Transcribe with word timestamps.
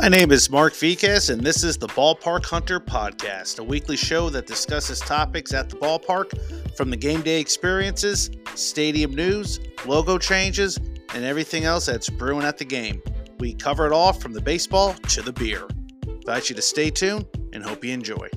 My 0.00 0.08
name 0.08 0.32
is 0.32 0.48
Mark 0.48 0.74
Viquez, 0.74 1.28
and 1.28 1.42
this 1.42 1.62
is 1.62 1.76
the 1.76 1.88
Ballpark 1.88 2.46
Hunter 2.46 2.80
Podcast, 2.80 3.58
a 3.58 3.62
weekly 3.62 3.98
show 3.98 4.30
that 4.30 4.46
discusses 4.46 4.98
topics 4.98 5.52
at 5.52 5.68
the 5.68 5.76
ballpark 5.76 6.74
from 6.74 6.88
the 6.88 6.96
game 6.96 7.20
day 7.20 7.38
experiences, 7.38 8.30
stadium 8.54 9.14
news, 9.14 9.60
logo 9.84 10.16
changes, 10.16 10.78
and 11.14 11.22
everything 11.22 11.64
else 11.64 11.84
that's 11.84 12.08
brewing 12.08 12.46
at 12.46 12.56
the 12.56 12.64
game. 12.64 13.02
We 13.40 13.52
cover 13.52 13.86
it 13.86 13.92
all 13.92 14.14
from 14.14 14.32
the 14.32 14.40
baseball 14.40 14.94
to 14.94 15.20
the 15.20 15.34
beer. 15.34 15.68
Invite 16.06 16.48
you 16.48 16.56
to 16.56 16.62
stay 16.62 16.88
tuned 16.88 17.26
and 17.52 17.62
hope 17.62 17.84
you 17.84 17.92
enjoy. 17.92 18.30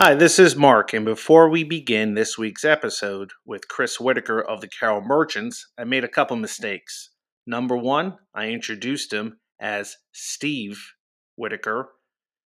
Hi, 0.00 0.14
this 0.14 0.38
is 0.38 0.54
Mark, 0.54 0.92
and 0.92 1.04
before 1.04 1.48
we 1.48 1.64
begin 1.64 2.14
this 2.14 2.38
week's 2.38 2.64
episode 2.64 3.32
with 3.44 3.66
Chris 3.66 3.98
Whitaker 3.98 4.40
of 4.40 4.60
the 4.60 4.68
Carroll 4.68 5.00
Merchants, 5.00 5.72
I 5.76 5.82
made 5.82 6.04
a 6.04 6.08
couple 6.08 6.36
mistakes. 6.36 7.10
Number 7.48 7.76
one, 7.76 8.16
I 8.32 8.50
introduced 8.50 9.12
him 9.12 9.40
as 9.58 9.96
Steve 10.12 10.80
Whitaker, 11.34 11.88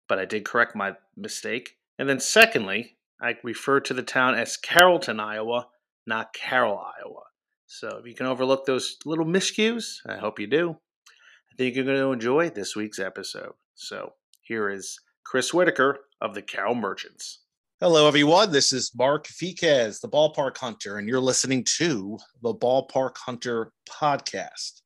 but 0.07 0.19
I 0.19 0.27
did 0.27 0.45
correct 0.45 0.77
my 0.77 0.97
mistake. 1.17 1.79
And 1.99 2.07
then 2.07 2.21
secondly, 2.21 2.99
I 3.23 3.37
referred 3.43 3.87
to 3.87 3.95
the 3.95 4.03
town 4.03 4.35
as 4.35 4.59
Carrollton, 4.59 5.19
Iowa, 5.19 5.69
not 6.07 6.35
Carroll, 6.35 6.79
Iowa. 6.79 7.23
So 7.67 8.01
if 8.01 8.07
you 8.07 8.15
can 8.15 8.27
overlook 8.27 8.67
those 8.67 8.99
little 9.07 9.25
miscues, 9.25 10.01
I 10.07 10.19
hope 10.19 10.39
you 10.39 10.47
do. 10.47 10.77
I 11.09 11.57
think 11.57 11.75
you're 11.75 11.87
going 11.87 11.97
to 11.97 12.13
enjoy 12.13 12.51
this 12.51 12.77
week's 12.77 12.99
episode. 12.99 13.55
So 13.75 14.13
here 14.43 14.69
is 14.69 15.01
Chris 15.25 15.55
Whitaker 15.55 16.01
of 16.21 16.35
the 16.35 16.43
Carroll 16.43 16.75
Merchants. 16.75 17.41
Hello, 17.81 18.07
everyone. 18.07 18.53
This 18.53 18.73
is 18.73 18.93
Mark 18.97 19.27
Viquez, 19.39 20.01
the 20.01 20.09
Ballpark 20.09 20.57
Hunter, 20.59 20.99
and 20.99 21.09
you're 21.09 21.19
listening 21.21 21.65
to 21.79 22.19
the 22.43 22.55
Ballpark 22.55 23.17
Hunter 23.17 23.73
podcast. 23.89 24.83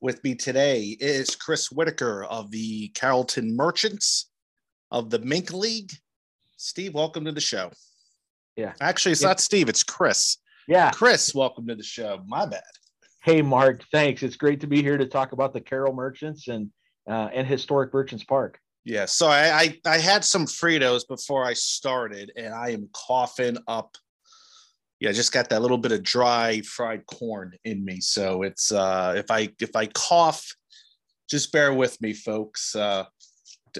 With 0.00 0.22
me 0.24 0.34
today 0.34 0.96
is 0.98 1.36
Chris 1.36 1.70
Whitaker 1.70 2.24
of 2.24 2.50
the 2.50 2.88
Carrollton 2.88 3.54
Merchants 3.54 4.30
of 4.90 5.10
the 5.10 5.20
Mink 5.20 5.52
League. 5.52 5.92
Steve, 6.56 6.94
welcome 6.94 7.24
to 7.26 7.32
the 7.32 7.40
show. 7.40 7.70
Yeah. 8.56 8.72
Actually, 8.80 9.12
it's 9.12 9.22
Yeah. 9.22 9.28
not 9.28 9.40
Steve, 9.40 9.68
it's 9.68 9.84
Chris. 9.84 10.38
Yeah. 10.66 10.90
Chris, 10.90 11.32
welcome 11.34 11.66
to 11.68 11.76
the 11.76 11.84
show. 11.84 12.22
My 12.26 12.46
bad. 12.46 12.62
Hey, 13.22 13.40
Mark. 13.40 13.84
Thanks. 13.92 14.24
It's 14.24 14.36
great 14.36 14.60
to 14.62 14.66
be 14.66 14.82
here 14.82 14.98
to 14.98 15.06
talk 15.06 15.30
about 15.30 15.52
the 15.52 15.60
Carroll 15.60 15.94
Merchants 15.94 16.48
and 16.48 16.70
uh, 17.08 17.28
and 17.32 17.46
historic 17.46 17.92
Merchants 17.92 18.24
Park. 18.24 18.58
Yeah, 18.84 19.04
so 19.04 19.28
I, 19.28 19.60
I 19.60 19.78
I 19.86 19.98
had 19.98 20.24
some 20.24 20.44
Fritos 20.44 21.06
before 21.06 21.44
I 21.44 21.52
started, 21.52 22.32
and 22.36 22.52
I 22.52 22.70
am 22.70 22.88
coughing 22.92 23.58
up. 23.68 23.96
Yeah, 24.98 25.10
I 25.10 25.12
just 25.12 25.32
got 25.32 25.48
that 25.50 25.62
little 25.62 25.78
bit 25.78 25.92
of 25.92 26.02
dry 26.02 26.60
fried 26.62 27.06
corn 27.06 27.52
in 27.64 27.84
me. 27.84 28.00
So 28.00 28.42
it's 28.42 28.72
uh 28.72 29.14
if 29.16 29.30
I 29.30 29.50
if 29.60 29.76
I 29.76 29.86
cough, 29.86 30.44
just 31.30 31.52
bear 31.52 31.72
with 31.72 32.00
me, 32.00 32.12
folks. 32.12 32.74
Uh, 32.74 33.04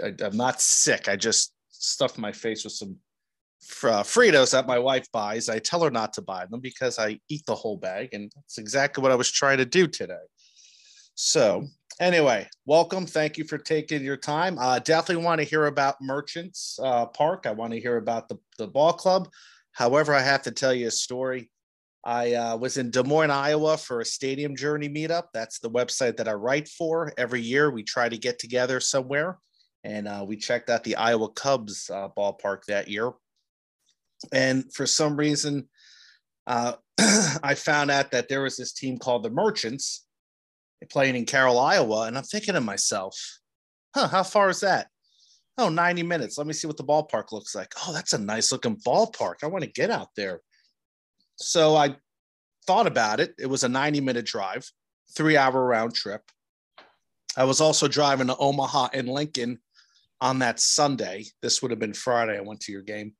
I, 0.02 0.14
am 0.24 0.36
not 0.36 0.60
sick. 0.60 1.08
I 1.08 1.16
just 1.16 1.52
stuffed 1.68 2.16
my 2.16 2.32
face 2.32 2.64
with 2.64 2.72
some 2.72 2.96
uh, 3.84 4.02
Fritos 4.02 4.52
that 4.52 4.66
my 4.66 4.78
wife 4.78 5.06
buys. 5.12 5.48
I 5.48 5.58
tell 5.58 5.82
her 5.82 5.90
not 5.90 6.12
to 6.14 6.22
buy 6.22 6.46
them 6.46 6.60
because 6.60 6.98
I 6.98 7.18
eat 7.28 7.42
the 7.46 7.54
whole 7.54 7.76
bag, 7.76 8.10
and 8.12 8.30
that's 8.34 8.58
exactly 8.58 9.02
what 9.02 9.12
I 9.12 9.16
was 9.16 9.30
trying 9.30 9.58
to 9.58 9.64
do 9.64 9.86
today. 9.86 10.14
So 11.14 11.66
anyway, 12.02 12.48
welcome. 12.66 13.06
Thank 13.06 13.38
you 13.38 13.44
for 13.44 13.58
taking 13.58 14.02
your 14.02 14.16
time. 14.16 14.58
Uh, 14.58 14.80
definitely 14.80 15.24
want 15.24 15.40
to 15.40 15.46
hear 15.46 15.66
about 15.66 16.02
Merchants 16.02 16.78
uh, 16.82 17.06
Park. 17.06 17.46
I 17.46 17.52
want 17.52 17.72
to 17.72 17.80
hear 17.80 17.96
about 17.96 18.28
the, 18.28 18.38
the 18.58 18.66
ball 18.66 18.92
club. 18.92 19.28
However, 19.70 20.12
I 20.12 20.20
have 20.20 20.42
to 20.42 20.50
tell 20.50 20.74
you 20.74 20.88
a 20.88 20.90
story. 20.90 21.48
I 22.04 22.34
uh, 22.34 22.56
was 22.56 22.76
in 22.76 22.90
Des 22.90 23.04
Moines, 23.04 23.30
Iowa 23.30 23.76
for 23.78 24.00
a 24.00 24.04
Stadium 24.04 24.56
Journey 24.56 24.88
meetup. 24.88 25.26
That's 25.32 25.60
the 25.60 25.70
website 25.70 26.16
that 26.16 26.26
I 26.28 26.32
write 26.32 26.68
for. 26.68 27.12
Every 27.16 27.40
year 27.40 27.70
we 27.70 27.84
try 27.84 28.08
to 28.08 28.18
get 28.18 28.40
together 28.40 28.80
somewhere. 28.80 29.38
And 29.84 30.08
uh, 30.08 30.24
we 30.26 30.36
checked 30.36 30.70
out 30.70 30.82
the 30.82 30.96
Iowa 30.96 31.28
Cubs 31.30 31.88
uh, 31.88 32.08
ballpark 32.16 32.64
that 32.66 32.88
year. 32.88 33.12
And 34.32 34.72
for 34.74 34.86
some 34.86 35.16
reason, 35.16 35.68
uh, 36.48 36.74
I 36.98 37.54
found 37.54 37.92
out 37.92 38.10
that 38.10 38.28
there 38.28 38.42
was 38.42 38.56
this 38.56 38.72
team 38.72 38.98
called 38.98 39.22
the 39.22 39.30
Merchants 39.30 40.04
playing 40.90 41.16
in 41.16 41.24
Carroll, 41.24 41.58
Iowa. 41.58 42.02
And 42.02 42.16
I'm 42.16 42.24
thinking 42.24 42.54
to 42.54 42.60
myself, 42.60 43.16
huh, 43.94 44.08
how 44.08 44.22
far 44.22 44.50
is 44.50 44.60
that? 44.60 44.88
Oh, 45.58 45.68
90 45.68 46.02
minutes. 46.02 46.38
Let 46.38 46.46
me 46.46 46.52
see 46.52 46.66
what 46.66 46.76
the 46.76 46.84
ballpark 46.84 47.32
looks 47.32 47.54
like. 47.54 47.72
Oh, 47.86 47.92
that's 47.92 48.14
a 48.14 48.18
nice 48.18 48.52
looking 48.52 48.76
ballpark. 48.76 49.36
I 49.42 49.46
want 49.46 49.64
to 49.64 49.70
get 49.70 49.90
out 49.90 50.08
there. 50.16 50.40
So 51.36 51.76
I 51.76 51.96
thought 52.66 52.86
about 52.86 53.20
it. 53.20 53.34
It 53.38 53.46
was 53.46 53.64
a 53.64 53.68
90 53.68 54.00
minute 54.00 54.24
drive, 54.24 54.68
three 55.14 55.36
hour 55.36 55.64
round 55.64 55.94
trip. 55.94 56.22
I 57.36 57.44
was 57.44 57.60
also 57.60 57.88
driving 57.88 58.26
to 58.28 58.36
Omaha 58.36 58.88
and 58.94 59.08
Lincoln 59.08 59.58
on 60.20 60.38
that 60.40 60.60
Sunday. 60.60 61.24
This 61.40 61.62
would 61.62 61.70
have 61.70 61.80
been 61.80 61.94
Friday. 61.94 62.36
I 62.36 62.42
went 62.42 62.60
to 62.60 62.72
your 62.72 62.82
game. 62.82 63.14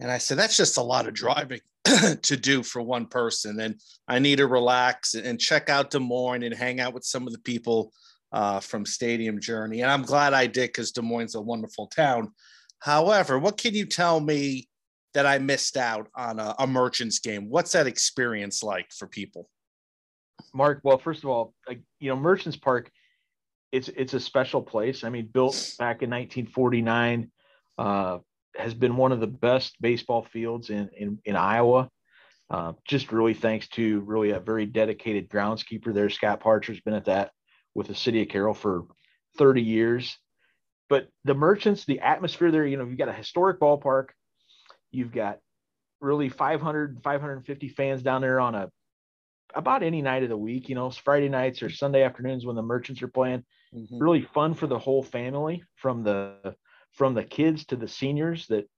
And 0.00 0.10
I 0.10 0.18
said, 0.18 0.38
that's 0.38 0.56
just 0.56 0.76
a 0.76 0.82
lot 0.82 1.08
of 1.08 1.14
driving 1.14 1.60
to 2.22 2.36
do 2.36 2.62
for 2.62 2.80
one 2.80 3.06
person. 3.06 3.60
And 3.60 3.80
I 4.06 4.18
need 4.18 4.36
to 4.36 4.46
relax 4.46 5.14
and 5.14 5.40
check 5.40 5.68
out 5.68 5.90
Des 5.90 5.98
Moines 5.98 6.44
and 6.44 6.54
hang 6.54 6.80
out 6.80 6.94
with 6.94 7.04
some 7.04 7.26
of 7.26 7.32
the 7.32 7.40
people 7.40 7.92
uh, 8.32 8.60
from 8.60 8.86
Stadium 8.86 9.40
Journey. 9.40 9.80
And 9.80 9.90
I'm 9.90 10.02
glad 10.02 10.34
I 10.34 10.46
did 10.46 10.68
because 10.68 10.92
Des 10.92 11.02
Moines 11.02 11.26
is 11.26 11.34
a 11.34 11.40
wonderful 11.40 11.88
town. 11.88 12.32
However, 12.80 13.38
what 13.38 13.56
can 13.56 13.74
you 13.74 13.86
tell 13.86 14.20
me 14.20 14.68
that 15.14 15.26
I 15.26 15.38
missed 15.38 15.76
out 15.76 16.08
on 16.14 16.38
a, 16.38 16.54
a 16.58 16.66
Merchants 16.66 17.18
game? 17.18 17.48
What's 17.48 17.72
that 17.72 17.86
experience 17.86 18.62
like 18.62 18.92
for 18.92 19.08
people? 19.08 19.48
Mark, 20.54 20.80
well, 20.84 20.98
first 20.98 21.24
of 21.24 21.30
all, 21.30 21.54
like, 21.66 21.80
you 21.98 22.08
know, 22.08 22.16
Merchants 22.16 22.56
Park, 22.56 22.90
it's 23.72 23.88
it's 23.88 24.14
a 24.14 24.20
special 24.20 24.62
place. 24.62 25.04
I 25.04 25.10
mean, 25.10 25.26
built 25.26 25.74
back 25.78 26.02
in 26.02 26.10
1949, 26.10 27.30
uh, 27.76 28.18
has 28.58 28.74
been 28.74 28.96
one 28.96 29.12
of 29.12 29.20
the 29.20 29.26
best 29.26 29.80
baseball 29.80 30.22
fields 30.22 30.70
in 30.70 30.90
in, 30.96 31.18
in 31.24 31.36
Iowa. 31.36 31.88
Uh, 32.50 32.72
just 32.86 33.12
really 33.12 33.34
thanks 33.34 33.68
to 33.68 34.00
really 34.00 34.30
a 34.30 34.40
very 34.40 34.66
dedicated 34.66 35.28
groundskeeper 35.28 35.92
there. 35.92 36.08
Scott 36.08 36.40
Parcher's 36.40 36.80
been 36.80 36.94
at 36.94 37.04
that 37.04 37.30
with 37.74 37.88
the 37.88 37.94
city 37.94 38.22
of 38.22 38.28
Carroll 38.28 38.54
for 38.54 38.86
30 39.36 39.62
years. 39.62 40.16
But 40.88 41.08
the 41.24 41.34
merchants, 41.34 41.84
the 41.84 42.00
atmosphere 42.00 42.50
there, 42.50 42.66
you 42.66 42.78
know, 42.78 42.84
you've 42.84 42.96
got 42.96 43.10
a 43.10 43.12
historic 43.12 43.60
ballpark. 43.60 44.08
You've 44.90 45.12
got 45.12 45.40
really 46.00 46.30
500, 46.30 47.02
550 47.02 47.68
fans 47.68 48.02
down 48.02 48.22
there 48.22 48.40
on 48.40 48.54
a 48.54 48.70
about 49.54 49.82
any 49.82 50.02
night 50.02 50.22
of 50.22 50.28
the 50.30 50.36
week. 50.36 50.68
You 50.70 50.74
know, 50.74 50.90
Friday 50.90 51.28
nights 51.28 51.62
or 51.62 51.68
Sunday 51.68 52.02
afternoons 52.02 52.46
when 52.46 52.56
the 52.56 52.62
merchants 52.62 53.02
are 53.02 53.08
playing. 53.08 53.44
Mhm. 53.74 54.00
Really 54.00 54.22
fun 54.22 54.54
for 54.54 54.66
the 54.66 54.78
whole 54.78 55.02
family, 55.02 55.62
from 55.76 56.02
the 56.02 56.56
from 56.92 57.14
the 57.14 57.24
kids 57.24 57.66
to 57.66 57.76
the 57.76 57.88
seniors 57.88 58.46
that 58.48 58.68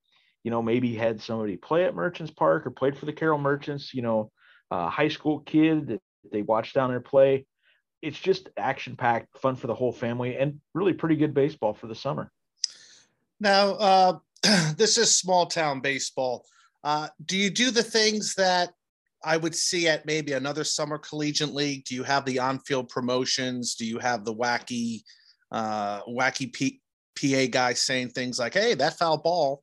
you 0.45 0.51
know 0.51 0.63
maybe 0.63 0.95
had 0.95 1.21
somebody 1.21 1.57
play 1.57 1.85
at 1.85 1.95
Merchants 1.95 2.33
Park 2.33 2.67
or 2.67 2.71
played 2.71 2.97
for 2.97 3.07
the 3.07 3.13
Carroll 3.13 3.39
Merchants. 3.39 3.95
You 3.95 4.03
know, 4.03 4.31
a 4.71 4.89
high 4.89 5.09
school 5.09 5.41
kid 5.41 5.89
that 5.89 6.03
they 6.33 6.43
watched 6.43 6.75
down 6.75 6.91
there 6.91 7.01
play. 7.01 7.47
It's 8.03 8.19
just 8.19 8.49
action 8.57 8.97
packed, 8.97 9.39
fun 9.39 9.57
for 9.57 9.67
the 9.67 9.75
whole 9.75 9.93
family, 9.93 10.37
and 10.37 10.61
really 10.75 10.95
pretty 10.95 11.17
good 11.17 11.35
baseball 11.35 11.75
for 11.75 11.87
the 11.87 11.95
summer. 11.95 12.31
Now, 13.41 13.73
uh, 13.73 14.19
this 14.77 14.99
is 14.99 15.17
small 15.17 15.47
town 15.47 15.81
baseball. 15.81 16.47
Uh, 16.83 17.09
do 17.27 17.37
you 17.37 17.51
do 17.51 17.71
the 17.71 17.83
things 17.83 18.35
that 18.37 18.71
I 19.23 19.37
would 19.37 19.55
see 19.55 19.87
at 19.89 20.07
maybe 20.07 20.33
another 20.33 20.65
summer 20.65 20.99
collegiate 20.99 21.55
league? 21.55 21.85
Do 21.85 21.95
you 21.95 22.05
have 22.05 22.25
the 22.25 22.39
on-field 22.39 22.89
promotions? 22.89 23.75
Do 23.75 23.85
you 23.85 23.99
have 23.99 24.25
the 24.25 24.35
wacky, 24.35 25.03
uh, 25.51 26.03
wacky 26.05 26.51
PA 27.19 27.47
guy 27.51 27.73
saying 27.75 28.11
things 28.11 28.39
like, 28.39 28.55
"Hey, 28.55 28.75
that 28.75 28.99
foul 28.99 29.19
ball 29.19 29.63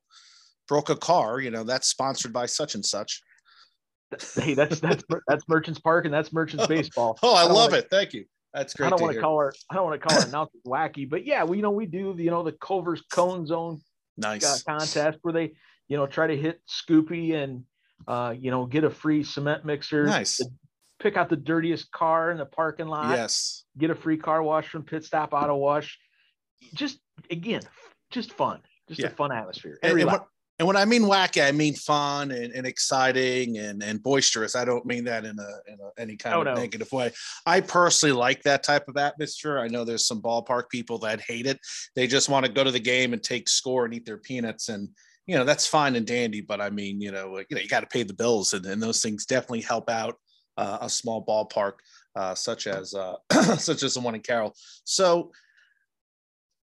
broke 0.66 0.90
a 0.90 0.96
car," 0.96 1.40
you 1.40 1.50
know, 1.50 1.64
that's 1.64 1.88
sponsored 1.88 2.32
by 2.32 2.46
such 2.46 2.74
and 2.74 2.84
such. 2.84 3.22
Hey, 4.34 4.54
that's 4.54 4.80
that's 4.80 5.04
that's 5.26 5.48
Merchants 5.48 5.80
Park 5.80 6.04
and 6.04 6.14
that's 6.14 6.32
Merchants 6.32 6.66
baseball. 6.68 7.18
Oh, 7.22 7.34
I, 7.34 7.44
don't 7.44 7.54
love 7.54 7.74
it. 7.74 7.88
Thank 7.90 8.14
you. 8.14 8.24
That's 8.54 8.74
great. 8.74 8.86
I 8.86 8.90
don't 8.90 9.02
want 9.02 9.14
to 9.14 9.20
call 9.20 9.38
her. 9.38 9.52
I 9.70 9.74
don't 9.74 9.84
want 9.84 10.00
to 10.00 10.08
call 10.08 10.20
her 10.20 10.28
announcers 10.28 10.60
wacky, 10.66 11.08
but 11.08 11.26
yeah, 11.26 11.44
we 11.44 11.58
you 11.58 11.62
know 11.62 11.70
we 11.70 11.86
do 11.86 12.14
you 12.16 12.30
know 12.30 12.42
the 12.42 12.52
Culver's 12.52 13.02
Cone 13.12 13.46
Zone 13.46 13.80
uh, 14.24 14.28
nice. 14.28 14.62
contest 14.62 15.18
where 15.22 15.34
they 15.34 15.52
you 15.88 15.96
know 15.96 16.06
try 16.06 16.26
to 16.26 16.36
hit 16.36 16.60
Scoopie 16.68 17.34
and 17.34 17.64
uh, 18.06 18.34
you 18.38 18.50
know 18.50 18.66
get 18.66 18.84
a 18.84 18.90
free 18.90 19.22
cement 19.22 19.64
mixer. 19.64 20.04
Nice. 20.04 20.40
Pick 20.98 21.16
out 21.16 21.28
the 21.28 21.36
dirtiest 21.36 21.92
car 21.92 22.32
in 22.32 22.38
the 22.38 22.46
parking 22.46 22.88
lot. 22.88 23.10
Yes. 23.10 23.64
Get 23.76 23.90
a 23.90 23.94
free 23.94 24.16
car 24.16 24.42
wash 24.42 24.66
from 24.66 24.82
Pit 24.82 25.04
Stop 25.04 25.32
Auto 25.32 25.54
Wash. 25.54 25.96
Just 26.74 26.98
again, 27.30 27.62
just 28.10 28.32
fun. 28.32 28.60
Just 28.88 29.00
Yeah. 29.00 29.06
a 29.08 29.10
fun 29.10 29.32
atmosphere. 29.32 29.78
And, 29.82 29.98
And 29.98 30.10
when, 30.10 30.20
and 30.58 30.66
when 30.66 30.76
I 30.76 30.84
mean 30.84 31.02
wacky, 31.02 31.46
I 31.46 31.52
mean 31.52 31.74
fun 31.74 32.30
and, 32.30 32.52
and 32.52 32.66
exciting 32.66 33.58
and, 33.58 33.82
and 33.82 34.02
boisterous. 34.02 34.56
I 34.56 34.64
don't 34.64 34.84
mean 34.86 35.04
that 35.04 35.24
in 35.24 35.38
a, 35.38 35.72
in 35.72 35.78
a, 35.80 36.00
any 36.00 36.16
kind 36.16 36.34
Oh, 36.34 36.40
of 36.40 36.46
no. 36.46 36.54
negative 36.54 36.90
way. 36.90 37.12
I 37.46 37.60
personally 37.60 38.14
like 38.14 38.42
that 38.42 38.62
type 38.62 38.88
of 38.88 38.96
atmosphere. 38.96 39.58
I 39.58 39.68
know 39.68 39.84
there's 39.84 40.06
some 40.06 40.20
ballpark 40.22 40.68
people 40.70 40.98
that 41.00 41.20
hate 41.20 41.46
it. 41.46 41.60
They 41.94 42.06
just 42.06 42.28
want 42.28 42.44
to 42.46 42.52
go 42.52 42.64
to 42.64 42.70
the 42.70 42.80
game 42.80 43.12
and 43.12 43.22
take 43.22 43.48
score 43.48 43.84
and 43.84 43.94
eat 43.94 44.04
their 44.06 44.18
peanuts 44.18 44.68
and 44.68 44.88
you 45.28 45.36
know 45.36 45.44
that's 45.44 45.66
fine 45.66 45.94
and 45.94 46.06
dandy, 46.06 46.40
but 46.40 46.58
I 46.58 46.70
mean, 46.70 47.02
you 47.02 47.12
know, 47.12 47.36
you 47.38 47.54
know, 47.54 47.60
you 47.60 47.68
got 47.68 47.80
to 47.80 47.86
pay 47.86 48.02
the 48.02 48.14
bills, 48.14 48.54
and, 48.54 48.64
and 48.64 48.82
those 48.82 49.02
things 49.02 49.26
definitely 49.26 49.60
help 49.60 49.90
out 49.90 50.16
uh, 50.56 50.78
a 50.80 50.88
small 50.88 51.24
ballpark 51.24 51.74
uh, 52.16 52.34
such 52.34 52.66
as 52.66 52.94
uh, 52.94 53.16
such 53.58 53.82
as 53.82 53.92
the 53.92 54.00
one 54.00 54.14
in 54.14 54.22
Carroll. 54.22 54.54
So, 54.84 55.30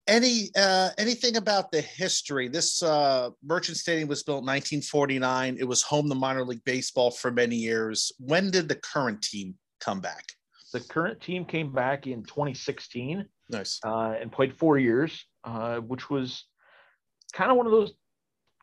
any 0.07 0.49
uh, 0.57 0.89
anything 0.97 1.37
about 1.37 1.71
the 1.71 1.81
history? 1.81 2.47
This 2.47 2.81
uh, 2.81 3.29
Merchant 3.43 3.77
Stadium 3.77 4.09
was 4.09 4.23
built 4.23 4.41
in 4.41 4.47
1949. 4.47 5.57
It 5.59 5.67
was 5.67 5.81
home 5.81 6.09
to 6.09 6.15
minor 6.15 6.43
league 6.43 6.63
baseball 6.65 7.11
for 7.11 7.31
many 7.31 7.55
years. 7.55 8.11
When 8.19 8.51
did 8.51 8.67
the 8.67 8.75
current 8.75 9.21
team 9.21 9.55
come 9.79 10.01
back? 10.01 10.25
The 10.73 10.79
current 10.79 11.21
team 11.21 11.45
came 11.45 11.71
back 11.71 12.07
in 12.07 12.23
2016. 12.23 13.25
Nice. 13.49 13.79
Uh, 13.83 14.15
and 14.19 14.31
played 14.31 14.55
four 14.55 14.77
years, 14.77 15.25
uh, 15.43 15.77
which 15.77 16.09
was 16.09 16.45
kind 17.33 17.51
of 17.51 17.57
one 17.57 17.65
of 17.65 17.71
those 17.71 17.93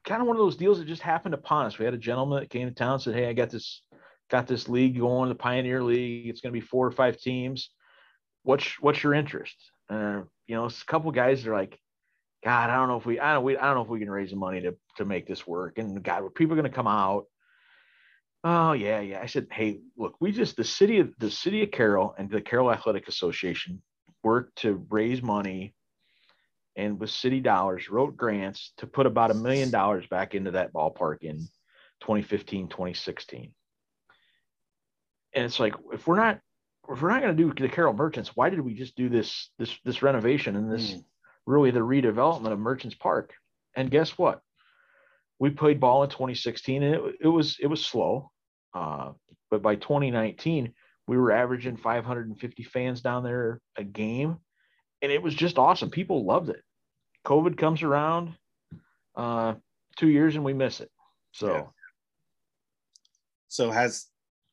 kind 0.07 0.23
of 0.23 0.27
one 0.27 0.37
of 0.37 0.41
those 0.41 0.57
deals 0.57 0.79
that 0.79 0.87
just 0.87 1.03
happened 1.03 1.35
upon 1.35 1.67
us. 1.67 1.79
We 1.79 1.85
had 1.85 1.95
a 1.95 1.99
gentleman 1.99 2.41
that 2.41 2.51
came 2.51 2.69
to 2.69 2.75
town 2.75 2.99
said, 3.01 3.15
"Hey, 3.15 3.29
I 3.29 3.33
got 3.33 3.51
this 3.51 3.83
got 4.31 4.47
this 4.47 4.69
league 4.69 4.99
going, 4.99 5.29
the 5.29 5.35
Pioneer 5.35 5.83
League. 5.83 6.29
It's 6.29 6.41
going 6.41 6.53
to 6.53 6.61
be 6.61 6.67
four 6.67 6.87
or 6.87 6.93
five 6.93 7.19
teams. 7.19 7.71
What's 8.43 8.81
what's 8.81 9.03
your 9.03 9.15
interest?" 9.15 9.57
Uh, 9.91 10.23
you 10.49 10.57
know, 10.57 10.67
a 10.67 10.73
couple 10.87 11.13
guys 11.13 11.47
are 11.47 11.55
like, 11.55 11.79
"God, 12.43 12.71
I 12.71 12.77
don't 12.77 12.89
know 12.89 12.97
if 12.97 13.07
we, 13.07 13.21
I 13.21 13.35
don't, 13.35 13.45
we, 13.45 13.57
I 13.57 13.67
don't 13.67 13.77
know 13.77 13.83
if 13.83 13.89
we 13.89 14.01
can 14.01 14.11
raise 14.11 14.31
the 14.31 14.37
money 14.37 14.61
to 14.63 14.77
to 14.97 15.05
make 15.05 15.27
this 15.27 15.47
work." 15.47 15.79
And 15.79 16.03
God, 16.03 16.35
people 16.35 16.55
are 16.55 16.61
going 16.61 16.71
to 16.71 16.75
come 16.75 16.89
out. 16.89 17.27
Oh 18.43 18.73
yeah, 18.73 19.01
yeah. 19.01 19.21
I 19.23 19.27
said, 19.27 19.47
"Hey, 19.53 19.81
look, 19.97 20.17
we 20.21 20.33
just 20.33 20.57
the 20.57 20.65
city 20.65 20.99
of 20.99 21.13
the 21.19 21.31
city 21.31 21.63
of 21.63 21.71
Carroll 21.71 22.15
and 22.19 22.31
the 22.31 22.41
Carroll 22.41 22.73
Athletic 22.73 23.07
Association 23.07 23.83
worked 24.25 24.57
to 24.63 24.85
raise 24.91 25.23
money." 25.23 25.75
And 26.77 27.01
with 27.01 27.11
city 27.11 27.41
dollars, 27.41 27.91
wrote 27.91 28.17
grants 28.17 28.73
to 28.77 28.87
put 28.87 29.07
about 29.07 29.33
a 29.33 29.35
million 29.35 29.71
dollars 29.71 30.07
back 30.07 30.37
into 30.37 30.53
that 30.53 30.73
ballpark 30.73 31.23
in 31.23 31.39
2015, 32.01 32.69
2016 32.69 33.53
and 35.35 35.45
it's 35.45 35.61
like 35.61 35.75
if 35.93 36.07
we're 36.07 36.17
not 36.17 36.41
if 36.89 37.03
we're 37.03 37.11
not 37.11 37.23
going 37.23 37.37
to 37.37 37.43
do 37.43 37.53
the 37.53 37.69
Carroll 37.69 37.93
Merchants, 37.93 38.35
why 38.35 38.51
did 38.51 38.61
we 38.61 38.75
just 38.75 38.97
do 38.97 39.09
this 39.09 39.51
this 39.59 39.77
this 39.85 40.03
renovation 40.03 40.57
and 40.57 40.71
this 40.71 40.93
mm. 40.93 41.05
really 41.47 41.71
the 41.71 41.81
redevelopment 41.81 42.53
of 42.53 42.59
Merchants 42.59 42.97
Park? 42.97 43.35
And 43.77 43.91
guess 43.91 44.17
what? 44.17 44.41
We 45.39 45.51
played 45.51 45.81
ball 45.81 46.03
in 46.03 46.11
2016 46.11 46.83
and 46.83 46.95
it, 46.95 47.15
it 47.23 47.29
was 47.29 47.59
it 47.61 47.67
was 47.67 47.85
slow, 47.85 48.31
uh, 48.75 49.13
but 49.51 49.63
by 49.63 49.77
2019 49.77 50.73
we 51.07 51.17
were 51.17 51.33
averaging 51.33 51.77
550 51.77 52.63
fans 52.65 53.01
down 53.01 53.25
there 53.25 53.61
a 53.77 53.85
game, 53.85 54.39
and 55.01 55.11
it 55.11 55.23
was 55.23 55.35
just 55.35 55.59
awesome. 55.59 55.91
People 55.91 56.25
loved 56.25 56.51
it. 56.51 56.63
COVID 57.27 57.57
comes 57.57 57.83
around, 57.83 58.35
uh, 59.17 59.55
two 59.97 60.09
years 60.09 60.35
and 60.35 60.45
we 60.45 60.53
miss 60.53 60.81
it. 60.81 60.91
So. 61.33 61.49
Yeah. 61.49 61.63
So 63.49 63.71
has 63.71 64.07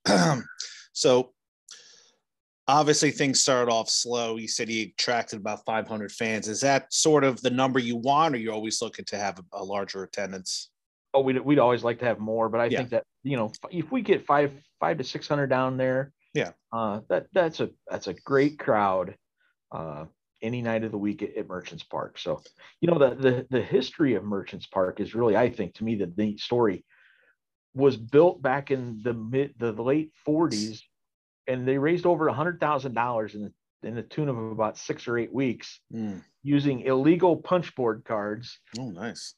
so 0.94 1.35
obviously 2.68 3.12
things 3.12 3.42
started 3.42 3.72
off 3.72 3.90
slow. 3.90 4.38
You 4.38 4.48
said 4.48 4.70
he 4.70 4.94
attracted 4.98 5.40
about 5.40 5.66
500 5.66 6.12
fans. 6.12 6.48
Is 6.48 6.62
that 6.62 6.94
sort 6.94 7.24
of 7.24 7.42
the 7.42 7.50
number 7.50 7.80
you 7.80 7.96
want, 7.98 8.36
or 8.36 8.38
you're 8.38 8.54
always 8.54 8.82
looking 8.82 9.06
to 9.06 9.18
have 9.18 9.40
a, 9.40 9.44
a 9.54 9.64
larger 9.64 10.04
attendance? 10.04 10.70
Oh, 11.14 11.22
we'd, 11.22 11.40
we'd 11.40 11.60
always 11.60 11.84
like 11.84 12.00
to 12.00 12.06
have 12.06 12.20
more, 12.20 12.50
but 12.50 12.60
I 12.60 12.66
yeah. 12.66 12.80
think 12.80 12.90
that 12.92 13.04
you 13.24 13.38
know 13.38 13.52
if 13.72 13.92
we 13.92 14.02
get 14.02 14.26
five 14.26 14.52
five 14.80 14.98
to 14.98 15.04
six 15.04 15.28
hundred 15.28 15.48
down 15.48 15.78
there, 15.78 16.12
yeah, 16.34 16.52
uh, 16.74 17.02
that 17.10 17.28
that's 17.34 17.60
a 17.60 17.70
that's 17.90 18.08
a 18.08 18.14
great 18.14 18.60
crowd. 18.60 19.16
Uh, 19.72 20.06
any 20.42 20.62
night 20.62 20.84
of 20.84 20.92
the 20.92 20.98
week 20.98 21.24
at, 21.24 21.36
at, 21.36 21.48
Merchants 21.48 21.84
Park. 21.84 22.20
So, 22.20 22.42
you 22.80 22.88
know, 22.90 23.00
the, 23.00 23.16
the 23.16 23.48
the 23.50 23.62
history 23.62 24.14
of 24.14 24.24
Merchants 24.24 24.68
Park 24.68 25.00
is 25.00 25.16
really, 25.16 25.36
I 25.36 25.50
think, 25.50 25.74
to 25.76 25.84
me, 25.84 25.96
the 25.96 26.12
neat 26.18 26.40
story 26.40 26.86
was 27.74 27.98
built 27.98 28.42
back 28.42 28.70
in 28.70 29.02
the 29.04 29.14
mid 29.14 29.54
the 29.58 29.72
late 29.72 30.12
40s 30.28 30.82
and 31.48 31.68
they 31.68 31.78
raised 31.78 32.06
over 32.06 32.28
a 32.28 32.34
hundred 32.34 32.60
thousand 32.60 32.94
dollars 32.94 33.36
in 33.36 33.44
the 33.44 33.88
in 33.88 33.96
the 33.96 34.02
tune 34.02 34.30
of 34.30 34.38
about 34.38 34.78
six 34.78 35.08
or 35.08 35.18
eight 35.18 35.34
weeks 35.34 35.80
mm. 35.94 36.22
using 36.42 36.82
illegal 36.82 37.38
punch 37.38 37.76
board 37.76 38.04
cards 38.06 38.60
oh 38.80 38.90
nice. 38.90 39.36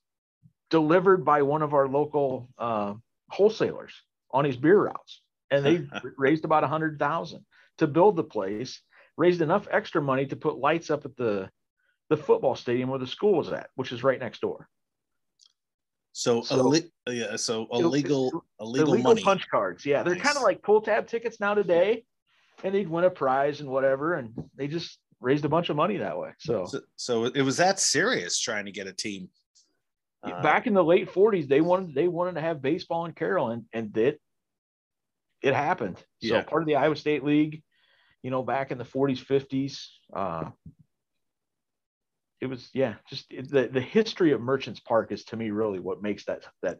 delivered 0.69 1.25
by 1.25 1.42
one 1.42 1.62
of 1.62 1.74
our 1.74 1.88
local 1.88 2.50
uh, 2.57 2.94
wholesalers 3.30 3.94
on 4.31 4.45
his 4.45 4.57
beer 4.57 4.83
routes. 4.83 5.21
And 5.51 5.65
they 5.65 5.88
raised 6.18 6.45
about 6.45 6.63
a 6.63 6.68
hundred 6.68 7.00
thousand 7.00 7.45
to 7.77 7.88
build 7.88 8.15
the 8.15 8.24
place 8.24 8.81
raised 9.18 9.42
enough 9.42 9.68
extra 9.71 10.01
money 10.01 10.25
to 10.27 10.36
put 10.36 10.57
lights 10.57 10.89
up 10.89 11.06
at 11.06 11.15
the 11.18 11.50
the 12.09 12.18
football 12.18 12.56
stadium 12.56 12.89
where 12.89 13.00
the 13.00 13.07
school 13.07 13.33
was 13.33 13.51
at 13.51 13.69
which 13.75 13.92
is 13.92 14.04
right 14.04 14.19
next 14.19 14.42
door 14.42 14.69
so, 16.18 16.42
so 16.42 16.74
yeah, 17.08 17.36
so 17.36 17.68
illegal, 17.72 18.44
illegal, 18.60 18.94
illegal 18.94 18.98
money. 18.98 19.22
punch 19.22 19.48
cards. 19.52 19.86
Yeah, 19.86 20.02
they're 20.02 20.16
nice. 20.16 20.24
kind 20.24 20.36
of 20.36 20.42
like 20.42 20.64
pull 20.64 20.81
tab 20.81 21.06
tickets 21.06 21.40
now 21.40 21.54
today, 21.54 22.06
and 22.64 22.74
they'd 22.74 22.90
win 22.90 23.04
a 23.04 23.10
prize 23.12 23.60
and 23.60 23.69
whatever, 23.69 24.16
and 24.16 24.34
they 24.56 24.68
just 24.68 24.98
raised 25.22 25.46
a 25.46 25.50
bunch 25.50 25.69
of 25.69 25.75
money 25.75 25.98
that 25.98 26.18
way. 26.18 26.31
So, 26.40 26.66
so, 26.66 26.80
so 26.96 27.25
it 27.25 27.44
was 27.44 27.58
that 27.58 27.80
serious 27.80 28.40
trying 28.40 28.66
to 28.66 28.72
get 28.72 28.88
a 28.88 28.94
team. 28.94 29.30
Uh, 30.24 30.42
Back 30.42 30.66
in 30.66 30.74
the 30.74 30.84
late 30.84 31.14
'40s, 31.14 31.48
they 31.48 31.62
wanted 31.62 31.94
they 31.94 32.08
wanted 32.08 32.34
to 32.34 32.42
have 32.42 32.64
baseball 32.64 33.06
in 33.06 33.12
Carroll, 33.12 33.52
and 33.52 33.66
and 33.72 33.96
it 33.96 34.19
it 35.44 35.54
happened. 35.54 35.98
So 36.24 36.34
yeah. 36.34 36.42
part 36.42 36.64
of 36.64 36.68
the 36.68 36.78
Iowa 36.78 36.96
State 36.96 37.24
League, 37.24 37.62
you 38.24 38.31
know, 38.31 38.42
back 38.42 38.72
in 38.72 38.80
the 38.80 38.86
'40s, 38.86 39.24
'50s. 39.24 39.86
Uh, 40.12 40.50
it 42.42 42.48
was 42.48 42.69
yeah 42.74 42.95
just 43.10 43.30
the 43.30 43.69
the 43.72 43.81
history 43.81 44.31
of 44.31 44.42
merchants 44.42 44.80
park 44.80 45.12
is 45.12 45.24
to 45.25 45.36
me 45.36 45.50
really 45.50 45.80
what 45.80 46.01
makes 46.01 46.25
that 46.25 46.44
that 46.62 46.80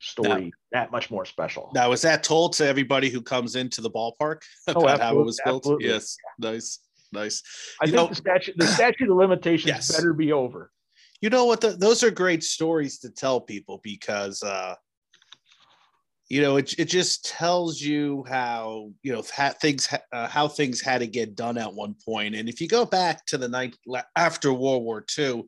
story 0.00 0.52
that 0.72 0.90
much 0.90 1.10
more 1.10 1.24
special. 1.24 1.70
Now 1.74 1.92
is 1.92 2.02
that 2.02 2.22
told 2.22 2.54
to 2.54 2.66
everybody 2.66 3.10
who 3.10 3.22
comes 3.22 3.56
into 3.56 3.80
the 3.80 3.90
ballpark 3.90 4.42
oh, 4.68 4.80
about 4.80 5.00
oh, 5.00 5.02
how 5.02 5.20
it 5.20 5.24
was 5.24 5.40
built? 5.44 5.62
absolutely. 5.62 5.88
yes. 5.88 6.16
Nice. 6.38 6.78
Nice. 7.12 7.42
I 7.80 7.86
you 7.86 7.92
think 7.92 8.02
know, 8.02 8.08
the 8.08 8.14
statute 8.14 8.54
the 8.56 8.66
statute 8.66 9.10
of 9.10 9.16
limitations 9.16 9.66
yes. 9.66 9.94
better 9.94 10.12
be 10.12 10.32
over. 10.32 10.70
You 11.20 11.28
know 11.28 11.44
what? 11.44 11.60
The, 11.60 11.70
those 11.70 12.02
are 12.02 12.10
great 12.10 12.42
stories 12.42 12.98
to 13.00 13.10
tell 13.10 13.40
people 13.40 13.80
because 13.82 14.42
uh 14.42 14.74
you 16.30 16.40
know 16.40 16.56
it, 16.56 16.72
it 16.78 16.86
just 16.86 17.26
tells 17.26 17.80
you 17.80 18.24
how 18.28 18.90
you 19.02 19.12
know 19.12 19.22
how 19.34 19.50
things 19.50 19.92
uh, 20.12 20.28
how 20.28 20.48
things 20.48 20.80
had 20.80 21.00
to 21.00 21.06
get 21.06 21.34
done 21.34 21.58
at 21.58 21.74
one 21.74 21.94
point. 21.94 22.06
point 22.06 22.34
and 22.36 22.48
if 22.48 22.60
you 22.60 22.68
go 22.68 22.86
back 22.86 23.26
to 23.26 23.36
the 23.36 23.48
night 23.48 23.76
after 24.16 24.52
world 24.52 24.82
war 24.82 25.04
ii 25.18 25.42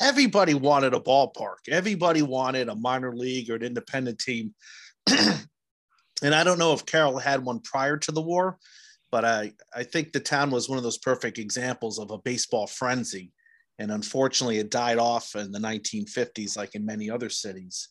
everybody 0.00 0.54
wanted 0.54 0.94
a 0.94 1.00
ballpark 1.00 1.56
everybody 1.68 2.22
wanted 2.22 2.68
a 2.68 2.74
minor 2.74 3.14
league 3.14 3.50
or 3.50 3.56
an 3.56 3.62
independent 3.62 4.18
team 4.18 4.54
and 5.08 6.34
i 6.34 6.42
don't 6.42 6.58
know 6.58 6.72
if 6.72 6.86
carroll 6.86 7.18
had 7.18 7.44
one 7.44 7.60
prior 7.60 7.96
to 7.96 8.12
the 8.12 8.22
war 8.22 8.56
but 9.10 9.24
i 9.24 9.52
i 9.74 9.82
think 9.82 10.12
the 10.12 10.20
town 10.20 10.50
was 10.50 10.68
one 10.68 10.78
of 10.78 10.84
those 10.84 10.98
perfect 10.98 11.38
examples 11.38 11.98
of 11.98 12.12
a 12.12 12.18
baseball 12.18 12.66
frenzy 12.66 13.32
and 13.80 13.90
unfortunately 13.90 14.58
it 14.58 14.70
died 14.70 14.98
off 14.98 15.34
in 15.34 15.50
the 15.50 15.58
1950s 15.58 16.56
like 16.56 16.76
in 16.76 16.86
many 16.86 17.10
other 17.10 17.28
cities 17.28 17.88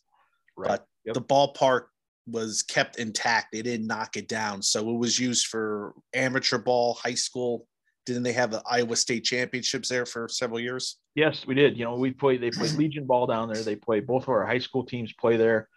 right. 0.56 0.70
but 0.70 0.88
yep. 1.04 1.14
the 1.14 1.22
ballpark 1.22 1.88
was 2.28 2.62
kept 2.62 2.98
intact. 3.00 3.48
They 3.52 3.62
didn't 3.62 3.88
knock 3.88 4.18
it 4.18 4.28
down. 4.28 4.62
So 4.62 4.90
it 4.90 4.98
was 4.98 5.20
used 5.20 5.48
for 5.48 5.94
amateur 6.14 6.58
ball, 6.58 6.96
high 6.96 7.16
school. 7.16 7.68
Didn't 8.06 8.24
they 8.24 8.34
have 8.34 8.52
the 8.52 8.64
Iowa 8.70 8.96
State 8.96 9.24
championships 9.24 9.90
there 9.90 10.06
for 10.06 10.28
several 10.30 10.60
years? 10.60 10.98
Yes, 11.16 11.46
we 11.46 11.56
did. 11.56 11.78
You 11.78 11.86
know, 11.86 11.96
we 11.96 12.12
played, 12.12 12.42
they 12.42 12.52
played 12.52 12.72
Legion 12.74 13.06
ball 13.06 13.28
down 13.28 13.52
there. 13.52 13.62
They 13.62 13.76
played 13.76 14.08
both 14.08 14.24
of 14.24 14.30
our 14.30 14.46
high 14.46 14.60
school 14.60 14.86
teams 14.86 15.12
play 15.14 15.36
there, 15.36 15.68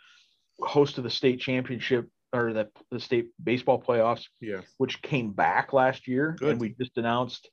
host 0.61 0.99
of 0.99 1.04
the 1.04 1.11
state 1.11 1.40
championship 1.40 2.09
or 2.33 2.52
the, 2.52 2.69
the 2.92 3.00
state 3.00 3.30
baseball 3.42 3.83
playoffs, 3.83 4.26
yeah, 4.40 4.61
which 4.78 5.02
came 5.02 5.33
back 5.33 5.73
last 5.73 6.07
year. 6.07 6.37
Good. 6.38 6.50
And 6.50 6.61
we 6.61 6.69
just 6.80 6.97
announced, 6.97 7.50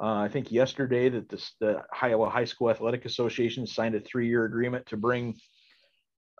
uh, 0.00 0.18
I 0.18 0.28
think 0.28 0.52
yesterday 0.52 1.08
that 1.08 1.28
this, 1.28 1.54
the 1.58 1.82
Iowa 2.00 2.30
High 2.30 2.44
School 2.44 2.70
Athletic 2.70 3.04
Association 3.04 3.66
signed 3.66 3.96
a 3.96 4.00
three-year 4.00 4.44
agreement 4.44 4.86
to 4.86 4.96
bring 4.96 5.36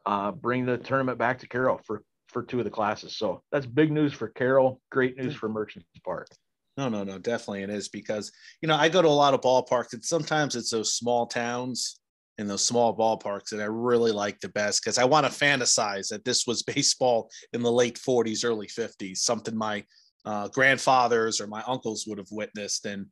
uh, 0.07 0.31
bring 0.33 0.65
the 0.65 0.79
tournament 0.79 1.19
back 1.19 1.39
to 1.41 1.49
Carroll 1.49 1.81
for 1.85 2.03
for 2.29 2.43
two 2.43 2.59
of 2.59 2.65
the 2.65 2.71
classes. 2.71 3.17
So 3.17 3.43
that's 3.53 3.67
big 3.67 3.93
news 3.93 4.13
for 4.13 4.29
Carroll. 4.29 4.81
Great 4.91 5.17
news 5.17 5.35
for 5.35 5.49
Merchants 5.49 5.87
Park. 6.05 6.29
No, 6.77 6.89
no, 6.89 7.05
no, 7.05 7.19
definitely 7.19 7.63
it 7.63 7.71
is 7.71 7.89
because 7.89 8.31
you 8.61 8.69
know 8.69 8.77
I 8.77 8.89
go 8.89 9.03
to 9.03 9.09
a 9.09 9.11
lot 9.11 9.35
of 9.35 9.41
ballparks 9.41 9.93
and 9.93 10.05
sometimes 10.05 10.57
it's 10.57 10.71
those 10.71 10.95
small 10.95 11.27
towns 11.27 12.01
and 12.39 12.49
those 12.49 12.65
small 12.65 12.97
ballparks 12.97 13.49
that 13.51 13.61
I 13.61 13.65
really 13.65 14.13
like 14.13 14.41
the 14.41 14.51
best 14.51 14.83
because 14.83 14.99
I 14.99 15.05
want 15.05 15.27
to 15.27 15.33
fantasize 15.33 16.09
that 16.09 16.25
this 16.25 16.47
was 16.47 16.63
baseball 16.75 17.31
in 17.53 17.63
the 17.63 17.73
late 17.73 17.99
40s, 17.99 18.45
early 18.45 18.67
50s, 18.67 19.19
something 19.19 19.57
my 19.57 19.85
uh, 20.25 20.49
grandfathers 20.49 21.41
or 21.41 21.47
my 21.47 21.63
uncles 21.67 22.05
would 22.07 22.19
have 22.19 22.31
witnessed. 22.31 22.85
And 22.85 23.07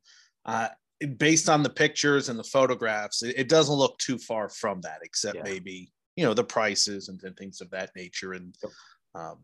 uh, 0.45 0.67
based 1.17 1.49
on 1.49 1.63
the 1.63 1.69
pictures 1.69 2.29
and 2.29 2.37
the 2.37 2.43
photographs, 2.43 3.23
it, 3.23 3.35
it, 3.37 3.49
doesn't 3.49 3.73
look 3.73 3.97
too 3.97 4.17
far 4.17 4.49
from 4.49 4.81
that, 4.81 4.99
except 5.01 5.37
yeah. 5.37 5.43
maybe 5.43 5.91
you 6.15 6.25
know 6.25 6.33
the 6.33 6.43
prices 6.43 7.09
and, 7.09 7.21
and 7.23 7.35
things 7.37 7.61
of 7.61 7.69
that 7.71 7.91
nature 7.95 8.33
and 8.33 8.55
um, 9.15 9.43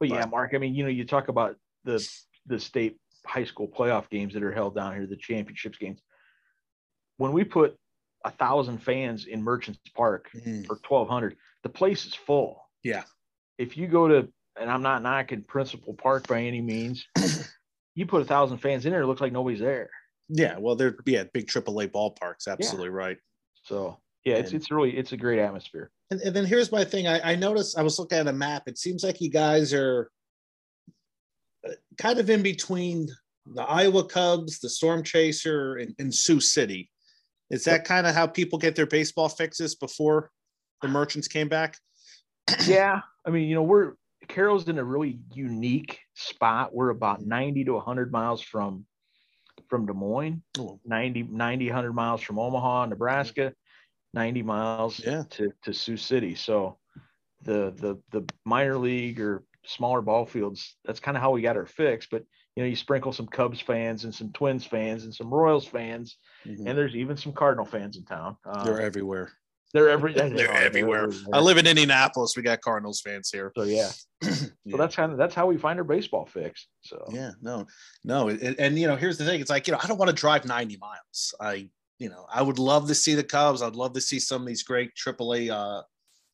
but 0.00 0.08
yeah 0.08 0.24
mark 0.26 0.52
i 0.54 0.58
mean 0.58 0.74
you 0.74 0.82
know 0.82 0.90
you 0.90 1.04
talk 1.04 1.28
about 1.28 1.56
the 1.84 2.06
the 2.46 2.58
state 2.58 2.96
high 3.26 3.44
school 3.44 3.68
playoff 3.68 4.08
games 4.08 4.32
that 4.34 4.42
are 4.42 4.52
held 4.52 4.74
down 4.74 4.94
here 4.94 5.06
the 5.06 5.16
championships 5.16 5.78
games 5.78 6.00
when 7.18 7.32
we 7.32 7.44
put 7.44 7.76
a 8.24 8.30
thousand 8.30 8.78
fans 8.78 9.26
in 9.26 9.42
Merchants 9.42 9.78
Park 9.94 10.28
Mm. 10.34 10.66
or 10.68 10.78
twelve 10.82 11.08
hundred. 11.08 11.36
The 11.62 11.68
place 11.68 12.04
is 12.04 12.14
full. 12.14 12.68
Yeah. 12.82 13.04
If 13.56 13.76
you 13.76 13.86
go 13.86 14.08
to, 14.08 14.28
and 14.60 14.70
I'm 14.70 14.82
not 14.82 15.02
knocking 15.02 15.42
Principal 15.42 15.94
Park 15.94 16.26
by 16.26 16.42
any 16.42 16.60
means, 16.60 17.06
you 17.94 18.04
put 18.04 18.22
a 18.22 18.24
thousand 18.24 18.58
fans 18.58 18.84
in 18.84 18.92
there, 18.92 19.02
it 19.02 19.06
looks 19.06 19.20
like 19.20 19.32
nobody's 19.32 19.60
there. 19.60 19.90
Yeah, 20.28 20.58
well, 20.58 20.74
they're 20.74 20.96
yeah, 21.06 21.24
big 21.32 21.46
AAA 21.46 21.92
ballparks. 21.92 22.48
Absolutely 22.48 22.88
right. 22.88 23.16
So 23.62 23.98
yeah, 24.26 24.34
it's 24.34 24.50
And- 24.50 24.60
it's 24.60 24.70
really 24.72 24.96
it's 24.96 25.12
a 25.12 25.16
great 25.16 25.38
atmosphere. 25.38 25.90
And, 26.10 26.20
and 26.20 26.34
then 26.34 26.44
here's 26.44 26.72
my 26.72 26.84
thing. 26.84 27.06
I, 27.06 27.32
I 27.32 27.34
noticed 27.36 27.78
I 27.78 27.82
was 27.82 27.98
looking 27.98 28.18
at 28.18 28.26
a 28.26 28.32
map. 28.32 28.64
It 28.66 28.76
seems 28.76 29.02
like 29.04 29.20
you 29.20 29.30
guys 29.30 29.72
are 29.72 30.10
uh, 31.66 31.70
kind 31.96 32.18
of 32.18 32.28
in 32.28 32.42
between 32.42 33.08
the 33.54 33.62
Iowa 33.62 34.04
Cubs, 34.04 34.58
the 34.58 34.68
Storm 34.68 35.04
Chaser, 35.04 35.76
and, 35.76 35.94
and 36.00 36.12
Sioux 36.12 36.40
City. 36.40 36.90
Is 37.50 37.64
that 37.64 37.84
kind 37.84 38.06
of 38.06 38.14
how 38.14 38.26
people 38.26 38.58
get 38.58 38.74
their 38.74 38.86
baseball 38.86 39.28
fixes 39.28 39.76
before 39.76 40.30
the 40.82 40.88
merchants 40.88 41.28
came 41.28 41.48
back? 41.48 41.76
yeah, 42.66 43.00
I 43.24 43.30
mean, 43.30 43.48
you 43.48 43.54
know, 43.54 43.62
we're 43.62 43.94
Carroll's 44.26 44.68
in 44.68 44.78
a 44.78 44.84
really 44.84 45.20
unique 45.32 46.00
spot. 46.14 46.74
We're 46.74 46.90
about 46.90 47.24
90 47.24 47.64
to 47.64 47.74
100 47.74 48.10
miles 48.10 48.42
from 48.42 48.86
from 49.68 49.86
Des 49.86 49.92
Moines, 49.92 50.42
Oh, 50.58 50.80
90 50.84 51.24
90 51.30 51.66
100 51.66 51.92
miles 51.92 52.22
from 52.22 52.40
Omaha, 52.40 52.86
Nebraska, 52.86 53.52
90 54.16 54.42
miles 54.42 54.98
Yeah. 54.98 55.22
to 55.30 55.52
to 55.62 55.72
Sioux 55.72 55.96
City. 55.96 56.34
So 56.34 56.78
the 57.42 57.72
the 57.76 58.00
the 58.10 58.26
minor 58.44 58.76
league 58.78 59.20
or 59.20 59.44
smaller 59.64 60.00
ball 60.00 60.26
fields, 60.26 60.76
that's 60.84 60.98
kind 61.00 61.16
of 61.16 61.22
how 61.22 61.30
we 61.30 61.42
got 61.42 61.56
our 61.56 61.66
fix, 61.66 62.06
but 62.10 62.24
you 62.56 62.62
know, 62.62 62.68
you 62.68 62.76
sprinkle 62.76 63.12
some 63.12 63.26
Cubs 63.26 63.60
fans 63.60 64.04
and 64.04 64.14
some 64.14 64.32
Twins 64.32 64.64
fans 64.64 65.04
and 65.04 65.14
some 65.14 65.32
Royals 65.32 65.66
fans, 65.66 66.16
mhm. 66.46 66.66
and 66.66 66.78
there's 66.78 66.96
even 66.96 67.16
some 67.16 67.32
Cardinal 67.34 67.66
fans 67.66 67.98
in 67.98 68.04
town. 68.06 68.36
Uh, 68.46 68.64
They're 68.64 68.80
everywhere. 68.80 69.30
they're 69.74 69.90
every 69.90 70.14
They're 70.14 70.50
everywhere. 70.52 71.10
I 71.34 71.40
live 71.40 71.58
in 71.58 71.66
Indianapolis. 71.66 72.34
We 72.34 72.42
got 72.42 72.62
Cardinals 72.62 73.02
fans 73.02 73.30
here. 73.30 73.52
So 73.54 73.64
yeah, 73.64 73.90
so 74.22 74.76
that's 74.78 74.96
kind 74.96 75.12
of 75.12 75.18
that's 75.18 75.34
how 75.34 75.46
we 75.46 75.58
find 75.58 75.78
our 75.78 75.84
baseball 75.84 76.24
fix. 76.24 76.68
So 76.80 77.04
Yeah, 77.12 77.32
no, 77.42 77.66
no, 78.04 78.28
it, 78.28 78.56
and 78.58 78.78
you 78.78 78.86
know, 78.86 78.96
here's 78.96 79.18
the 79.18 79.26
thing: 79.26 79.40
it's 79.42 79.50
like 79.50 79.66
you 79.66 79.72
know, 79.74 79.80
I 79.82 79.86
don't 79.86 79.98
want 79.98 80.08
to 80.08 80.16
drive 80.16 80.46
90 80.46 80.78
miles. 80.78 81.34
I, 81.38 81.68
you 81.98 82.08
know, 82.08 82.26
I 82.32 82.42
would 82.42 82.58
love 82.58 82.88
to 82.88 82.94
see 82.94 83.14
the 83.14 83.24
Cubs. 83.24 83.62
I'd 83.62 83.76
love 83.76 83.94
to 83.94 84.00
see 84.00 84.18
some 84.18 84.42
of 84.42 84.48
these 84.48 84.62
great 84.62 84.90
AAA 84.94 85.50
uh, 85.50 85.82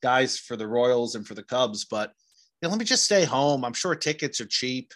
guys 0.03 0.39
for 0.39 0.57
the 0.57 0.67
Royals 0.67 1.15
and 1.15 1.27
for 1.27 1.35
the 1.35 1.43
Cubs. 1.43 1.85
But 1.85 2.13
you 2.61 2.67
know, 2.67 2.71
let 2.71 2.79
me 2.79 2.85
just 2.85 3.05
stay 3.05 3.25
home. 3.25 3.65
I'm 3.65 3.73
sure 3.73 3.95
tickets 3.95 4.41
are 4.41 4.47
cheap, 4.47 4.93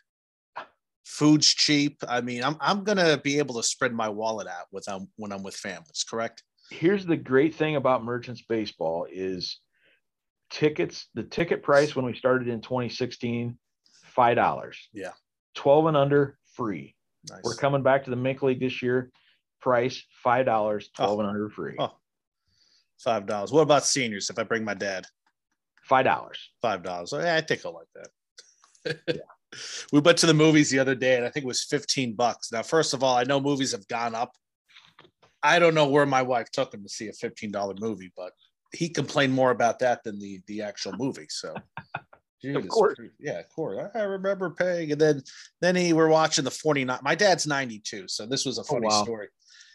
food's 1.04 1.48
cheap. 1.48 2.02
I 2.08 2.20
mean, 2.20 2.42
I'm 2.42 2.56
I'm 2.60 2.84
gonna 2.84 3.16
be 3.16 3.38
able 3.38 3.56
to 3.56 3.62
spread 3.62 3.92
my 3.92 4.08
wallet 4.08 4.48
out 4.48 4.66
with 4.72 4.88
um, 4.88 5.08
when 5.16 5.32
I'm 5.32 5.42
with 5.42 5.54
families. 5.54 6.04
Correct? 6.08 6.42
here's 6.70 7.06
the 7.06 7.16
great 7.16 7.54
thing 7.54 7.76
about 7.76 8.04
Merchants 8.04 8.42
baseball 8.42 9.06
is 9.10 9.60
tickets. 10.50 11.08
The 11.14 11.22
ticket 11.22 11.62
price 11.62 11.94
when 11.94 12.04
we 12.04 12.14
started 12.14 12.48
in 12.48 12.60
2016, 12.60 13.58
five 14.04 14.36
dollars. 14.36 14.88
Yeah. 14.92 15.12
12 15.54 15.86
and 15.86 15.96
under, 15.96 16.38
free. 16.54 16.94
Nice. 17.30 17.40
We're 17.42 17.54
coming 17.54 17.82
back 17.82 18.04
to 18.04 18.10
the 18.10 18.16
Mink 18.16 18.42
League 18.42 18.60
this 18.60 18.82
year. 18.82 19.10
Price 19.60 20.02
five 20.22 20.46
dollars, 20.46 20.90
12 20.96 21.10
Oh. 21.16 21.20
and 21.20 21.28
under, 21.28 21.48
free. 21.50 21.74
Oh. 21.78 21.96
Five 22.98 23.26
dollars. 23.26 23.52
What 23.52 23.62
about 23.62 23.84
seniors? 23.84 24.30
If 24.30 24.38
I 24.38 24.42
bring 24.44 24.64
my 24.64 24.74
dad, 24.74 25.06
Five 25.84 26.04
dollars. 26.04 26.38
five 26.62 26.82
dollars. 26.82 27.12
Oh, 27.12 27.18
I 27.20 27.40
think 27.40 27.62
I'll 27.64 27.74
like 27.74 27.88
that. 27.94 29.20
we 29.92 30.00
went 30.00 30.18
to 30.18 30.26
the 30.26 30.34
movies 30.34 30.70
the 30.70 30.78
other 30.78 30.94
day, 30.94 31.16
and 31.16 31.24
I 31.24 31.30
think 31.30 31.44
it 31.44 31.48
was 31.48 31.64
fifteen 31.64 32.14
bucks. 32.14 32.50
Now, 32.52 32.62
first 32.62 32.94
of 32.94 33.02
all, 33.02 33.16
I 33.16 33.24
know 33.24 33.40
movies 33.40 33.72
have 33.72 33.86
gone 33.88 34.14
up. 34.14 34.32
I 35.42 35.58
don't 35.58 35.74
know 35.74 35.88
where 35.88 36.06
my 36.06 36.22
wife 36.22 36.50
took 36.50 36.72
him 36.74 36.82
to 36.82 36.88
see 36.88 37.08
a 37.08 37.12
fifteen 37.12 37.50
dollar 37.52 37.74
movie, 37.78 38.12
but 38.16 38.32
he 38.72 38.88
complained 38.88 39.32
more 39.34 39.50
about 39.50 39.78
that 39.80 40.02
than 40.04 40.18
the 40.18 40.40
the 40.46 40.62
actual 40.62 40.92
movie. 40.96 41.26
So, 41.28 41.54
Jesus 42.54 42.70
course. 42.70 42.94
Christ. 42.94 43.12
yeah, 43.18 43.38
of 43.40 43.48
course. 43.48 43.90
I 43.94 44.02
remember 44.02 44.50
paying, 44.50 44.92
and 44.92 45.00
then 45.00 45.22
then 45.60 45.76
he 45.76 45.92
were 45.92 46.08
watching 46.08 46.44
the 46.44 46.50
forty 46.50 46.84
nine. 46.84 47.00
My 47.02 47.14
dad's 47.14 47.46
ninety 47.46 47.78
two, 47.78 48.08
so 48.08 48.26
this 48.26 48.44
was 48.44 48.58
a 48.58 48.64
funny 48.64 48.86
wow. 48.86 49.02
story. 49.02 49.28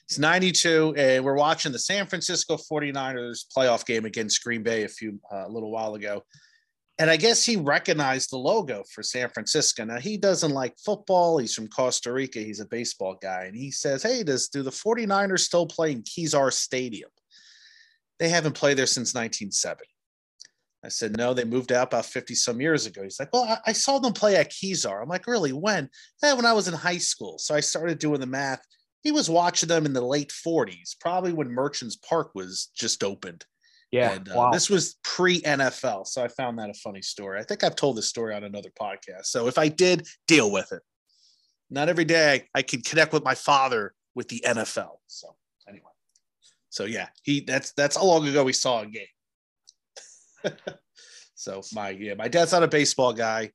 He's 0.08 0.20
92, 0.20 0.96
and 0.98 1.24
we're 1.24 1.36
watching 1.38 1.72
the 1.72 1.80
San 1.80 2.06
Francisco 2.06 2.58
49ers 2.58 3.46
playoff 3.56 3.86
game 3.86 4.04
against 4.04 4.44
Green 4.44 4.62
Bay 4.62 4.84
a 4.84 4.90
few 4.90 5.18
uh, 5.32 5.46
a 5.48 5.50
little 5.50 5.72
while 5.72 5.96
ago. 5.96 6.24
And 7.00 7.10
I 7.10 7.18
guess 7.18 7.44
he 7.44 7.56
recognized 7.56 8.30
the 8.30 8.38
logo 8.38 8.84
for 8.94 9.02
San 9.02 9.30
Francisco. 9.30 9.86
Now 9.86 10.00
he 10.00 10.18
doesn't 10.18 10.52
like 10.52 10.78
football. 10.78 11.38
He's 11.38 11.56
from 11.56 11.68
Costa 11.68 12.12
Rica. 12.12 12.40
He's 12.40 12.60
a 12.60 12.68
baseball 12.68 13.18
guy. 13.22 13.46
And 13.46 13.56
he 13.56 13.72
says, 13.72 14.04
Hey, 14.04 14.22
does 14.22 14.50
do 14.50 14.62
the 14.62 14.70
49ers 14.70 15.40
still 15.40 15.66
play 15.66 15.94
in 15.94 16.04
Kezar 16.04 16.52
Stadium? 16.52 17.10
They 18.20 18.30
haven't 18.30 18.54
played 18.54 18.78
there 18.78 18.86
since 18.86 19.16
1970. 19.16 19.84
I 20.84 20.90
said, 20.90 21.18
No, 21.18 21.34
they 21.34 21.44
moved 21.44 21.72
out 21.72 21.88
about 21.88 22.06
50 22.06 22.36
some 22.36 22.60
years 22.62 22.86
ago. 22.86 23.04
He's 23.04 23.20
like, 23.20 23.30
Well, 23.32 23.44
I, 23.44 23.58
I 23.68 23.74
saw 23.74 24.00
them 24.00 24.14
play 24.14 24.36
at 24.36 24.52
Kezar. 24.52 25.02
I'm 25.02 25.10
like, 25.10 25.28
Really? 25.28 25.54
When? 25.54 25.90
Eh, 26.24 26.34
when 26.34 26.46
I 26.46 26.54
was 26.54 26.68
in 26.68 26.74
high 26.74 26.98
school. 26.98 27.38
So 27.38 27.56
I 27.56 27.60
started 27.60 28.00
doing 28.00 28.20
the 28.20 28.26
math. 28.26 28.62
He 29.04 29.12
was 29.12 29.30
watching 29.30 29.68
them 29.68 29.86
in 29.86 29.94
the 29.94 30.02
late 30.02 30.32
40s, 30.46 30.96
probably 31.00 31.34
when 31.34 31.50
Merchants 31.50 31.96
Park 31.96 32.32
was 32.36 32.70
just 32.76 33.04
opened. 33.04 33.46
Yeah. 33.92 34.12
And 34.12 34.30
uh, 34.30 34.34
wow. 34.36 34.52
this 34.52 34.70
was 34.70 34.96
pre 35.04 35.42
NFL. 35.42 36.08
So 36.08 36.24
I 36.24 36.28
found 36.28 36.58
that 36.60 36.70
a 36.70 36.74
funny 36.74 37.02
story. 37.02 37.40
I 37.40 37.44
think 37.44 37.64
I've 37.64 37.76
told 37.76 37.98
this 37.98 38.08
story 38.08 38.34
on 38.34 38.44
another 38.44 38.70
podcast. 38.80 39.26
So 39.26 39.48
if 39.48 39.58
I 39.58 39.68
did, 39.68 40.08
deal 40.28 40.52
with 40.52 40.72
it. 40.72 40.82
Not 41.70 41.90
every 41.90 42.06
day 42.06 42.48
I 42.54 42.62
can 42.62 42.82
connect 42.82 43.14
with 43.14 43.24
my 43.24 43.36
father 43.36 43.94
with 44.16 44.28
the 44.28 44.44
NFL. 44.46 44.98
So 45.08 45.36
anyway. 45.68 45.86
So 46.70 46.86
yeah, 46.86 47.08
he 47.24 47.42
that's 47.42 47.74
that's 47.74 47.98
how 47.98 48.06
long 48.06 48.28
ago 48.28 48.44
we 48.44 48.54
saw 48.54 48.82
a 48.82 48.86
game. 48.86 49.06
So 51.36 51.62
my 51.74 51.90
yeah, 51.90 52.14
my 52.16 52.28
dad's 52.28 52.52
not 52.52 52.64
a 52.64 52.68
baseball 52.68 53.14
guy. 53.14 53.52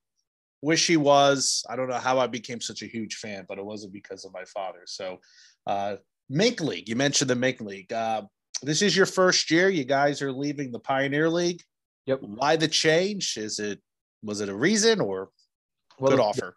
Wish 0.62 0.86
he 0.86 0.96
was. 0.96 1.62
I 1.68 1.76
don't 1.76 1.88
know 1.88 1.94
how 1.98 2.18
I 2.18 2.26
became 2.26 2.60
such 2.60 2.82
a 2.82 2.86
huge 2.86 3.16
fan, 3.16 3.44
but 3.48 3.58
it 3.58 3.64
wasn't 3.64 3.92
because 3.92 4.24
of 4.24 4.32
my 4.32 4.44
father. 4.44 4.80
So 4.86 5.18
uh 5.66 5.96
Mink 6.28 6.60
League, 6.60 6.88
you 6.88 6.96
mentioned 6.96 7.30
the 7.30 7.36
Mink 7.36 7.60
League. 7.60 7.92
Uh, 7.92 8.22
this 8.62 8.82
is 8.82 8.96
your 8.96 9.06
first 9.06 9.50
year. 9.50 9.68
You 9.68 9.84
guys 9.84 10.22
are 10.22 10.32
leaving 10.32 10.72
the 10.72 10.80
Pioneer 10.80 11.28
League. 11.30 11.62
Yep. 12.06 12.20
Why 12.22 12.56
the 12.56 12.66
change? 12.68 13.36
Is 13.36 13.58
it 13.58 13.80
was 14.22 14.40
it 14.40 14.48
a 14.48 14.54
reason 14.54 15.00
or 15.00 15.28
Well, 16.00 16.10
good 16.10 16.20
offer? 16.20 16.56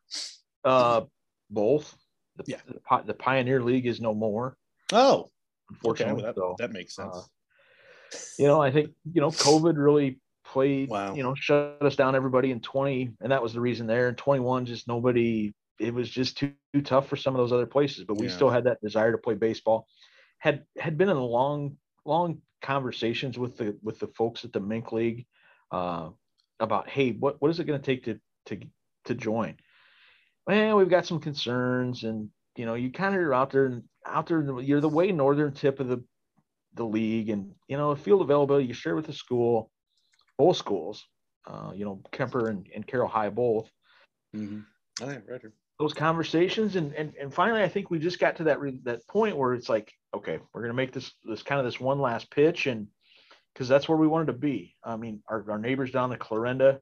Uh, 0.64 1.02
both. 1.50 1.96
The, 2.38 2.44
Yeah. 2.48 2.58
The, 2.68 3.04
the 3.08 3.14
Pioneer 3.14 3.62
League 3.62 3.86
is 3.86 4.00
no 4.02 4.14
more, 4.14 4.58
Oh, 4.94 5.14
okay. 5.20 5.30
unfortunately. 6.06 6.24
Well, 6.24 6.34
that, 6.34 6.36
so, 6.36 6.56
that 6.58 6.72
makes 6.72 6.96
sense. 6.96 7.16
uh, 7.16 7.22
you 8.38 8.48
know, 8.48 8.62
I 8.62 8.72
think 8.72 8.92
you 9.14 9.22
know, 9.22 9.30
COVID 9.30 9.76
really 9.78 10.20
played. 10.46 10.90
Wow. 10.90 11.14
You 11.16 11.24
know, 11.24 11.36
shut 11.36 11.78
us 11.82 11.96
down. 11.96 12.16
Everybody 12.16 12.52
in 12.52 12.62
twenty, 12.62 13.12
and 13.22 13.32
that 13.32 13.44
was 13.44 13.54
the 13.54 13.62
reason 13.62 13.88
there. 13.88 14.10
In 14.10 14.16
twenty 14.16 14.42
one, 14.42 14.66
just 14.66 14.88
nobody. 14.88 15.54
It 15.80 15.94
was 15.94 16.10
just 16.10 16.38
too, 16.38 16.52
too 16.74 16.82
tough 16.82 17.08
for 17.08 17.16
some 17.16 17.34
of 17.34 17.38
those 17.40 17.54
other 17.54 17.66
places. 17.66 18.04
But 18.04 18.18
we 18.18 18.28
Yeah. 18.28 18.34
still 18.34 18.50
had 18.50 18.66
that 18.66 18.82
desire 18.82 19.14
to 19.14 19.18
play 19.18 19.36
baseball. 19.36 19.88
Had 20.40 20.66
had 20.78 20.98
been 20.98 21.10
in 21.10 21.18
long 21.18 21.78
long 22.06 22.42
conversations 22.62 23.38
with 23.38 23.58
the 23.58 23.78
with 23.82 24.00
the 24.00 24.08
folks 24.08 24.44
at 24.44 24.52
the 24.52 24.60
Mink 24.60 24.92
League 24.92 25.26
uh, 25.72 26.10
about, 26.60 26.90
hey, 26.90 27.12
what 27.12 27.42
what 27.42 27.52
is 27.52 27.60
it 27.60 27.66
going 27.66 27.80
to 27.80 27.86
take 27.86 28.06
to 28.06 28.20
to 28.48 28.68
to 29.06 29.16
join? 29.16 29.56
Well, 30.48 30.78
we've 30.78 30.90
got 30.90 31.06
some 31.06 31.20
concerns, 31.20 32.04
and 32.04 32.30
you 32.56 32.66
know, 32.66 32.74
you 32.74 32.92
kind 32.92 33.16
of 33.16 33.22
are 33.22 33.34
out 33.34 33.52
there 33.52 33.68
and 33.68 33.84
out 34.06 34.28
there. 34.28 34.42
You're 34.62 34.82
the 34.82 34.90
way 34.90 35.12
northern 35.12 35.54
tip 35.54 35.80
of 35.80 35.88
the 35.88 36.04
the 36.74 36.86
league, 36.86 37.30
and 37.30 37.54
you 37.68 37.78
know, 37.78 37.96
field 37.96 38.22
availability. 38.22 38.66
You 38.68 38.74
share 38.74 38.96
with 38.96 39.08
the 39.08 39.14
school, 39.14 39.72
both 40.38 40.58
schools. 40.58 41.06
Uh, 41.48 41.72
you 41.74 41.86
know, 41.86 42.02
Kuemper 42.12 42.50
and, 42.50 42.68
and 42.76 42.86
Carroll 42.86 43.08
High 43.08 43.30
both 43.30 43.70
Mhm. 44.36 44.66
Oh, 45.02 45.10
yeah, 45.10 45.20
right. 45.28 45.42
those 45.80 45.94
conversations 45.94 46.76
and 46.76 46.94
and 46.94 47.16
and 47.20 47.34
finally 47.34 47.64
I 47.64 47.68
think 47.70 47.90
we 47.90 47.98
just 47.98 48.20
got 48.20 48.36
to 48.36 48.44
that 48.44 48.60
re- 48.60 48.80
that 48.84 49.08
point 49.08 49.36
where 49.38 49.54
it's 49.54 49.70
like 49.70 49.92
okay 50.14 50.40
we're 50.54 50.62
gonna 50.62 50.74
make 50.74 50.92
this 50.92 51.12
this 51.24 51.42
kind 51.42 51.58
of 51.60 51.66
this 51.66 51.80
one 51.80 52.00
last 52.00 52.30
pitch 52.30 52.68
and 52.68 52.88
because 53.54 53.68
that's 53.68 53.88
where 53.90 53.98
we 53.98 54.06
wanted 54.08 54.28
to 54.28 54.34
be 54.34 54.76
I 54.84 54.98
mean 54.98 55.24
our, 55.28 55.44
our 55.50 55.58
neighbors 55.58 55.92
down 55.92 56.10
the 56.12 56.18
Clarinda 56.18 56.80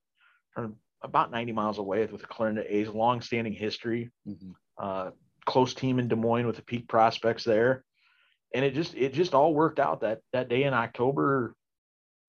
are 0.58 0.72
about 1.04 1.32
90 1.32 1.54
miles 1.54 1.78
away 1.78 2.06
with 2.08 2.20
the 2.22 2.28
Clarinda 2.28 2.66
A's 2.76 2.90
long-standing 2.90 3.54
history 3.54 4.10
Mhm. 4.28 4.56
uh, 4.80 5.12
close 5.46 5.74
team 5.74 6.00
in 6.00 6.08
Des 6.10 6.16
Moines 6.18 6.48
with 6.48 6.58
the 6.58 6.64
peak 6.64 6.90
prospects 6.90 7.46
there 7.46 7.86
and 8.54 8.64
it 8.66 8.74
just 8.74 8.96
it 8.96 9.14
just 9.14 9.34
all 9.34 9.54
worked 9.54 9.80
out 9.80 10.02
that 10.02 10.20
that 10.34 10.50
day 10.50 10.64
in 10.64 10.74
October 10.74 11.56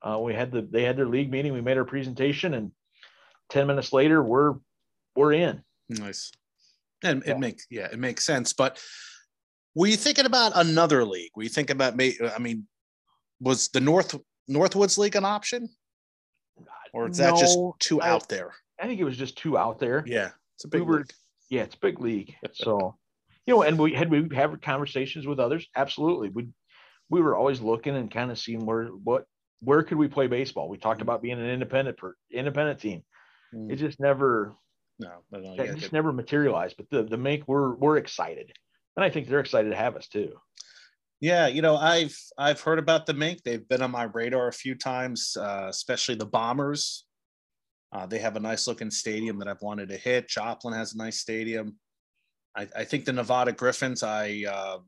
uh, 0.03 0.19
we 0.21 0.35
had 0.35 0.51
the 0.53 0.63
they 0.63 0.83
had 0.85 0.97
their 0.97 1.07
league 1.09 1.31
meeting 1.31 1.53
we 1.53 1.61
made 1.61 1.77
our 1.79 1.85
presentation 1.85 2.55
and 2.55 2.71
10 3.51 3.67
minutes 3.67 3.93
later 3.93 4.23
we're 4.23 4.55
we're 5.17 5.33
in 5.33 5.63
Nice. 5.89 6.31
And 7.03 7.23
Yeah. 7.25 7.33
it 7.33 7.39
makes 7.39 7.67
yeah, 7.71 7.87
it 7.91 7.99
makes 7.99 8.27
sense. 8.27 8.53
But 8.53 8.79
were 9.75 9.87
you 9.87 9.97
thinking 9.97 10.27
about 10.27 10.53
another 10.55 11.03
league? 11.05 11.31
Were 11.35 11.45
you 11.45 11.49
thinking 11.49 11.77
about 11.77 11.95
I 11.95 12.39
mean, 12.39 12.67
was 13.41 13.69
the 13.69 13.81
North 13.81 14.15
Northwoods 14.51 14.99
League 14.99 15.17
an 15.17 15.25
option? 15.25 15.69
Or 16.93 17.09
is 17.09 17.17
that 17.19 17.37
just 17.37 17.57
No, 17.57 17.75
too 17.79 18.01
I- 18.03 18.09
out 18.11 18.29
there? 18.29 18.53
I 18.81 18.87
think 18.87 19.01
it 19.01 19.05
was 19.05 19.17
just 19.17 19.39
too 19.39 19.57
out 19.57 19.79
there. 19.79 20.05
Yeah, 20.07 20.31
it's 20.57 20.65
a 20.65 20.69
big 20.69 20.81
we 20.83 20.87
were, 20.87 20.97
league. 20.99 21.13
yeah, 21.51 21.63
it's 21.63 21.75
a 21.75 21.79
big 21.79 22.01
league. 22.01 22.35
So, 22.53 22.97
you 23.49 23.55
know, 23.55 23.62
and 23.62 23.78
we 23.78 23.95
had 23.95 24.11
we 24.11 24.28
have 24.37 24.61
conversations 24.61 25.26
with 25.26 25.40
others. 25.40 25.67
Absolutely, 25.75 26.28
we 26.28 26.49
we 27.09 27.23
were 27.23 27.35
always 27.35 27.62
looking 27.62 27.97
and 27.97 28.11
kind 28.11 28.31
of 28.31 28.38
seeing 28.38 28.67
where 28.67 28.88
what 28.88 29.25
where 29.61 29.83
could 29.83 29.97
we 29.97 30.07
play 30.07 30.26
baseball. 30.26 30.69
We 30.69 30.76
talked 30.76 30.99
mm. 30.99 31.05
about 31.05 31.23
being 31.23 31.40
an 31.40 31.49
independent 31.49 31.97
per, 31.97 32.14
independent 32.31 32.78
team. 32.78 33.02
Mm. 33.55 33.73
It 33.73 33.76
just 33.76 33.99
never 34.00 34.55
no, 34.99 35.12
no 35.33 35.57
that 35.57 35.78
just 35.78 35.95
never 35.95 36.12
materialized. 36.12 36.76
But 36.76 36.90
the 36.90 37.05
the 37.05 37.17
make 37.17 37.49
we're 37.49 37.75
we're 37.75 37.97
excited, 37.97 38.52
and 38.97 39.05
I 39.05 39.09
think 39.09 39.28
they're 39.28 39.40
excited 39.40 39.71
to 39.71 39.76
have 39.76 39.97
us 39.97 40.09
too. 40.09 40.35
Yeah, 41.23 41.47
you 41.47 41.62
know, 41.62 41.76
I've 41.76 42.17
I've 42.37 42.61
heard 42.61 42.78
about 42.78 43.07
the 43.07 43.14
mink. 43.14 43.43
They've 43.43 43.67
been 43.67 43.81
on 43.81 43.90
my 43.90 44.05
radar 44.05 44.49
a 44.49 44.52
few 44.52 44.75
times, 44.75 45.38
uh, 45.40 45.69
especially 45.71 46.17
the 46.17 46.26
Bombers. 46.26 47.07
Uh, 47.93 48.05
they 48.05 48.19
have 48.19 48.37
a 48.37 48.40
nice 48.40 48.69
looking 48.69 48.90
stadium 48.90 49.38
that 49.38 49.49
I've 49.49 49.62
wanted 49.62 49.88
to 49.88 49.97
hit. 49.97 50.28
Joplin 50.28 50.75
has 50.75 50.93
a 50.93 50.99
nice 50.99 51.21
stadium. 51.21 51.76
I, 52.59 52.67
I 52.77 52.85
think 52.85 53.05
the 53.05 53.12
Nevada 53.12 53.53
Griffins. 53.53 54.03
I 54.03 54.45
uh, 54.50 54.79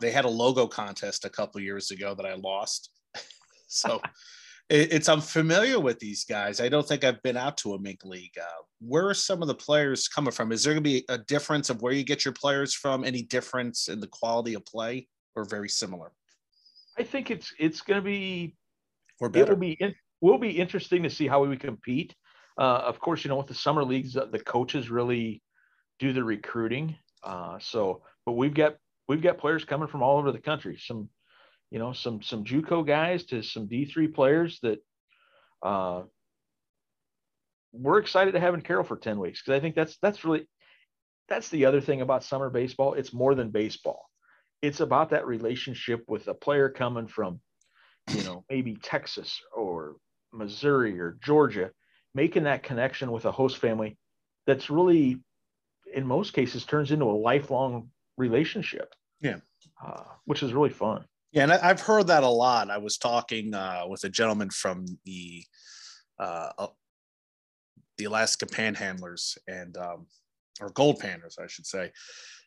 they 0.00 0.10
had 0.10 0.24
a 0.24 0.30
logo 0.30 0.66
contest 0.66 1.24
a 1.24 1.30
couple 1.30 1.60
years 1.60 1.90
ago 1.90 2.14
that 2.14 2.26
I 2.26 2.34
lost. 2.34 2.90
so 3.68 4.00
it, 4.70 4.92
it's 4.92 5.08
I'm 5.08 5.20
familiar 5.20 5.78
with 5.78 5.98
these 5.98 6.24
guys. 6.24 6.60
I 6.60 6.68
don't 6.68 6.88
think 6.88 7.04
I've 7.04 7.22
been 7.22 7.36
out 7.36 7.58
to 7.58 7.74
a 7.74 7.78
mink 7.78 8.04
league. 8.04 8.36
Uh, 8.40 8.62
where 8.80 9.06
are 9.08 9.14
some 9.14 9.42
of 9.42 9.48
the 9.48 9.54
players 9.54 10.08
coming 10.08 10.32
from? 10.32 10.52
Is 10.52 10.64
there 10.64 10.72
going 10.72 10.82
to 10.82 10.90
be 10.90 11.04
a 11.10 11.18
difference 11.18 11.68
of 11.68 11.82
where 11.82 11.92
you 11.92 12.02
get 12.02 12.24
your 12.24 12.34
players 12.34 12.72
from? 12.72 13.04
Any 13.04 13.22
difference 13.22 13.88
in 13.88 14.00
the 14.00 14.08
quality 14.08 14.54
of 14.54 14.64
play, 14.64 15.06
or 15.34 15.44
very 15.44 15.68
similar? 15.68 16.12
I 16.98 17.02
think 17.02 17.30
it's 17.30 17.52
it's 17.58 17.82
going 17.82 18.00
to 18.00 18.04
be. 18.04 18.56
Or 19.20 19.28
better. 19.28 19.52
It 19.52 19.54
will 19.54 19.60
be 19.60 19.94
will 20.22 20.38
be 20.38 20.50
interesting 20.50 21.02
to 21.02 21.10
see 21.10 21.26
how 21.26 21.44
we 21.44 21.56
compete. 21.58 22.14
Uh, 22.58 22.80
of 22.86 22.98
course, 23.00 23.22
you 23.22 23.28
know 23.28 23.36
with 23.36 23.48
the 23.48 23.54
summer 23.54 23.84
leagues, 23.84 24.14
the 24.14 24.42
coaches 24.46 24.88
really 24.90 25.42
do 25.98 26.12
the 26.12 26.24
recruiting. 26.24 26.96
Uh, 27.22 27.58
so, 27.58 28.02
but 28.24 28.32
we've 28.32 28.54
got 28.54 28.76
we've 29.08 29.22
got 29.22 29.38
players 29.38 29.64
coming 29.64 29.88
from 29.88 30.02
all 30.02 30.18
over 30.18 30.32
the 30.32 30.38
country. 30.38 30.78
Some, 30.78 31.08
you 31.70 31.78
know, 31.78 31.92
some 31.92 32.22
some 32.22 32.44
JUCO 32.44 32.86
guys 32.86 33.24
to 33.26 33.42
some 33.42 33.66
D 33.66 33.84
three 33.84 34.08
players 34.08 34.58
that 34.62 34.78
uh, 35.62 36.02
we're 37.72 37.98
excited 37.98 38.32
to 38.32 38.40
have 38.40 38.54
in 38.54 38.62
Carroll 38.62 38.84
for 38.84 38.96
ten 38.96 39.18
weeks 39.18 39.42
because 39.42 39.56
I 39.56 39.60
think 39.60 39.74
that's 39.74 39.96
that's 39.98 40.24
really 40.24 40.46
that's 41.28 41.48
the 41.48 41.66
other 41.66 41.80
thing 41.80 42.00
about 42.00 42.24
summer 42.24 42.50
baseball. 42.50 42.94
It's 42.94 43.12
more 43.12 43.34
than 43.34 43.50
baseball. 43.50 44.08
It's 44.62 44.80
about 44.80 45.10
that 45.10 45.26
relationship 45.26 46.04
with 46.06 46.28
a 46.28 46.34
player 46.34 46.68
coming 46.70 47.08
from, 47.08 47.40
you 48.10 48.22
know, 48.24 48.44
maybe 48.48 48.76
Texas 48.76 49.40
or 49.54 49.96
Missouri 50.32 50.98
or 51.00 51.18
Georgia, 51.22 51.70
making 52.14 52.44
that 52.44 52.62
connection 52.62 53.12
with 53.12 53.24
a 53.24 53.32
host 53.32 53.58
family 53.58 53.98
that's 54.46 54.70
really, 54.70 55.20
in 55.96 56.06
most 56.06 56.32
cases, 56.32 56.64
turns 56.64 56.92
into 56.92 57.06
a 57.06 57.16
lifelong 57.16 57.88
relationship. 58.16 58.94
Yeah. 59.20 59.38
Uh, 59.84 60.04
which 60.26 60.42
is 60.42 60.52
really 60.52 60.70
fun. 60.70 61.04
Yeah, 61.32 61.42
and 61.42 61.52
I've 61.52 61.80
heard 61.80 62.06
that 62.06 62.22
a 62.22 62.28
lot. 62.28 62.70
I 62.70 62.78
was 62.78 62.96
talking 62.98 63.52
uh, 63.52 63.82
with 63.88 64.04
a 64.04 64.08
gentleman 64.08 64.50
from 64.50 64.86
the 65.04 65.44
uh, 66.18 66.50
uh, 66.56 66.66
the 67.98 68.04
Alaska 68.04 68.46
Panhandlers 68.46 69.36
and 69.48 69.76
um, 69.76 70.06
or 70.60 70.70
Goldpanners, 70.70 71.38
I 71.42 71.46
should 71.46 71.66
say. 71.66 71.90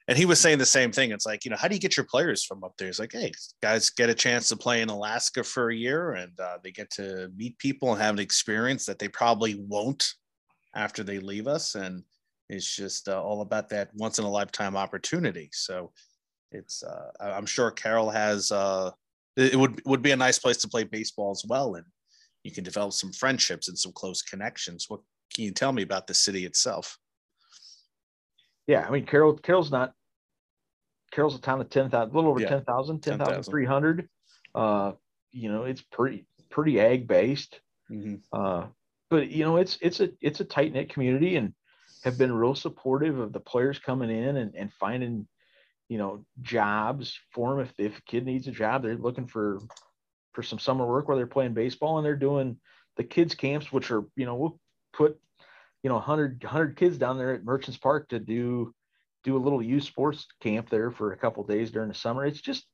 And 0.08 0.18
he 0.18 0.26
was 0.26 0.40
saying 0.40 0.58
the 0.58 0.66
same 0.66 0.92
thing. 0.92 1.12
It's 1.12 1.28
like, 1.28 1.46
you 1.46 1.52
know, 1.52 1.58
how 1.58 1.68
do 1.68 1.76
you 1.76 1.80
get 1.80 1.96
your 1.96 2.06
players 2.06 2.44
from 2.44 2.64
up 2.64 2.74
there? 2.78 2.88
He's 2.88 3.00
like, 3.00 3.12
hey, 3.12 3.32
guys 3.62 3.92
get 3.92 4.10
a 4.10 4.16
chance 4.16 4.50
to 4.50 4.58
play 4.58 4.82
in 4.82 4.90
Alaska 4.90 5.44
for 5.44 5.70
a 5.70 5.76
year 5.76 6.14
and 6.14 6.32
uh, 6.40 6.58
they 6.64 6.72
get 6.72 6.90
to 6.92 7.32
meet 7.36 7.60
people 7.60 7.92
and 7.92 8.02
have 8.02 8.16
an 8.16 8.20
experience 8.20 8.86
that 8.88 8.98
they 8.98 9.08
probably 9.08 9.54
won't 9.68 10.04
after 10.74 11.04
they 11.04 11.20
leave 11.20 11.48
us. 11.48 11.76
And 11.76 12.04
it's 12.50 12.76
just 12.76 13.08
uh, 13.08 13.22
all 13.22 13.42
about 13.42 13.70
that 13.70 13.90
once 13.94 14.18
in 14.18 14.26
a 14.26 14.30
lifetime 14.30 14.76
opportunity. 14.76 15.50
So 15.54 15.92
it's 16.52 16.84
uh, 16.84 17.12
I'm 17.20 17.46
sure 17.46 17.72
Carroll 17.72 18.10
has 18.10 18.52
uh, 18.52 18.92
it 19.38 19.56
would 19.56 19.82
would 19.86 20.02
be 20.02 20.12
a 20.12 20.16
nice 20.16 20.40
place 20.40 20.58
to 20.58 20.68
play 20.68 20.84
baseball 20.84 21.32
as 21.32 21.44
well, 21.48 21.76
and 21.76 21.86
you 22.44 22.52
can 22.52 22.64
develop 22.64 22.94
some 22.94 23.14
friendships 23.14 23.68
and 23.68 23.78
some 23.78 23.92
close 23.94 24.22
connections. 24.22 24.86
What 24.88 25.02
can 25.34 25.44
you 25.44 25.52
tell 25.52 25.72
me 25.72 25.84
about 25.84 26.08
the 26.08 26.14
city 26.14 26.46
itself? 26.46 26.98
Yeah, 28.68 28.86
I 28.88 28.92
mean 28.92 29.06
Carroll 29.06 29.38
Carroll's 29.38 29.72
not 29.72 29.94
Carroll's 31.12 31.36
a 31.36 31.42
town 31.42 31.62
of 31.62 31.70
10,000, 31.70 32.12
a 32.12 32.14
little 32.14 32.30
over 32.30 32.40
yeah. 32.40 32.50
10,000, 32.50 33.02
10,300. 33.02 34.10
uh, 34.56 34.92
you 35.32 35.52
know, 35.52 35.64
it's 35.64 35.82
pretty 35.82 36.26
pretty 36.50 36.80
ag 36.80 37.08
based. 37.08 37.62
Mm-hmm. 37.92 38.16
Uh, 38.34 38.68
but 39.10 39.30
you 39.30 39.44
know, 39.44 39.58
it's 39.58 39.78
it's 39.82 40.00
a 40.00 40.10
it's 40.22 40.40
a 40.40 40.46
tight 40.46 40.74
knit 40.74 40.90
community, 40.92 41.36
and 41.36 41.54
have 42.04 42.18
been 42.18 42.32
real 42.32 42.56
supportive 42.56 43.20
of 43.20 43.34
the 43.34 43.40
players 43.40 43.80
coming 43.80 44.10
in 44.10 44.38
and, 44.38 44.56
and 44.56 44.72
finding, 44.74 45.28
you 45.88 45.98
know, 45.98 46.26
jobs 46.42 47.18
for 47.32 47.56
them. 47.56 47.60
If, 47.62 47.74
if 47.78 47.98
a 48.00 48.02
kid 48.04 48.26
needs 48.26 48.48
a 48.48 48.52
job, 48.52 48.84
they're 48.84 48.96
looking 48.96 49.28
for 49.28 49.60
for 50.34 50.44
some 50.44 50.60
summer 50.60 50.86
work 50.86 51.08
where 51.08 51.18
they're 51.18 51.28
playing 51.28 51.54
baseball 51.54 51.98
and 51.98 52.06
they're 52.06 52.16
doing 52.16 52.58
the 52.98 53.04
kids 53.04 53.34
camps, 53.34 53.72
which 53.72 53.92
are, 53.92 54.06
you 54.16 54.26
know, 54.26 54.36
we'll 54.36 54.60
put, 54.94 55.20
you 55.84 55.90
know, 55.90 55.96
100, 55.96 56.44
100 56.44 56.78
kids 56.78 56.98
down 56.98 57.18
there 57.18 57.34
at 57.34 57.44
Merchants 57.44 57.78
Park 57.78 58.10
to 58.10 58.20
do 58.20 58.74
do 59.24 59.36
a 59.36 59.40
little 59.40 59.62
youth 59.62 59.84
sports 59.84 60.28
camp 60.40 60.70
there 60.70 60.92
for 60.92 61.12
a 61.12 61.18
couple 61.18 61.44
days 61.44 61.72
during 61.72 61.90
the 61.90 61.96
summer. 61.96 62.26
It's 62.26 62.42
just 62.42 62.66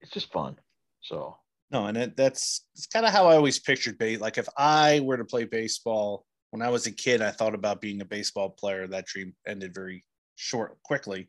it's 0.00 0.12
just 0.12 0.32
fun. 0.32 0.56
So 1.00 1.36
no, 1.70 1.86
and 1.86 1.96
it, 1.96 2.16
that's 2.16 2.66
it's 2.74 2.86
kind 2.86 3.04
of 3.04 3.12
how 3.12 3.26
I 3.28 3.36
always 3.36 3.58
pictured 3.58 3.98
bait. 3.98 4.20
Like 4.20 4.38
if 4.38 4.48
I 4.56 5.00
were 5.00 5.16
to 5.16 5.24
play 5.24 5.44
baseball 5.44 6.24
when 6.50 6.62
I 6.62 6.68
was 6.70 6.86
a 6.86 6.92
kid, 6.92 7.22
I 7.22 7.30
thought 7.30 7.54
about 7.54 7.80
being 7.80 8.00
a 8.00 8.06
baseball 8.06 8.50
player. 8.50 8.86
That 8.86 9.06
dream 9.06 9.34
ended 9.46 9.74
very 9.74 10.04
short, 10.36 10.80
quickly, 10.82 11.28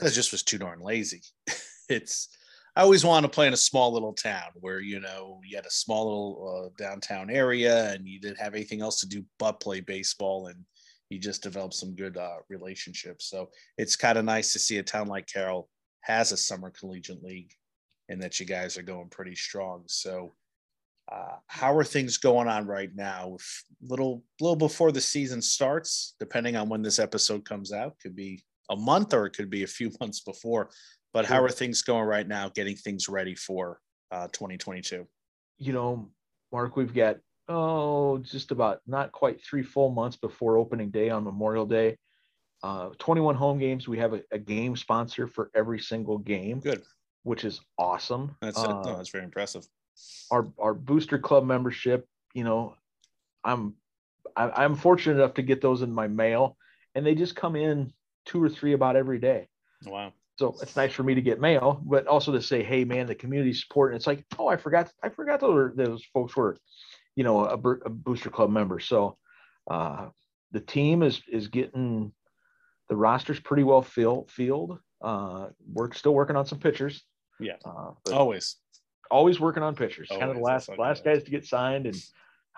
I 0.00 0.08
just 0.08 0.32
was 0.32 0.42
too 0.42 0.58
darn 0.58 0.80
lazy. 0.80 1.22
it's 1.88 2.28
I 2.76 2.82
always 2.82 3.04
wanted 3.04 3.26
to 3.26 3.34
play 3.34 3.48
in 3.48 3.52
a 3.52 3.56
small 3.56 3.92
little 3.92 4.12
town 4.12 4.50
where 4.54 4.78
you 4.78 5.00
know 5.00 5.40
you 5.44 5.56
had 5.56 5.66
a 5.66 5.70
small 5.70 6.04
little 6.04 6.72
uh, 6.76 6.82
downtown 6.82 7.30
area 7.30 7.92
and 7.92 8.06
you 8.06 8.20
didn't 8.20 8.38
have 8.38 8.54
anything 8.54 8.80
else 8.80 9.00
to 9.00 9.08
do 9.08 9.24
but 9.38 9.60
play 9.60 9.80
baseball, 9.80 10.46
and 10.46 10.64
you 11.10 11.18
just 11.18 11.42
developed 11.42 11.74
some 11.74 11.96
good 11.96 12.16
uh, 12.16 12.36
relationships. 12.48 13.28
So 13.28 13.50
it's 13.76 13.96
kind 13.96 14.18
of 14.18 14.24
nice 14.24 14.52
to 14.52 14.58
see 14.58 14.78
a 14.78 14.82
town 14.82 15.08
like 15.08 15.26
Carroll 15.26 15.68
has 16.02 16.30
a 16.30 16.36
summer 16.36 16.70
collegiate 16.70 17.24
league, 17.24 17.52
and 18.08 18.22
that 18.22 18.38
you 18.38 18.46
guys 18.46 18.78
are 18.78 18.82
going 18.82 19.08
pretty 19.08 19.34
strong. 19.34 19.82
So 19.86 20.34
uh, 21.10 21.36
how 21.46 21.74
are 21.74 21.84
things 21.84 22.18
going 22.18 22.48
on 22.48 22.66
right 22.66 22.90
now? 22.94 23.34
If 23.38 23.64
little 23.82 24.22
little 24.40 24.56
before 24.56 24.92
the 24.92 25.00
season 25.00 25.40
starts, 25.40 26.14
depending 26.20 26.56
on 26.56 26.68
when 26.68 26.82
this 26.82 26.98
episode 26.98 27.44
comes 27.44 27.72
out, 27.72 27.98
could 28.00 28.14
be 28.14 28.42
a 28.70 28.76
month 28.76 29.14
or 29.14 29.26
it 29.26 29.30
could 29.30 29.48
be 29.48 29.62
a 29.62 29.68
few 29.68 29.90
months 30.00 30.20
before. 30.20 30.70
But 31.14 31.24
how 31.24 31.42
are 31.42 31.48
things 31.48 31.82
going 31.82 32.04
right 32.04 32.28
now, 32.28 32.50
getting 32.50 32.76
things 32.76 33.08
ready 33.08 33.34
for 33.34 33.80
uh, 34.10 34.28
2022? 34.28 35.06
You 35.58 35.72
know, 35.72 36.10
Mark, 36.52 36.76
we've 36.76 36.94
got 36.94 37.16
oh, 37.48 38.18
just 38.18 38.50
about 38.50 38.80
not 38.86 39.10
quite 39.10 39.42
three 39.42 39.62
full 39.62 39.90
months 39.90 40.18
before 40.18 40.58
opening 40.58 40.90
day 40.90 41.08
on 41.08 41.24
Memorial 41.24 41.64
Day. 41.64 41.96
Uh, 42.62 42.90
21 42.98 43.36
home 43.36 43.58
games. 43.58 43.88
We 43.88 43.98
have 43.98 44.12
a, 44.12 44.22
a, 44.32 44.38
game 44.38 44.76
sponsor 44.76 45.28
for 45.28 45.48
every 45.54 45.78
single 45.78 46.18
game. 46.18 46.58
Good. 46.58 46.82
Which 47.22 47.44
is 47.44 47.60
awesome. 47.78 48.36
That's 48.42 48.58
uh, 48.58 48.82
no, 48.82 48.96
that's 48.96 49.10
very 49.10 49.24
impressive 49.24 49.64
our 50.30 50.46
our 50.58 50.74
booster 50.74 51.18
club 51.18 51.44
membership 51.44 52.06
you 52.34 52.44
know 52.44 52.74
i'm 53.44 53.74
I, 54.36 54.64
i'm 54.64 54.76
fortunate 54.76 55.16
enough 55.16 55.34
to 55.34 55.42
get 55.42 55.60
those 55.60 55.82
in 55.82 55.92
my 55.92 56.08
mail 56.08 56.56
and 56.94 57.06
they 57.06 57.14
just 57.14 57.36
come 57.36 57.56
in 57.56 57.92
two 58.28 58.42
or 58.42 58.48
three 58.48 58.72
about 58.72 58.96
every 58.96 59.18
day. 59.18 59.48
Wow. 59.86 60.12
So 60.38 60.56
it's 60.62 60.76
nice 60.76 60.92
for 60.92 61.02
me 61.02 61.14
to 61.14 61.22
get 61.22 61.40
mail 61.40 61.80
but 61.84 62.06
also 62.06 62.30
to 62.30 62.40
say 62.40 62.62
hey 62.62 62.84
man 62.84 63.06
the 63.06 63.14
community 63.14 63.52
support 63.52 63.90
and 63.90 63.96
it's 63.96 64.06
like 64.06 64.24
oh 64.38 64.46
i 64.46 64.56
forgot 64.56 64.92
i 65.02 65.08
forgot 65.08 65.40
those, 65.40 65.72
those 65.74 66.04
folks 66.14 66.36
were 66.36 66.56
you 67.16 67.24
know 67.24 67.44
a, 67.44 67.54
a 67.54 67.90
booster 67.90 68.30
club 68.30 68.50
member. 68.50 68.78
So 68.78 69.16
uh, 69.68 70.10
the 70.52 70.60
team 70.60 71.02
is 71.02 71.20
is 71.28 71.48
getting 71.48 72.12
the 72.88 72.96
roster's 72.96 73.40
pretty 73.40 73.64
well 73.64 73.82
filled 73.82 74.30
field 74.30 74.78
uh 75.02 75.48
we're 75.72 75.92
still 75.92 76.14
working 76.14 76.36
on 76.36 76.46
some 76.46 76.60
pitchers. 76.60 77.02
Yeah. 77.40 77.56
Uh, 77.64 77.92
always 78.12 78.56
always 79.10 79.40
working 79.40 79.62
on 79.62 79.74
pitchers. 79.74 80.08
Always, 80.10 80.20
kind 80.20 80.30
of 80.30 80.36
the 80.36 80.42
last 80.42 80.70
last 80.78 81.04
guys 81.04 81.22
to 81.24 81.30
get 81.30 81.46
signed 81.46 81.86
and 81.86 81.96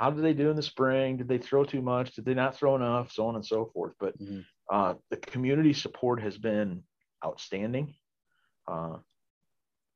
how 0.00 0.10
did 0.10 0.24
they 0.24 0.32
do 0.32 0.48
in 0.48 0.56
the 0.56 0.62
spring? 0.62 1.18
Did 1.18 1.28
they 1.28 1.36
throw 1.36 1.62
too 1.62 1.82
much? 1.82 2.14
Did 2.14 2.24
they 2.24 2.32
not 2.32 2.56
throw 2.56 2.74
enough? 2.74 3.12
So 3.12 3.26
on 3.26 3.34
and 3.34 3.44
so 3.44 3.66
forth. 3.66 3.92
But 4.00 4.18
mm-hmm. 4.18 4.40
uh, 4.72 4.94
the 5.10 5.18
community 5.18 5.74
support 5.74 6.22
has 6.22 6.38
been 6.38 6.82
outstanding. 7.22 7.94
Uh, 8.66 8.96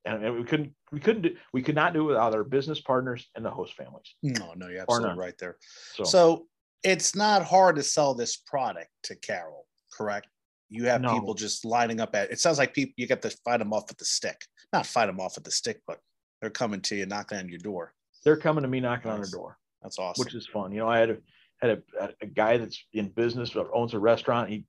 and, 0.05 0.23
and, 0.23 0.35
we 0.35 0.43
couldn't 0.43 0.73
we 0.91 0.99
couldn't 0.99 1.23
do 1.23 1.35
we 1.53 1.63
could 1.63 1.73
not 1.73 1.93
do 1.93 2.01
it 2.01 2.09
without 2.09 2.35
our 2.35 2.43
business 2.43 2.79
partners 2.79 3.27
and 3.35 3.43
the 3.43 3.49
host 3.49 3.73
families. 3.73 4.13
No, 4.21 4.53
no, 4.55 4.67
you're 4.67 4.81
absolutely 4.81 5.17
right 5.17 5.33
there. 5.39 5.57
So, 5.95 6.03
so 6.03 6.47
it's 6.83 7.15
not 7.15 7.43
hard 7.43 7.77
to 7.77 7.83
sell 7.83 8.13
this 8.13 8.37
product 8.37 8.89
to 9.05 9.15
Carroll, 9.15 9.65
correct? 9.91 10.27
You 10.69 10.85
have 10.85 11.01
no. 11.01 11.13
people 11.13 11.33
just 11.33 11.65
lining 11.65 11.99
up 11.99 12.15
at 12.15 12.31
it 12.31 12.39
sounds 12.39 12.59
like 12.59 12.75
people 12.75 12.93
you 12.97 13.07
get 13.07 13.23
to 13.23 13.31
fight 13.43 13.57
them 13.57 13.73
off 13.73 13.85
with 13.87 13.97
the 13.97 14.05
stick. 14.05 14.39
Not 14.71 14.85
fight 14.85 15.07
them 15.07 15.19
off 15.19 15.33
with 15.33 15.45
the 15.45 15.51
stick, 15.51 15.81
but 15.87 15.97
they're 16.41 16.49
coming 16.49 16.81
to 16.81 16.95
you, 16.95 17.05
knocking 17.05 17.37
on 17.37 17.49
your 17.49 17.59
door. 17.59 17.93
They're 18.23 18.37
coming 18.37 18.63
to 18.63 18.67
me, 18.67 18.79
knocking 18.79 19.09
nice. 19.09 19.15
on 19.15 19.21
the 19.21 19.29
door. 19.29 19.57
That's 19.81 19.99
awesome. 19.99 20.23
Which 20.23 20.35
is 20.35 20.47
fun. 20.47 20.71
You 20.71 20.79
know, 20.79 20.89
I 20.89 20.99
had 20.99 21.09
a 21.11 21.17
had 21.61 21.83
a, 21.99 22.09
a 22.21 22.25
guy 22.25 22.57
that's 22.57 22.83
in 22.93 23.09
business 23.09 23.55
owns 23.73 23.93
a 23.93 23.99
restaurant. 23.99 24.49
He 24.49 24.65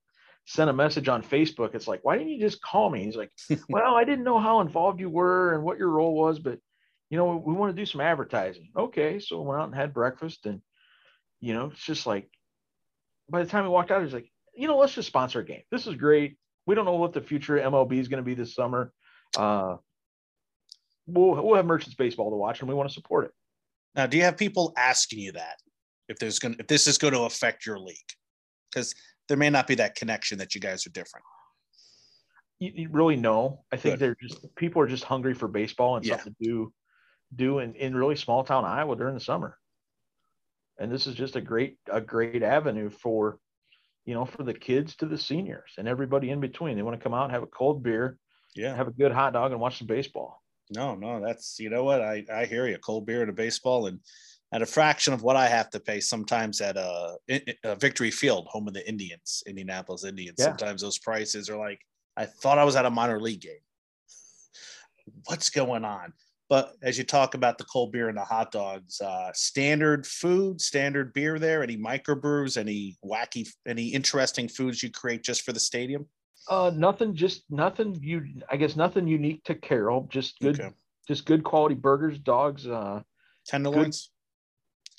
sent 0.47 0.71
a 0.71 0.73
message 0.73 1.09
on 1.09 1.23
Facebook. 1.23 1.75
It's 1.75 1.89
like, 1.89 2.01
why 2.05 2.17
didn't 2.17 2.33
you 2.33 2.41
just 2.41 2.63
call 2.63 2.91
me? 2.91 3.05
He's 3.05 3.17
like, 3.17 3.33
well, 3.69 3.95
I 3.95 4.05
didn't 4.05 4.25
know 4.25 4.39
how 4.39 4.61
involved 4.61 5.01
you 5.01 5.11
were 5.11 5.55
and 5.55 5.65
what 5.65 5.79
your 5.79 5.91
role 5.91 6.15
was, 6.15 6.39
but 6.39 6.59
you 7.11 7.17
know, 7.17 7.37
we 7.37 7.55
want 7.55 7.75
to 7.75 7.81
do 7.81 7.87
some 7.87 8.01
advertising. 8.01 8.71
Okay. 8.77 9.21
So 9.21 9.41
we 9.41 9.49
went 9.49 9.61
out 9.61 9.67
and 9.67 9.75
had 9.75 9.95
breakfast 9.95 10.47
and, 10.47 10.61
you 11.41 11.55
know, 11.55 11.67
it's 11.67 11.85
just 11.85 12.07
like, 12.07 12.29
by 13.29 13.43
the 13.43 13.49
time 13.49 13.65
we 13.65 13.71
walked 13.71 13.91
out, 13.91 14.03
he's 14.03 14.13
like, 14.13 14.31
you 14.57 14.67
know, 14.67 14.79
let's 14.79 14.95
just 14.95 15.09
sponsor 15.09 15.41
a 15.41 15.45
game. 15.45 15.63
This 15.71 15.87
is 15.87 15.95
great. 15.95 16.37
We 16.67 16.75
don't 16.75 16.85
know 16.85 16.97
what 16.97 17.13
the 17.13 17.21
future 17.21 17.57
MLB 17.57 17.99
is 17.99 18.09
going 18.09 18.23
to 18.23 18.27
be 18.27 18.35
this 18.35 18.55
summer. 18.55 18.93
Uh, 19.37 19.77
we'll, 21.07 21.43
we'll 21.43 21.57
have 21.57 21.67
merchants 21.67 21.95
baseball 21.95 22.31
to 22.31 22.37
watch 22.37 22.61
and 22.61 22.69
we 22.69 22.75
want 22.75 22.89
to 22.89 22.95
support 22.95 23.27
it. 23.27 23.33
Now, 23.95 24.07
do 24.07 24.17
you 24.17 24.25
have 24.25 24.37
people 24.37 24.73
asking 24.77 25.21
you 25.21 25.33
that 25.33 25.57
if 26.09 26.19
there's 26.19 26.39
going 26.39 26.55
to, 26.55 26.61
if 26.61 26.67
this 26.67 26.87
is 26.87 26.99
going 26.99 27.15
to 27.15 27.23
affect 27.23 27.65
your 27.65 27.79
league? 27.79 27.97
Because 28.71 28.95
there 29.29 29.37
may 29.37 29.51
not 29.51 29.67
be 29.67 29.75
that 29.77 29.95
connection 29.95 30.39
that 30.39 30.55
you 30.55 30.61
guys 30.61 30.87
are 30.87 30.91
different. 30.91 31.25
You, 32.59 32.73
you 32.75 32.89
really 32.91 33.17
know. 33.17 33.65
I 33.73 33.77
think 33.77 33.95
Good. 33.95 34.01
they're 34.01 34.17
just 34.21 34.55
people 34.55 34.83
are 34.83 34.87
just 34.87 35.05
hungry 35.05 35.35
for 35.35 35.49
baseball 35.49 35.97
and 35.97 36.05
yeah. 36.05 36.17
something 36.17 36.35
to 36.43 36.45
do 36.45 36.73
do 37.35 37.59
in, 37.59 37.75
in 37.75 37.95
really 37.95 38.17
small 38.17 38.45
town 38.45 38.65
Iowa 38.65 38.97
during 38.97 39.15
the 39.15 39.21
summer. 39.21 39.59
And 40.79 40.93
this 40.93 41.07
is 41.07 41.15
just 41.15 41.37
a 41.37 41.41
great 41.41 41.79
a 41.91 42.01
great 42.01 42.43
avenue 42.43 42.91
for 42.91 43.39
you 44.05 44.15
know 44.15 44.25
for 44.25 44.43
the 44.43 44.55
kids 44.55 44.97
to 44.97 45.07
the 45.07 45.19
seniors 45.19 45.73
and 45.79 45.89
everybody 45.89 46.31
in 46.31 46.41
between. 46.41 46.77
They 46.77 46.83
want 46.83 46.99
to 46.99 47.03
come 47.03 47.15
out 47.15 47.25
and 47.25 47.33
have 47.33 47.43
a 47.43 47.47
cold 47.47 47.83
beer, 47.83 48.19
yeah, 48.55 48.75
have 48.75 48.89
a 48.89 48.93
good 48.93 49.13
hot 49.13 49.33
dog 49.33 49.53
and 49.53 49.61
watch 49.61 49.79
some 49.79 49.87
baseball. 49.87 50.43
No, 50.71 50.95
no, 50.95 51.21
that's 51.25 51.59
you 51.59 51.71
know 51.71 51.85
what 51.85 52.01
I 52.01 52.25
I 52.33 52.45
hear 52.47 52.67
you. 52.67 52.79
Cold 52.79 53.07
beer 53.07 53.21
and 53.21 53.31
a 53.31 53.33
baseball 53.33 53.87
and 53.87 54.01
at 54.53 54.63
a 54.63 54.67
fraction 54.67 55.13
of 55.13 55.23
what 55.23 55.37
I 55.37 55.49
have 55.49 55.71
to 55.71 55.81
pay 55.81 56.01
sometimes 56.01 56.61
at 56.61 56.77
a, 56.77 57.17
a 57.65 57.75
Victory 57.77 58.11
Field, 58.11 58.47
home 58.49 58.69
of 58.69 58.75
the 58.75 58.89
Indians, 58.89 59.43
Indianapolis 59.47 60.05
Indians. 60.05 60.37
Yeah. 60.39 60.47
Sometimes 60.47 60.83
those 60.83 60.99
prices 60.99 61.51
are 61.51 61.59
like 61.59 61.81
I 62.17 62.27
thought 62.27 62.59
I 62.59 62.65
was 62.65 62.77
at 62.77 62.87
a 62.87 62.91
minor 62.91 63.21
league 63.21 63.41
game. 63.41 63.53
What's 65.27 65.51
going 65.51 65.85
on? 65.85 66.13
But 66.49 66.75
as 66.81 66.97
you 66.97 67.05
talk 67.05 67.35
about 67.35 67.59
the 67.59 67.65
cold 67.65 67.91
beer 67.91 68.09
and 68.09 68.17
the 68.17 68.23
hot 68.23 68.53
dogs, 68.53 69.01
uh, 69.01 69.33
standard 69.35 70.07
food, 70.07 70.61
standard 70.61 71.13
beer 71.13 71.39
there. 71.39 71.63
Any 71.63 71.77
microbrews? 71.77 72.57
Any 72.57 72.97
wacky? 73.05 73.49
Any 73.67 73.89
interesting 73.89 74.49
foods 74.49 74.83
you 74.83 74.91
create 74.91 75.25
just 75.25 75.43
for 75.43 75.53
the 75.53 75.61
stadium? 75.61 76.07
Uh, 76.49 76.71
nothing. 76.75 77.15
Just 77.15 77.45
nothing. 77.51 77.99
You, 78.01 78.25
I 78.51 78.57
guess, 78.57 78.77
nothing 78.77 79.07
unique 79.07 79.45
to 79.45 79.55
Carroll. 79.55 80.07
Just 80.11 80.39
good, 80.41 80.61
okay. 80.61 80.71
just 81.09 81.27
good 81.27 81.43
quality 81.45 81.75
burgers, 81.75 82.19
dogs. 82.19 82.67
Uh, 82.67 83.03
tenderloins. 83.47 84.11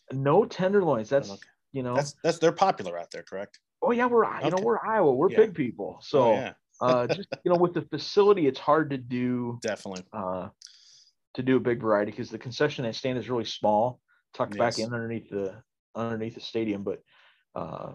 Good, 0.10 0.20
no 0.20 0.46
tenderloins. 0.46 1.10
That's 1.10 1.32
okay. 1.32 1.40
you 1.72 1.84
know. 1.84 1.96
That's 1.96 2.16
that's 2.24 2.40
they're 2.40 2.52
popular 2.52 2.98
out 2.98 3.12
there, 3.12 3.24
correct? 3.24 3.60
Oh 3.82 3.92
yeah, 3.92 4.08
we're 4.08 4.26
you 4.44 4.50
know 4.50 4.62
we're 4.62 4.80
Iowa. 4.80 5.14
We're 5.14 5.32
yeah. 5.32 5.38
big 5.38 5.56
people. 5.56 6.00
So 6.02 6.24
oh, 6.24 6.34
yeah. 6.34 6.54
uh, 6.82 7.08
just 7.08 7.30
you 7.44 7.52
know 7.52 7.58
with 7.58 7.74
the 7.74 7.84
facility, 7.84 8.48
it's 8.48 8.60
hard 8.60 8.90
to 8.90 8.98
do. 8.98 9.60
Definitely. 9.62 10.04
Uh, 10.12 10.50
to 11.36 11.44
do 11.44 11.56
a 11.58 11.60
big 11.60 11.80
variety 11.80 12.12
because 12.12 12.32
the 12.32 12.38
concession 12.40 12.92
stand 12.94 13.18
is 13.18 13.30
really 13.30 13.46
small, 13.46 14.00
tucked 14.34 14.56
yes. 14.56 14.60
back 14.76 14.84
in 14.84 14.92
underneath 14.92 15.30
the 15.30 15.54
underneath 15.96 16.34
the 16.34 16.42
stadium. 16.42 16.84
But 16.84 17.04
uh, 17.56 17.94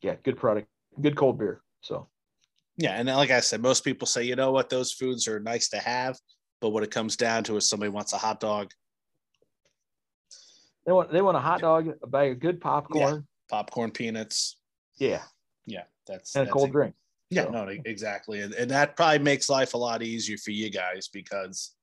yeah, 0.00 0.14
good 0.22 0.36
product, 0.36 0.68
good 1.00 1.16
cold 1.16 1.38
beer. 1.38 1.60
So 1.80 2.08
yeah, 2.78 2.92
and 2.92 3.08
like 3.08 3.32
I 3.32 3.40
said, 3.40 3.60
most 3.60 3.82
people 3.82 4.06
say, 4.06 4.22
you 4.22 4.36
know 4.36 4.52
what, 4.52 4.70
those 4.70 4.92
foods 4.92 5.26
are 5.26 5.40
nice 5.40 5.68
to 5.70 5.78
have, 5.78 6.16
but 6.60 6.70
what 6.70 6.84
it 6.84 6.92
comes 6.92 7.16
down 7.16 7.42
to 7.44 7.56
is 7.56 7.68
somebody 7.68 7.90
wants 7.90 8.12
a 8.12 8.18
hot 8.18 8.38
dog. 8.38 8.70
They 10.86 10.92
want 10.92 11.12
they 11.12 11.20
want 11.20 11.36
a 11.36 11.40
hot 11.40 11.60
dog, 11.60 11.92
a 12.00 12.06
bag 12.06 12.32
of 12.32 12.38
good 12.38 12.60
popcorn, 12.60 13.14
yeah. 13.14 13.20
popcorn, 13.50 13.90
peanuts. 13.90 14.58
Yeah, 14.96 15.22
yeah, 15.66 15.82
that's 16.06 16.36
and 16.36 16.46
that's 16.46 16.50
a 16.50 16.52
cold 16.52 16.70
drink. 16.70 16.94
Yeah, 17.30 17.44
so. 17.44 17.50
no, 17.50 17.68
exactly, 17.84 18.40
and, 18.40 18.54
and 18.54 18.70
that 18.70 18.96
probably 18.96 19.18
makes 19.18 19.50
life 19.50 19.74
a 19.74 19.78
lot 19.78 20.02
easier 20.02 20.38
for 20.38 20.52
you 20.52 20.70
guys 20.70 21.08
because 21.12 21.74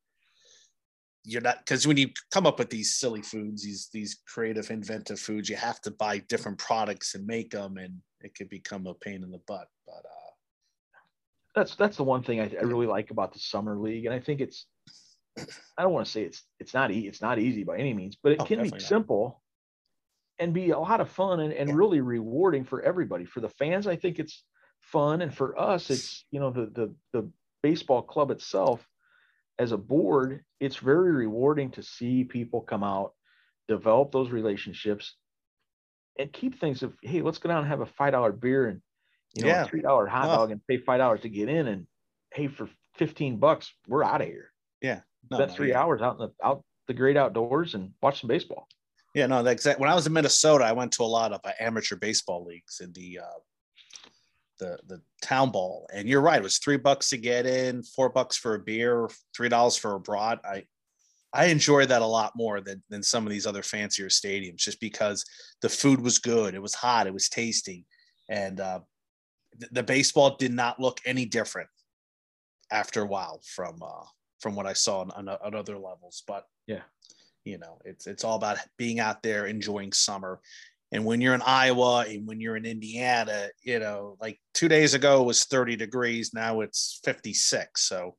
you're 1.26 1.42
not 1.42 1.60
because 1.60 1.86
when 1.86 1.98
you 1.98 2.10
come 2.32 2.48
up 2.48 2.58
with 2.58 2.70
these 2.70 2.96
silly 2.96 3.22
foods 3.22 3.64
these 3.64 3.90
these 3.92 4.22
creative 4.28 4.70
inventive 4.70 5.20
foods 5.20 5.50
you 5.50 5.56
have 5.56 5.82
to 5.82 5.90
buy 5.90 6.20
different 6.30 6.58
products 6.60 7.16
and 7.16 7.26
make 7.26 7.50
them 7.50 7.78
and 7.78 7.98
it 8.22 8.36
could 8.36 8.48
become 8.48 8.86
a 8.86 8.94
pain 8.94 9.24
in 9.24 9.32
the 9.32 9.42
butt 9.48 9.68
but 9.88 10.06
uh 10.06 10.25
that's 11.56 11.76
that's 11.76 11.98
the 11.98 12.04
one 12.04 12.24
thing 12.24 12.40
I, 12.40 12.52
I 12.60 12.64
really 12.64 12.88
like 12.88 13.12
about 13.12 13.34
the 13.34 13.40
summer 13.40 13.78
league 13.78 14.06
and 14.06 14.14
i 14.14 14.20
think 14.20 14.42
it's 14.42 14.66
i 15.78 15.82
don't 15.82 15.94
want 15.94 16.06
to 16.06 16.12
say 16.12 16.24
it's 16.24 16.44
it's 16.60 16.74
not 16.74 16.92
e- 16.92 17.08
it's 17.08 17.22
not 17.22 17.40
easy 17.40 17.64
by 17.64 17.78
any 17.78 17.94
means 17.94 18.18
but 18.22 18.34
it 18.34 18.42
oh, 18.42 18.46
can 18.46 18.62
be 18.62 18.80
simple 18.80 19.42
not. 20.40 20.46
and 20.46 20.54
be 20.54 20.72
a 20.72 20.80
lot 20.80 21.02
of 21.02 21.10
fun 21.10 21.40
and, 21.40 21.54
and 21.54 21.70
yeah. 21.70 21.76
really 21.76 22.02
rewarding 22.02 22.64
for 22.64 22.82
everybody 22.82 23.26
for 23.26 23.40
the 23.40 23.50
fans 23.50 23.88
i 23.88 23.96
think 23.96 24.20
it's 24.20 24.44
fun 24.82 25.22
and 25.22 25.34
for 25.34 25.60
us 25.60 25.90
it's 25.90 26.26
you 26.32 26.40
know 26.40 26.52
the 26.52 26.66
the 26.68 26.94
the 27.14 27.30
baseball 27.64 28.02
club 28.02 28.32
itself 28.32 28.86
as 29.58 29.72
a 29.72 29.78
board, 29.78 30.44
it's 30.60 30.78
very 30.78 31.12
rewarding 31.12 31.72
to 31.72 31.84
see 31.84 32.24
people 32.24 32.62
come 32.62 32.84
out, 32.84 33.14
develop 33.68 34.12
those 34.12 34.30
relationships, 34.30 35.16
and 36.20 36.32
keep 36.32 36.60
things 36.60 36.84
of 36.84 36.94
hey, 37.02 37.22
let's 37.22 37.38
go 37.38 37.50
down 37.50 37.60
and 37.60 37.68
have 37.68 37.82
a 37.82 37.86
five 37.86 38.12
dollar 38.12 38.32
beer 38.32 38.68
and 38.68 38.82
you 39.36 39.44
know 39.44 39.50
yeah. 39.50 39.66
three 39.66 39.82
dollar 39.82 40.08
hot 40.08 40.26
dog 40.26 40.52
and 40.52 40.66
pay 40.68 40.78
five 40.78 41.00
dollars 41.00 41.22
to 41.22 41.30
get 41.30 41.50
in, 41.50 41.68
and 41.68 41.88
hey, 42.34 42.48
for 42.48 42.70
fifteen 42.96 43.38
bucks, 43.38 43.72
we're 43.88 44.04
out 44.04 44.22
of 44.22 44.28
here. 44.28 44.52
Yeah, 44.82 45.02
no, 45.30 45.38
spent 45.38 45.52
three 45.52 45.70
yeah. 45.70 45.82
hours 45.82 46.02
out 46.02 46.20
in 46.20 46.28
the 46.28 46.46
out 46.46 46.64
the 46.88 46.94
great 46.94 47.18
outdoors 47.18 47.74
and 47.74 47.92
watch 48.02 48.22
some 48.22 48.28
baseball. 48.28 48.68
Yeah, 49.14 49.28
no, 49.28 49.44
that's 49.44 49.54
exact. 49.54 49.80
When 49.80 49.90
I 49.90 49.96
was 49.96 50.08
in 50.08 50.14
Minnesota, 50.14 50.66
I 50.66 50.74
went 50.74 50.92
to 50.94 51.04
a 51.04 51.06
lot 51.06 51.32
of 51.32 51.40
uh, 51.44 51.52
amateur 51.60 51.96
baseball 51.96 52.46
leagues 52.46 52.82
in 52.82 52.92
the 52.94 53.20
uh, 53.20 53.40
the 54.60 54.78
the 54.88 55.02
town 55.22 55.52
ball 55.52 55.88
and 55.94 56.08
you're 56.08 56.22
right 56.22 56.40
it 56.40 56.44
was 56.44 56.58
three 56.58 56.78
bucks 56.78 57.10
to 57.10 57.18
get 57.18 57.46
in 57.46 57.84
four 57.84 58.10
bucks 58.10 58.38
for 58.38 58.56
a 58.56 58.60
beer 58.60 59.10
three 59.36 59.50
dollars 59.50 59.76
for 59.76 59.96
a 59.96 60.00
brat 60.00 60.40
i 60.46 60.64
i 61.34 61.46
enjoyed 61.46 61.90
that 61.90 62.02
a 62.02 62.06
lot 62.06 62.34
more 62.36 62.62
than 62.62 62.82
than 62.90 63.04
some 63.04 63.26
of 63.26 63.32
these 63.32 63.46
other 63.46 63.64
fancier 63.64 64.08
stadiums 64.08 64.58
just 64.58 64.80
because 64.80 65.26
the 65.62 65.70
food 65.70 66.00
was 66.00 66.20
good 66.20 66.54
it 66.54 66.62
was 66.62 66.74
hot 66.74 67.08
it 67.08 67.14
was 67.14 67.30
tasty 67.30 67.86
and 68.30 68.60
uh, 68.60 68.80
the, 69.72 69.84
baseball 69.84 70.36
did 70.38 70.54
not 70.54 70.80
look 70.80 71.00
any 71.06 71.26
different 71.26 71.70
after 72.72 73.02
a 73.02 73.06
while 73.06 73.42
from 73.46 73.82
uh, 73.82 74.06
from 74.40 74.56
what 74.56 74.66
i 74.66 74.74
saw 74.74 75.02
on, 75.02 75.12
on, 75.12 75.30
on 75.30 75.56
other 75.56 75.78
levels 75.78 76.24
but 76.28 76.46
yeah 76.68 76.82
you 77.44 77.58
know 77.58 77.80
it's 77.86 78.08
it's 78.08 78.24
all 78.24 78.36
about 78.36 78.58
being 78.78 79.00
out 79.00 79.22
there 79.24 79.46
enjoying 79.46 79.92
summer 79.92 80.40
and 80.92 81.04
when 81.04 81.20
you're 81.20 81.34
in 81.34 81.42
Iowa 81.42 82.06
and 82.08 82.28
when 82.28 82.40
you're 82.40 82.56
in 82.56 82.66
Indiana, 82.66 83.50
you 83.64 83.80
know, 83.80 84.18
like 84.22 84.40
two 84.54 84.70
days 84.70 84.94
ago 84.94 85.24
was 85.24 85.44
30 85.46 85.76
degrees. 85.76 86.34
Now 86.34 86.62
it's 86.62 87.02
56. 87.04 87.82
So 87.82 88.16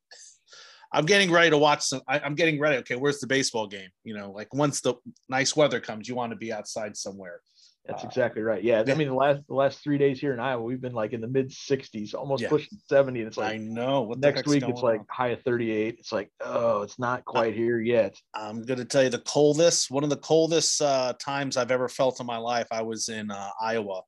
I'm 0.93 1.07
getting 1.07 1.31
ready 1.31 1.51
to 1.51 1.59
watch 1.59 1.83
some. 1.83 2.01
I, 2.09 2.19
am 2.19 2.35
getting 2.35 2.61
ready. 2.61 2.77
Okay, 2.79 2.97
where's 2.97 3.21
the 3.21 3.27
baseball 3.27 3.67
game? 3.67 3.89
You 4.05 4.15
know, 4.17 4.31
like 4.31 4.53
once 4.53 4.81
the 4.81 4.95
nice 5.29 5.57
weather 5.57 5.81
comes, 5.81 6.09
you 6.09 6.15
want 6.15 6.33
to 6.33 6.37
be 6.37 6.53
outside 6.53 6.97
somewhere. 6.97 7.41
That's 7.87 8.05
uh, 8.05 8.09
exactly 8.09 8.43
right. 8.43 8.63
Yeah. 8.63 8.83
I 8.87 8.95
mean, 8.95 9.09
the 9.09 9.15
last 9.15 9.41
the 9.49 9.55
last 9.55 9.83
three 9.83 9.99
days 9.99 10.19
here 10.19 10.33
in 10.33 10.41
Iowa, 10.41 10.63
we've 10.63 10.81
been 10.81 10.93
like 10.93 11.13
in 11.13 11.21
the 11.21 11.29
mid 11.29 11.51
60s, 11.51 12.15
almost 12.15 12.43
yeah. 12.43 12.49
pushing 12.49 12.79
70. 12.89 13.21
And 13.21 13.29
it's 13.29 13.37
like 13.37 13.55
I 13.55 13.57
know. 13.59 14.03
What 14.03 14.19
next 14.19 14.47
week 14.47 14.65
it's 14.67 14.83
like 14.83 15.03
high 15.09 15.29
of 15.29 15.43
38. 15.43 15.97
It's 15.99 16.13
like 16.13 16.31
oh, 16.41 16.83
it's 16.83 16.99
not 16.99 17.25
quite 17.25 17.53
uh, 17.53 17.57
here 17.57 17.81
yet. 17.81 18.17
I'm 18.35 18.65
gonna 18.65 18.85
tell 18.85 19.05
you 19.05 19.11
the 19.11 19.19
coldest. 19.21 19.91
One 19.91 20.05
of 20.05 20.11
the 20.11 20.17
coldest 20.17 20.83
uh, 20.83 21.15
times 21.21 21.57
I've 21.57 21.71
ever 21.71 21.89
felt 21.89 22.21
in 22.21 22.27
my 22.27 22.39
life. 22.39 22.67
I 22.71 22.83
was 22.83 23.09
in 23.09 23.31
uh, 23.31 23.51
Iowa, 23.61 24.03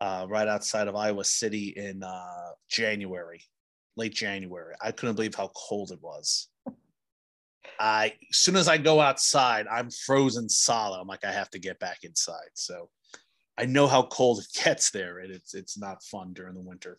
uh, 0.00 0.26
right 0.28 0.48
outside 0.48 0.88
of 0.88 0.94
Iowa 0.94 1.24
City 1.24 1.72
in 1.76 2.02
uh, 2.02 2.50
January, 2.68 3.42
late 3.96 4.14
January. 4.14 4.74
I 4.80 4.92
couldn't 4.92 5.14
believe 5.14 5.34
how 5.34 5.50
cold 5.54 5.90
it 5.90 6.02
was. 6.02 6.48
I 7.80 8.12
as 8.30 8.36
soon 8.36 8.56
as 8.56 8.68
I 8.68 8.78
go 8.78 9.00
outside, 9.00 9.66
I'm 9.70 9.90
frozen 9.90 10.48
solid. 10.48 11.00
I'm 11.00 11.08
like, 11.08 11.24
I 11.24 11.32
have 11.32 11.50
to 11.50 11.58
get 11.58 11.78
back 11.78 11.98
inside. 12.02 12.50
So 12.54 12.90
I 13.58 13.66
know 13.66 13.86
how 13.86 14.02
cold 14.04 14.40
it 14.40 14.46
gets 14.64 14.90
there, 14.90 15.18
and 15.18 15.32
it's 15.32 15.54
it's 15.54 15.78
not 15.78 16.02
fun 16.02 16.32
during 16.32 16.54
the 16.54 16.60
winter. 16.60 16.98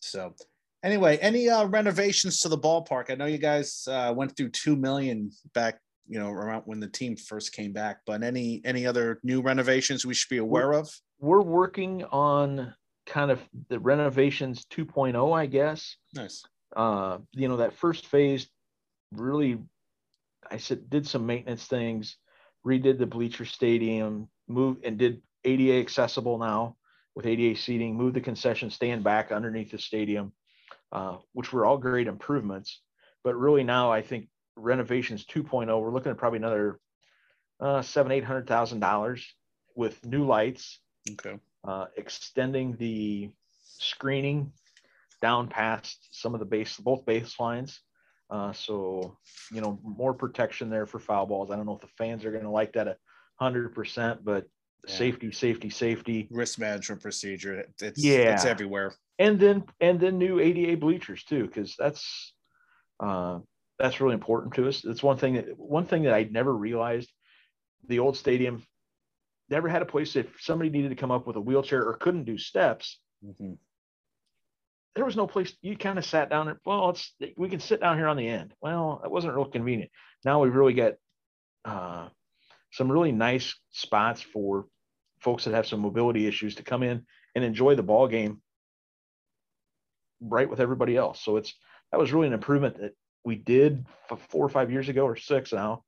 So, 0.00 0.34
anyway, 0.82 1.18
any 1.18 1.48
uh, 1.48 1.66
renovations 1.66 2.40
to 2.40 2.48
the 2.48 2.58
ballpark? 2.58 3.10
I 3.10 3.14
know 3.14 3.26
you 3.26 3.38
guys 3.38 3.86
uh, 3.90 4.12
went 4.16 4.36
through 4.36 4.50
two 4.50 4.76
million 4.76 5.30
back, 5.54 5.80
you 6.06 6.18
know, 6.18 6.30
around 6.30 6.62
when 6.66 6.80
the 6.80 6.88
team 6.88 7.16
first 7.16 7.52
came 7.52 7.72
back. 7.72 7.98
But 8.06 8.22
any 8.22 8.60
any 8.64 8.86
other 8.86 9.20
new 9.22 9.40
renovations 9.40 10.06
we 10.06 10.14
should 10.14 10.30
be 10.30 10.38
aware 10.38 10.68
we're, 10.68 10.78
of? 10.78 10.90
We're 11.18 11.42
working 11.42 12.04
on 12.04 12.74
kind 13.06 13.30
of 13.30 13.40
the 13.68 13.80
renovations 13.80 14.66
2.0, 14.66 15.36
I 15.36 15.46
guess. 15.46 15.96
Nice. 16.14 16.44
Uh, 16.76 17.18
you 17.32 17.48
know, 17.48 17.56
that 17.56 17.74
first 17.74 18.06
phase 18.06 18.48
really, 19.12 19.58
I 20.50 20.58
said, 20.58 20.90
did 20.90 21.06
some 21.06 21.26
maintenance 21.26 21.66
things, 21.66 22.18
redid 22.66 22.98
the 22.98 23.06
bleacher 23.06 23.46
stadium, 23.46 24.28
moved 24.48 24.84
and 24.84 24.98
did 24.98 25.22
ADA 25.44 25.78
accessible 25.80 26.38
now 26.38 26.76
with 27.14 27.26
ADA 27.26 27.58
seating, 27.58 27.96
moved 27.96 28.16
the 28.16 28.20
concession 28.20 28.70
stand 28.70 29.04
back 29.04 29.32
underneath 29.32 29.70
the 29.70 29.78
stadium, 29.78 30.32
uh, 30.92 31.16
which 31.32 31.52
were 31.52 31.66
all 31.66 31.78
great 31.78 32.06
improvements. 32.06 32.80
But 33.24 33.36
really 33.36 33.64
now 33.64 33.90
I 33.92 34.02
think 34.02 34.28
renovations 34.56 35.24
2.0, 35.26 35.80
we're 35.80 35.92
looking 35.92 36.10
at 36.10 36.18
probably 36.18 36.38
another 36.38 36.78
uh, 37.60 37.82
seven, 37.82 38.12
eight 38.12 38.24
hundred 38.24 38.46
thousand 38.46 38.80
dollars 38.80 39.26
with 39.74 40.04
new 40.04 40.24
lights. 40.24 40.78
Okay. 41.10 41.38
uh, 41.64 41.86
extending 41.96 42.76
the 42.76 43.30
screening 43.78 44.52
down 45.20 45.48
past 45.48 46.08
some 46.10 46.34
of 46.34 46.40
the 46.40 46.46
base, 46.46 46.76
both 46.76 47.04
baselines. 47.04 47.78
Uh, 48.30 48.52
so, 48.52 49.16
you 49.52 49.60
know, 49.60 49.78
more 49.82 50.12
protection 50.12 50.68
there 50.70 50.86
for 50.86 50.98
foul 50.98 51.26
balls. 51.26 51.50
I 51.50 51.56
don't 51.56 51.66
know 51.66 51.74
if 51.74 51.80
the 51.80 51.88
fans 51.96 52.24
are 52.24 52.30
going 52.30 52.44
to 52.44 52.50
like 52.50 52.74
that 52.74 52.88
a 52.88 52.96
hundred 53.40 53.74
percent, 53.74 54.24
but 54.24 54.46
yeah. 54.86 54.94
safety, 54.94 55.32
safety, 55.32 55.70
safety, 55.70 56.28
risk 56.30 56.58
management 56.58 57.02
procedure. 57.02 57.64
It's 57.80 58.02
yeah, 58.02 58.34
it's 58.34 58.44
everywhere. 58.44 58.94
And 59.18 59.38
then 59.38 59.64
and 59.80 59.98
then 60.00 60.18
new 60.18 60.40
ADA 60.40 60.76
bleachers 60.76 61.24
too, 61.24 61.46
because 61.46 61.74
that's 61.78 62.32
uh, 63.00 63.38
that's 63.78 64.00
really 64.00 64.14
important 64.14 64.54
to 64.54 64.68
us. 64.68 64.84
It's 64.84 65.02
one 65.02 65.16
thing 65.16 65.34
that 65.34 65.58
one 65.58 65.86
thing 65.86 66.04
that 66.04 66.14
I 66.14 66.28
never 66.30 66.52
realized. 66.52 67.10
The 67.86 68.00
old 68.00 68.16
stadium 68.16 68.64
never 69.48 69.68
had 69.68 69.82
a 69.82 69.86
place 69.86 70.16
if 70.16 70.26
somebody 70.40 70.70
needed 70.70 70.90
to 70.90 70.96
come 70.96 71.10
up 71.10 71.26
with 71.26 71.36
a 71.36 71.40
wheelchair 71.40 71.84
or 71.84 71.94
couldn't 71.94 72.24
do 72.24 72.36
steps. 72.36 73.00
Mm-hmm. 73.24 73.54
There 74.94 75.04
was 75.04 75.16
no 75.16 75.26
place. 75.26 75.56
You 75.62 75.76
kind 75.76 75.98
of 75.98 76.04
sat 76.04 76.28
down 76.28 76.48
and 76.48 76.58
well, 76.64 76.90
it's 76.90 77.14
we 77.36 77.48
can 77.48 77.60
sit 77.60 77.80
down 77.80 77.96
here 77.96 78.08
on 78.08 78.16
the 78.16 78.28
end. 78.28 78.52
Well, 78.60 79.00
that 79.02 79.10
wasn't 79.10 79.34
real 79.34 79.44
convenient. 79.44 79.90
Now 80.24 80.42
we've 80.42 80.54
really 80.54 80.74
got 80.74 80.94
uh, 81.64 82.08
some 82.70 82.90
really 82.90 83.12
nice 83.12 83.54
spots 83.70 84.20
for 84.20 84.66
folks 85.20 85.44
that 85.44 85.54
have 85.54 85.66
some 85.66 85.80
mobility 85.80 86.26
issues 86.26 86.54
to 86.56 86.62
come 86.62 86.82
in 86.82 87.04
and 87.34 87.44
enjoy 87.44 87.74
the 87.74 87.82
ball 87.82 88.06
game 88.08 88.40
right 90.20 90.48
with 90.48 90.60
everybody 90.60 90.96
else. 90.96 91.20
So 91.20 91.36
it's 91.36 91.54
that 91.92 91.98
was 91.98 92.12
really 92.12 92.26
an 92.26 92.32
improvement 92.32 92.80
that 92.80 92.92
we 93.24 93.36
did 93.36 93.86
four 94.28 94.44
or 94.44 94.48
five 94.48 94.70
years 94.70 94.88
ago 94.88 95.04
or 95.04 95.16
six 95.16 95.52
now 95.52 95.84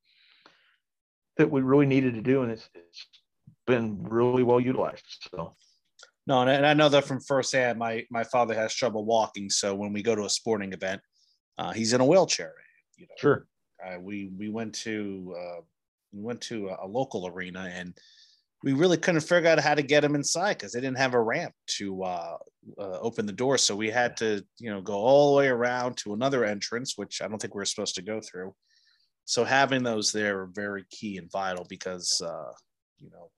that 1.36 1.50
we 1.50 1.62
really 1.62 1.86
needed 1.86 2.14
to 2.14 2.20
do, 2.20 2.42
and 2.42 2.52
it's, 2.52 2.68
it's 2.74 3.06
been 3.66 4.02
really 4.02 4.42
well 4.42 4.60
utilized. 4.60 5.04
So. 5.30 5.54
No, 6.26 6.42
and 6.42 6.66
I 6.66 6.74
know 6.74 6.88
that 6.90 7.04
from 7.04 7.20
firsthand. 7.20 7.78
My 7.78 8.06
my 8.10 8.24
father 8.24 8.54
has 8.54 8.74
trouble 8.74 9.04
walking, 9.04 9.50
so 9.50 9.74
when 9.74 9.92
we 9.92 10.02
go 10.02 10.14
to 10.14 10.26
a 10.26 10.30
sporting 10.30 10.72
event, 10.72 11.00
uh, 11.58 11.72
he's 11.72 11.92
in 11.92 12.00
a 12.00 12.04
wheelchair. 12.04 12.52
You 12.96 13.06
know, 13.06 13.14
sure. 13.18 13.46
Uh, 13.84 13.98
we 13.98 14.30
we 14.38 14.48
went 14.48 14.74
to 14.74 15.34
uh, 15.36 15.60
we 16.12 16.22
went 16.22 16.40
to 16.42 16.68
a, 16.68 16.86
a 16.86 16.86
local 16.86 17.26
arena 17.26 17.70
and 17.72 17.94
we 18.62 18.72
really 18.74 18.96
couldn't 18.96 19.22
figure 19.22 19.48
out 19.48 19.58
how 19.58 19.74
to 19.74 19.82
get 19.82 20.04
him 20.04 20.14
inside 20.14 20.54
because 20.54 20.72
they 20.72 20.80
didn't 20.80 20.98
have 20.98 21.14
a 21.14 21.22
ramp 21.22 21.54
to 21.66 22.02
uh, 22.02 22.36
uh, 22.78 22.98
open 23.00 23.24
the 23.24 23.32
door. 23.32 23.56
So 23.56 23.74
we 23.74 23.88
had 23.88 24.16
to, 24.18 24.44
you 24.58 24.70
know, 24.70 24.82
go 24.82 24.94
all 24.94 25.32
the 25.32 25.38
way 25.38 25.48
around 25.48 25.96
to 25.98 26.12
another 26.12 26.44
entrance, 26.44 26.96
which 26.96 27.22
I 27.22 27.28
don't 27.28 27.40
think 27.40 27.54
we 27.54 27.62
are 27.62 27.66
supposed 27.66 27.94
to 27.94 28.02
go 28.02 28.20
through. 28.20 28.54
So 29.24 29.44
having 29.44 29.82
those 29.82 30.12
there 30.12 30.40
are 30.40 30.50
very 30.52 30.84
key 30.90 31.16
and 31.16 31.30
vital 31.30 31.64
because, 31.68 32.20
uh, 32.20 32.52
you 32.98 33.10
know, 33.10 33.30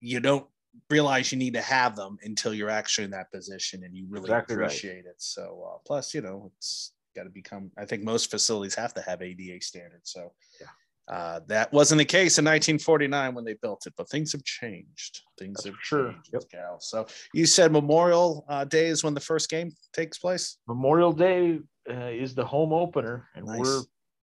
you 0.00 0.20
don't 0.20 0.46
realize 0.88 1.32
you 1.32 1.38
need 1.38 1.54
to 1.54 1.60
have 1.60 1.96
them 1.96 2.18
until 2.22 2.54
you're 2.54 2.70
actually 2.70 3.04
in 3.04 3.10
that 3.10 3.32
position 3.32 3.84
and 3.84 3.94
you 3.94 4.06
really 4.08 4.26
exactly 4.26 4.54
appreciate 4.54 4.92
right. 4.92 5.06
it. 5.06 5.16
So 5.18 5.68
uh, 5.74 5.78
plus, 5.84 6.14
you 6.14 6.22
know, 6.22 6.52
it's 6.56 6.92
got 7.14 7.24
to 7.24 7.30
become. 7.30 7.70
I 7.76 7.84
think 7.84 8.02
most 8.02 8.30
facilities 8.30 8.76
have 8.76 8.94
to 8.94 9.02
have 9.02 9.20
ADA 9.20 9.60
standards. 9.60 10.12
So 10.12 10.32
yeah. 10.60 10.68
Uh, 11.08 11.40
that 11.46 11.72
wasn't 11.72 11.98
the 11.98 12.04
case 12.04 12.38
in 12.38 12.44
1949 12.44 13.34
when 13.34 13.44
they 13.44 13.54
built 13.54 13.86
it, 13.86 13.94
but 13.96 14.08
things 14.10 14.30
have 14.32 14.44
changed. 14.44 15.22
Things 15.38 15.62
That's 15.64 15.66
have 15.66 15.74
sure. 15.82 16.12
changed, 16.12 16.30
yep. 16.32 16.42
Cal. 16.50 16.80
So 16.80 17.06
you 17.32 17.46
said 17.46 17.72
Memorial 17.72 18.44
uh, 18.48 18.64
Day 18.64 18.86
is 18.88 19.02
when 19.02 19.14
the 19.14 19.20
first 19.20 19.48
game 19.48 19.72
takes 19.94 20.18
place. 20.18 20.58
Memorial 20.66 21.12
Day 21.12 21.60
uh, 21.90 22.08
is 22.08 22.34
the 22.34 22.44
home 22.44 22.74
opener, 22.74 23.28
and 23.34 23.46
nice. 23.46 23.58
we're 23.58 23.82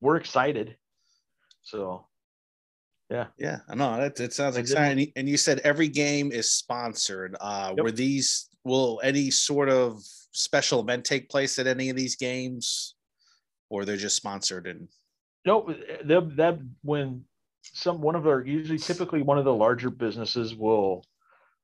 we're 0.01 0.17
excited. 0.17 0.77
So, 1.63 2.05
yeah, 3.09 3.27
yeah, 3.39 3.59
I 3.67 3.73
know 3.73 3.95
it, 4.01 4.19
it 4.19 4.33
sounds 4.33 4.55
exciting. 4.55 5.11
And 5.15 5.27
you 5.27 5.37
said 5.37 5.59
every 5.63 5.87
game 5.87 6.31
is 6.31 6.51
sponsored. 6.51 7.35
Uh, 7.41 7.73
yep. 7.75 7.83
Were 7.83 7.91
these 7.91 8.47
will 8.63 9.01
any 9.03 9.31
sort 9.31 9.69
of 9.69 9.99
special 10.33 10.81
event 10.81 11.03
take 11.03 11.29
place 11.29 11.57
at 11.57 11.65
any 11.65 11.89
of 11.89 11.95
these 11.95 12.15
games, 12.15 12.93
or 13.69 13.85
they're 13.85 13.97
just 13.97 14.15
sponsored 14.15 14.67
and 14.67 14.87
no, 15.45 15.73
that 16.05 16.35
that 16.35 16.59
when 16.83 17.23
some 17.61 18.01
one 18.01 18.15
of 18.15 18.27
our 18.27 18.41
usually 18.41 18.77
typically 18.77 19.21
one 19.21 19.37
of 19.37 19.45
the 19.45 19.53
larger 19.53 19.89
businesses 19.89 20.55
will 20.55 21.03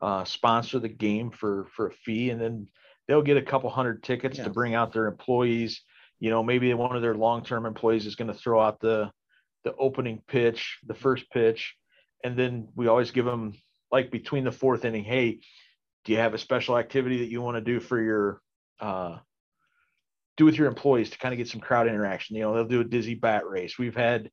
uh, 0.02 0.24
sponsor 0.24 0.80
the 0.80 0.90
game 0.90 1.32
for 1.32 1.68
for 1.76 1.88
a 1.88 1.92
fee, 1.92 2.30
and 2.30 2.40
then 2.42 2.68
they'll 3.08 3.22
get 3.22 3.38
a 3.38 3.42
couple 3.42 3.70
hundred 3.70 4.04
tickets 4.04 4.38
yeah. 4.38 4.46
to 4.46 4.50
bring 4.50 4.76
out 4.76 4.94
their 4.94 5.08
employees. 5.08 5.82
You 6.20 6.30
know, 6.30 6.44
maybe 6.44 6.74
one 6.74 6.96
of 6.96 7.02
their 7.02 7.16
long 7.16 7.44
term 7.44 7.66
employees 7.66 8.06
is 8.06 8.16
going 8.16 8.32
to 8.32 8.34
throw 8.34 8.62
out 8.62 8.80
the 8.80 9.12
the 9.64 9.76
opening 9.76 10.22
pitch, 10.28 10.78
the 10.86 10.94
first 10.94 11.30
pitch, 11.32 11.76
and 12.24 12.38
then 12.38 12.70
we 12.76 12.88
always 12.88 13.12
give 13.12 13.26
them 13.26 13.54
like 13.92 14.12
between 14.12 14.44
the 14.44 14.52
fourth 14.52 14.86
inning. 14.86 15.04
Hey, 15.04 15.40
do 16.06 16.12
you 16.12 16.20
have 16.20 16.34
a 16.34 16.38
special 16.38 16.78
activity 16.78 17.20
that 17.20 17.30
you 17.30 17.42
want 17.42 17.56
to 17.58 17.62
do 17.62 17.80
for 17.80 18.02
your 18.02 18.42
uh, 18.80 19.18
do 20.38 20.46
with 20.46 20.58
your 20.58 20.68
employees 20.68 21.10
to 21.12 21.18
kind 21.18 21.34
of 21.34 21.38
get 21.38 21.48
some 21.48 21.62
crowd 21.62 21.88
interaction. 21.88 22.36
You 22.36 22.44
know, 22.44 22.54
they'll 22.54 22.66
do 22.66 22.82
a 22.82 22.86
dizzy 22.86 23.16
bat 23.16 23.48
race. 23.48 23.78
We've 23.78 23.96
had, 23.96 24.30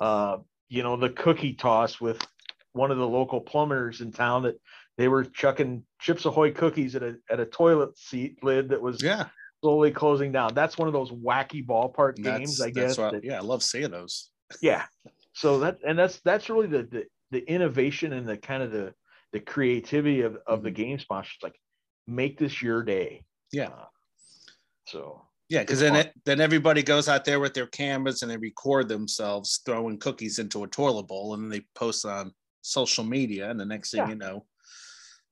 uh, 0.00 0.38
you 0.68 0.82
know, 0.82 0.96
the 0.96 1.10
cookie 1.10 1.54
toss 1.54 2.00
with 2.00 2.24
one 2.72 2.90
of 2.90 2.98
the 2.98 3.08
local 3.08 3.40
plumbers 3.40 4.00
in 4.00 4.12
town 4.12 4.42
that 4.42 4.60
they 4.98 5.08
were 5.08 5.24
chucking 5.24 5.84
Chips 6.00 6.24
Ahoy 6.24 6.52
cookies 6.52 6.94
at 6.94 7.02
a 7.02 7.16
at 7.30 7.40
a 7.40 7.46
toilet 7.46 7.98
seat 7.98 8.38
lid 8.42 8.70
that 8.70 8.80
was 8.80 9.02
yeah 9.02 9.28
slowly 9.62 9.90
closing 9.90 10.32
down. 10.32 10.54
That's 10.54 10.78
one 10.78 10.88
of 10.88 10.94
those 10.94 11.10
wacky 11.10 11.64
ballpark 11.64 12.16
games, 12.16 12.60
I 12.60 12.70
guess. 12.70 12.98
What, 12.98 13.12
that, 13.12 13.24
yeah, 13.24 13.38
I 13.38 13.40
love 13.40 13.62
seeing 13.62 13.90
those. 13.90 14.30
yeah. 14.60 14.84
So 15.32 15.60
that 15.60 15.78
and 15.86 15.98
that's 15.98 16.20
that's 16.20 16.48
really 16.48 16.68
the 16.68 16.82
the, 16.84 17.04
the 17.30 17.50
innovation 17.50 18.12
and 18.12 18.28
the 18.28 18.36
kind 18.36 18.62
of 18.62 18.70
the 18.70 18.94
the 19.32 19.40
creativity 19.40 20.22
of, 20.22 20.36
of 20.46 20.58
mm-hmm. 20.58 20.64
the 20.64 20.70
game 20.70 20.98
sponsors. 20.98 21.36
Like, 21.42 21.58
make 22.06 22.38
this 22.38 22.62
your 22.62 22.82
day. 22.82 23.24
Yeah. 23.52 23.68
Uh, 23.68 23.84
so 24.86 25.25
yeah, 25.48 25.60
because 25.60 25.80
then 25.80 25.94
it, 25.94 26.12
then 26.24 26.40
everybody 26.40 26.82
goes 26.82 27.08
out 27.08 27.24
there 27.24 27.38
with 27.38 27.54
their 27.54 27.68
cameras 27.68 28.22
and 28.22 28.30
they 28.30 28.36
record 28.36 28.88
themselves 28.88 29.60
throwing 29.64 29.98
cookies 29.98 30.38
into 30.38 30.64
a 30.64 30.68
toilet 30.68 31.06
bowl, 31.06 31.34
and 31.34 31.44
then 31.44 31.50
they 31.50 31.64
post 31.74 32.04
on 32.04 32.32
social 32.62 33.04
media. 33.04 33.48
And 33.48 33.60
the 33.60 33.64
next 33.64 33.92
thing 33.92 34.00
yeah. 34.00 34.08
you 34.08 34.14
know, 34.16 34.46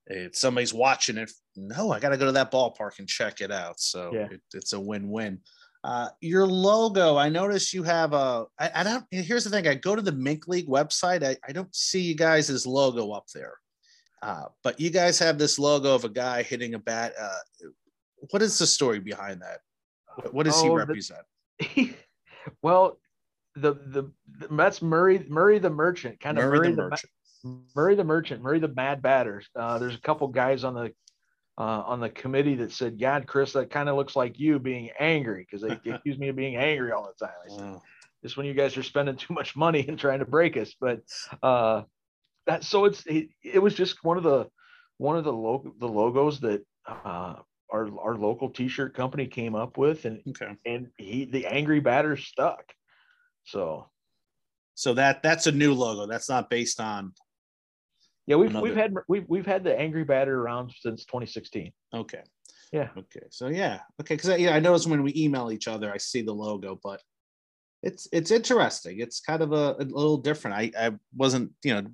if 0.06 0.36
somebody's 0.36 0.74
watching 0.74 1.16
it, 1.16 1.32
no, 1.56 1.90
I 1.90 1.98
got 1.98 2.10
to 2.10 2.16
go 2.16 2.26
to 2.26 2.32
that 2.32 2.52
ballpark 2.52 2.98
and 3.00 3.08
check 3.08 3.40
it 3.40 3.50
out. 3.50 3.80
So 3.80 4.12
yeah. 4.12 4.28
it, 4.30 4.40
it's 4.52 4.72
a 4.72 4.80
win-win. 4.80 5.40
Uh, 5.82 6.08
your 6.20 6.46
logo, 6.46 7.16
I 7.16 7.28
notice 7.28 7.74
you 7.74 7.82
have 7.82 8.14
a. 8.14 8.46
I, 8.58 8.70
I 8.76 8.82
don't. 8.84 9.04
Here's 9.10 9.44
the 9.44 9.50
thing: 9.50 9.68
I 9.68 9.74
go 9.74 9.94
to 9.94 10.00
the 10.00 10.12
Mink 10.12 10.48
League 10.48 10.68
website. 10.68 11.22
I, 11.22 11.36
I 11.46 11.52
don't 11.52 11.74
see 11.74 12.00
you 12.00 12.14
guys' 12.14 12.66
logo 12.66 13.10
up 13.10 13.26
there, 13.34 13.52
uh, 14.22 14.44
but 14.62 14.80
you 14.80 14.88
guys 14.88 15.18
have 15.18 15.36
this 15.36 15.58
logo 15.58 15.94
of 15.94 16.04
a 16.04 16.08
guy 16.08 16.42
hitting 16.42 16.72
a 16.72 16.78
bat. 16.78 17.12
Uh, 17.20 17.68
what 18.30 18.40
is 18.40 18.58
the 18.58 18.66
story 18.66 18.98
behind 18.98 19.42
that? 19.42 19.58
What 20.30 20.44
does 20.44 20.60
oh, 20.60 20.64
he 20.64 20.70
represent? 20.70 21.20
The, 21.58 21.94
well, 22.62 22.98
the, 23.56 23.74
the, 23.74 24.10
the 24.38 24.48
that's 24.50 24.82
Murray 24.82 25.24
Murray 25.28 25.58
the 25.58 25.70
merchant, 25.70 26.20
kind 26.20 26.38
of 26.38 26.44
Murray, 26.44 26.58
Murray 26.58 26.70
the, 26.70 26.76
the, 26.76 26.82
merchant. 26.82 27.12
Murray 27.76 27.94
the 27.94 28.04
merchant, 28.04 28.42
Murray 28.42 28.58
the 28.58 28.68
mad 28.68 29.02
batter. 29.02 29.42
Uh, 29.54 29.78
there's 29.78 29.94
a 29.94 30.00
couple 30.00 30.26
guys 30.28 30.64
on 30.64 30.74
the 30.74 30.92
uh, 31.56 31.82
on 31.86 32.00
the 32.00 32.10
committee 32.10 32.56
that 32.56 32.72
said, 32.72 32.98
"God, 32.98 33.26
Chris, 33.26 33.52
that 33.52 33.70
kind 33.70 33.88
of 33.88 33.96
looks 33.96 34.16
like 34.16 34.38
you 34.38 34.58
being 34.58 34.90
angry," 34.98 35.46
because 35.48 35.62
they 35.62 35.90
accuse 35.94 36.18
me 36.18 36.28
of 36.28 36.36
being 36.36 36.56
angry 36.56 36.92
all 36.92 37.06
the 37.06 37.26
time. 37.26 37.34
I 37.44 37.48
said, 37.48 37.60
wow. 37.60 37.82
"Just 38.22 38.36
when 38.36 38.46
you 38.46 38.54
guys 38.54 38.76
are 38.76 38.82
spending 38.82 39.16
too 39.16 39.34
much 39.34 39.54
money 39.54 39.84
and 39.86 39.98
trying 39.98 40.18
to 40.18 40.24
break 40.24 40.56
us." 40.56 40.74
But 40.80 41.02
uh, 41.42 41.82
that 42.46 42.64
so 42.64 42.86
it's 42.86 43.06
it, 43.06 43.28
it 43.42 43.60
was 43.60 43.74
just 43.74 44.02
one 44.02 44.16
of 44.16 44.24
the 44.24 44.48
one 44.98 45.16
of 45.16 45.24
the 45.24 45.32
logo 45.32 45.72
the 45.78 45.88
logos 45.88 46.40
that 46.40 46.64
uh, 46.86 47.36
our 47.70 47.88
our 48.00 48.16
local 48.16 48.50
t-shirt 48.50 48.94
company 48.94 49.26
came 49.26 49.54
up 49.54 49.78
with 49.78 50.04
and 50.04 50.20
okay. 50.28 50.56
and 50.66 50.88
he 50.98 51.24
the 51.24 51.46
angry 51.46 51.80
batter 51.80 52.16
stuck. 52.16 52.72
So. 53.44 53.88
So 54.76 54.92
that 54.94 55.22
that's 55.22 55.46
a 55.46 55.52
new 55.52 55.72
logo. 55.72 56.06
That's 56.06 56.28
not 56.28 56.50
based 56.50 56.80
on 56.80 57.12
yeah 58.26 58.36
we've 58.36 58.50
another... 58.50 58.64
we've 58.64 58.76
had 58.76 58.94
we've, 59.06 59.24
we've 59.28 59.46
had 59.46 59.62
the 59.62 59.78
angry 59.78 60.02
batter 60.02 60.40
around 60.40 60.72
since 60.80 61.04
2016 61.04 61.70
okay. 61.94 62.22
Yeah. 62.72 62.88
Okay. 62.98 63.26
So 63.30 63.48
yeah. 63.48 63.80
Okay. 64.00 64.16
Because 64.16 64.40
yeah 64.40 64.56
i 64.56 64.58
notice 64.58 64.86
when 64.86 65.04
we 65.04 65.12
email 65.14 65.52
each 65.52 65.68
other 65.68 65.92
i 65.92 65.96
see 65.96 66.22
the 66.22 66.32
logo 66.32 66.80
but 66.82 67.00
it's 67.84 68.08
it's 68.12 68.30
interesting. 68.30 68.98
It's 68.98 69.20
kind 69.20 69.42
of 69.42 69.52
a, 69.52 69.76
a 69.78 69.84
little 69.84 70.16
different. 70.16 70.56
I 70.56 70.72
i 70.86 70.92
wasn't 71.14 71.52
you 71.62 71.74
know 71.74 71.86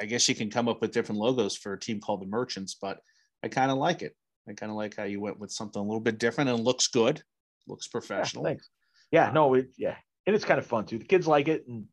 i 0.00 0.04
guess 0.04 0.28
you 0.28 0.34
can 0.34 0.50
come 0.50 0.68
up 0.68 0.80
with 0.80 0.92
different 0.92 1.20
logos 1.20 1.56
for 1.56 1.74
a 1.74 1.78
team 1.78 2.00
called 2.00 2.22
the 2.22 2.26
merchants 2.26 2.76
but 2.80 3.00
i 3.42 3.48
kind 3.48 3.70
of 3.70 3.76
like 3.76 4.00
it 4.00 4.16
I 4.48 4.52
kind 4.52 4.70
of 4.70 4.76
like 4.76 4.96
how 4.96 5.04
you 5.04 5.20
went 5.20 5.38
with 5.38 5.50
something 5.50 5.80
a 5.80 5.84
little 5.84 6.00
bit 6.00 6.18
different 6.18 6.50
and 6.50 6.64
looks 6.64 6.88
good, 6.88 7.22
looks 7.66 7.88
professional. 7.88 8.44
Yeah, 8.44 8.50
thanks. 8.50 8.70
Yeah, 9.10 9.30
no, 9.32 9.54
it 9.54 9.68
yeah, 9.76 9.96
and 10.26 10.34
it's 10.34 10.44
kind 10.44 10.58
of 10.58 10.66
fun 10.66 10.86
too. 10.86 10.98
The 10.98 11.04
kids 11.04 11.26
like 11.26 11.48
it, 11.48 11.66
and 11.66 11.86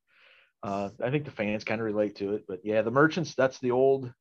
uh, 0.63 0.89
I 1.03 1.09
think 1.09 1.25
the 1.25 1.31
fans 1.31 1.63
kind 1.63 1.79
of 1.79 1.85
relate 1.85 2.15
to 2.17 2.33
it. 2.33 2.45
But 2.47 2.59
yeah, 2.63 2.81
the 2.81 2.91
merchants 2.91 3.35
that's 3.35 3.59
the 3.59 3.71
old, 3.71 4.11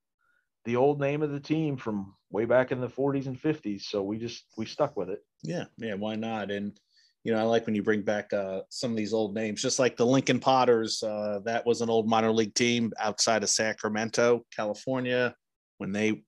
the 0.64 0.76
old 0.76 1.00
name 1.00 1.22
of 1.22 1.30
the 1.30 1.40
team 1.40 1.76
from 1.76 2.14
way 2.30 2.44
back 2.44 2.72
in 2.72 2.80
the 2.80 2.88
40s 2.88 3.26
and 3.26 3.40
50s. 3.40 3.82
So 3.82 4.02
we 4.02 4.18
just 4.18 4.44
we 4.56 4.66
stuck 4.66 4.96
with 4.96 5.10
it. 5.10 5.24
Yeah, 5.42 5.64
yeah, 5.78 5.94
why 5.94 6.16
not? 6.16 6.50
And 6.50 6.78
you 7.24 7.32
know, 7.32 7.38
I 7.38 7.42
like 7.42 7.66
when 7.66 7.74
you 7.74 7.82
bring 7.82 8.02
back 8.02 8.32
uh, 8.32 8.60
some 8.70 8.90
of 8.90 8.96
these 8.96 9.12
old 9.12 9.34
names, 9.34 9.60
just 9.60 9.78
like 9.78 9.96
the 9.96 10.06
Lincoln 10.06 10.40
Potters. 10.40 11.02
Uh, 11.02 11.40
that 11.44 11.66
was 11.66 11.82
an 11.82 11.90
old 11.90 12.08
minor 12.08 12.32
league 12.32 12.54
team 12.54 12.92
outside 12.98 13.42
of 13.42 13.50
Sacramento, 13.50 14.44
California. 14.54 15.34
When 15.78 15.92
they 15.92 16.22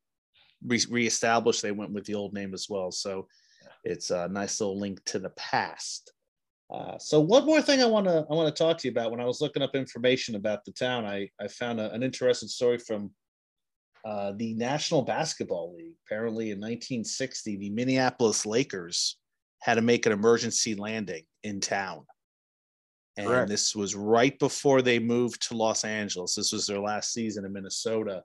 re- 0.66 0.86
reestablished, 0.90 1.62
they 1.62 1.72
went 1.72 1.92
with 1.92 2.04
the 2.04 2.14
old 2.14 2.34
name 2.34 2.54
as 2.54 2.68
well. 2.68 2.90
So 2.90 3.28
it's 3.84 4.10
a 4.10 4.28
nice 4.28 4.60
little 4.60 4.78
link 4.78 5.04
to 5.06 5.18
the 5.18 5.30
past. 5.30 6.12
Uh, 6.72 6.96
so 6.98 7.20
one 7.20 7.44
more 7.44 7.60
thing 7.60 7.82
I 7.82 7.86
want 7.86 8.06
to 8.06 8.24
I 8.30 8.34
want 8.34 8.54
to 8.54 8.62
talk 8.62 8.78
to 8.78 8.88
you 8.88 8.92
about. 8.92 9.10
When 9.10 9.20
I 9.20 9.26
was 9.26 9.40
looking 9.42 9.62
up 9.62 9.74
information 9.74 10.36
about 10.36 10.64
the 10.64 10.72
town, 10.72 11.04
I 11.04 11.28
I 11.40 11.48
found 11.48 11.80
a, 11.80 11.92
an 11.92 12.02
interesting 12.02 12.48
story 12.48 12.78
from 12.78 13.10
uh, 14.06 14.32
the 14.36 14.54
National 14.54 15.02
Basketball 15.02 15.74
League. 15.76 15.94
Apparently, 16.06 16.46
in 16.46 16.58
1960, 16.58 17.56
the 17.56 17.70
Minneapolis 17.70 18.46
Lakers 18.46 19.18
had 19.60 19.74
to 19.74 19.82
make 19.82 20.06
an 20.06 20.12
emergency 20.12 20.74
landing 20.74 21.24
in 21.44 21.60
town. 21.60 22.04
And 23.16 23.26
Correct. 23.26 23.48
this 23.50 23.76
was 23.76 23.94
right 23.94 24.36
before 24.38 24.80
they 24.80 24.98
moved 24.98 25.46
to 25.48 25.56
Los 25.56 25.84
Angeles. 25.84 26.34
This 26.34 26.52
was 26.52 26.66
their 26.66 26.80
last 26.80 27.12
season 27.12 27.44
in 27.44 27.52
Minnesota. 27.52 28.24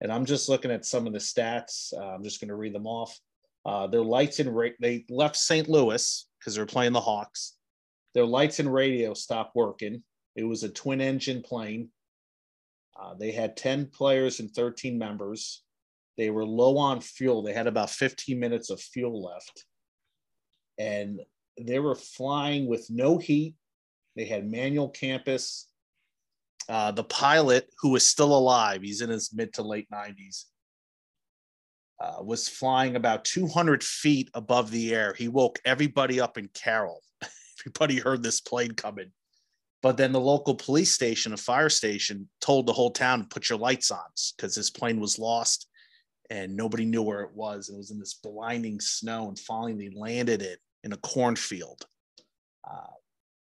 And 0.00 0.12
I'm 0.12 0.24
just 0.24 0.48
looking 0.48 0.70
at 0.70 0.86
some 0.86 1.06
of 1.06 1.12
the 1.12 1.18
stats. 1.18 1.92
Uh, 1.92 2.14
I'm 2.14 2.22
just 2.22 2.40
going 2.40 2.48
to 2.48 2.54
read 2.54 2.74
them 2.74 2.86
off. 2.86 3.18
Uh, 3.66 3.86
their 3.86 4.02
lights 4.02 4.38
and 4.38 4.54
ra- 4.54 4.68
they 4.80 5.04
left 5.10 5.36
St. 5.36 5.68
Louis 5.68 6.26
because 6.38 6.54
they're 6.54 6.66
playing 6.66 6.92
the 6.92 7.00
Hawks. 7.00 7.56
Their 8.14 8.24
lights 8.24 8.58
and 8.58 8.72
radio 8.72 9.14
stopped 9.14 9.54
working. 9.54 10.02
It 10.36 10.44
was 10.44 10.62
a 10.62 10.68
twin 10.68 11.00
engine 11.00 11.42
plane. 11.42 11.90
Uh, 12.98 13.14
they 13.14 13.32
had 13.32 13.56
10 13.56 13.86
players 13.86 14.40
and 14.40 14.50
13 14.50 14.98
members. 14.98 15.62
They 16.16 16.30
were 16.30 16.44
low 16.44 16.76
on 16.78 17.00
fuel. 17.00 17.42
They 17.42 17.52
had 17.52 17.66
about 17.66 17.90
15 17.90 18.38
minutes 18.38 18.70
of 18.70 18.80
fuel 18.80 19.22
left. 19.22 19.64
And 20.78 21.20
they 21.60 21.78
were 21.78 21.94
flying 21.94 22.66
with 22.66 22.90
no 22.90 23.18
heat. 23.18 23.54
They 24.16 24.24
had 24.24 24.50
manual 24.50 24.88
compass. 24.88 25.69
Uh, 26.70 26.92
the 26.92 27.02
pilot, 27.02 27.68
who 27.80 27.88
was 27.88 28.06
still 28.06 28.32
alive, 28.32 28.80
he's 28.80 29.00
in 29.00 29.10
his 29.10 29.32
mid 29.34 29.52
to 29.52 29.60
late 29.60 29.88
90s, 29.92 30.44
uh, 32.00 32.22
was 32.22 32.48
flying 32.48 32.94
about 32.94 33.24
200 33.24 33.82
feet 33.82 34.30
above 34.34 34.70
the 34.70 34.94
air. 34.94 35.12
He 35.12 35.26
woke 35.26 35.58
everybody 35.64 36.20
up 36.20 36.38
in 36.38 36.48
Carroll. 36.54 37.02
everybody 37.60 37.98
heard 37.98 38.22
this 38.22 38.40
plane 38.40 38.70
coming. 38.70 39.10
But 39.82 39.96
then 39.96 40.12
the 40.12 40.20
local 40.20 40.54
police 40.54 40.92
station, 40.92 41.32
a 41.32 41.36
fire 41.36 41.70
station, 41.70 42.28
told 42.40 42.66
the 42.66 42.72
whole 42.72 42.92
town 42.92 43.22
to 43.22 43.26
put 43.26 43.48
your 43.48 43.58
lights 43.58 43.90
on 43.90 43.98
because 44.36 44.54
this 44.54 44.70
plane 44.70 45.00
was 45.00 45.18
lost 45.18 45.66
and 46.30 46.54
nobody 46.56 46.84
knew 46.84 47.02
where 47.02 47.22
it 47.22 47.34
was. 47.34 47.68
It 47.68 47.76
was 47.76 47.90
in 47.90 47.98
this 47.98 48.14
blinding 48.14 48.78
snow 48.78 49.26
and 49.26 49.36
finally 49.36 49.90
landed 49.92 50.40
it 50.40 50.60
in 50.84 50.92
a 50.92 50.98
cornfield. 50.98 51.84
Uh, 52.62 52.94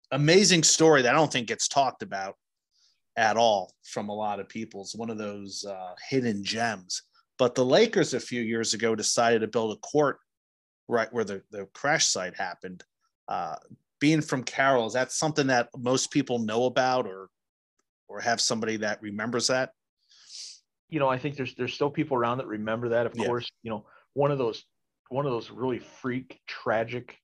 amazing 0.09 0.63
story 0.63 1.03
that 1.03 1.13
I 1.13 1.17
don't 1.17 1.31
think 1.31 1.49
gets 1.49 1.67
talked 1.67 2.01
about 2.01 2.35
at 3.17 3.37
all 3.37 3.73
from 3.83 4.09
a 4.09 4.15
lot 4.15 4.39
of 4.39 4.47
people. 4.47 4.81
It's 4.81 4.95
one 4.95 5.09
of 5.09 5.17
those 5.17 5.65
uh, 5.65 5.93
hidden 6.09 6.43
gems. 6.43 7.03
But 7.37 7.55
the 7.55 7.65
Lakers 7.65 8.13
a 8.13 8.19
few 8.19 8.41
years 8.41 8.73
ago 8.73 8.95
decided 8.95 9.41
to 9.41 9.47
build 9.47 9.75
a 9.75 9.79
court 9.79 10.19
right 10.87 11.11
where 11.11 11.23
the, 11.23 11.41
the 11.51 11.65
crash 11.73 12.07
site 12.07 12.35
happened. 12.35 12.83
Uh, 13.27 13.55
being 13.99 14.21
from 14.21 14.43
Carroll, 14.43 14.87
is 14.87 14.93
that 14.93 15.11
something 15.11 15.47
that 15.47 15.69
most 15.77 16.11
people 16.11 16.39
know 16.39 16.65
about 16.65 17.05
or 17.07 17.29
or 18.07 18.19
have 18.19 18.41
somebody 18.41 18.75
that 18.77 19.01
remembers 19.01 19.47
that? 19.47 19.71
You 20.89 20.99
know, 20.99 21.07
I 21.07 21.17
think 21.17 21.37
there's 21.37 21.55
there's 21.55 21.73
still 21.73 21.89
people 21.89 22.17
around 22.17 22.39
that 22.39 22.47
remember 22.47 22.89
that. 22.89 23.05
Of 23.05 23.13
yeah. 23.15 23.25
course, 23.25 23.49
you 23.63 23.69
know, 23.69 23.85
one 24.13 24.31
of 24.31 24.37
those 24.37 24.65
one 25.09 25.25
of 25.25 25.31
those 25.31 25.49
really 25.49 25.79
freak 25.79 26.41
tragic 26.47 27.17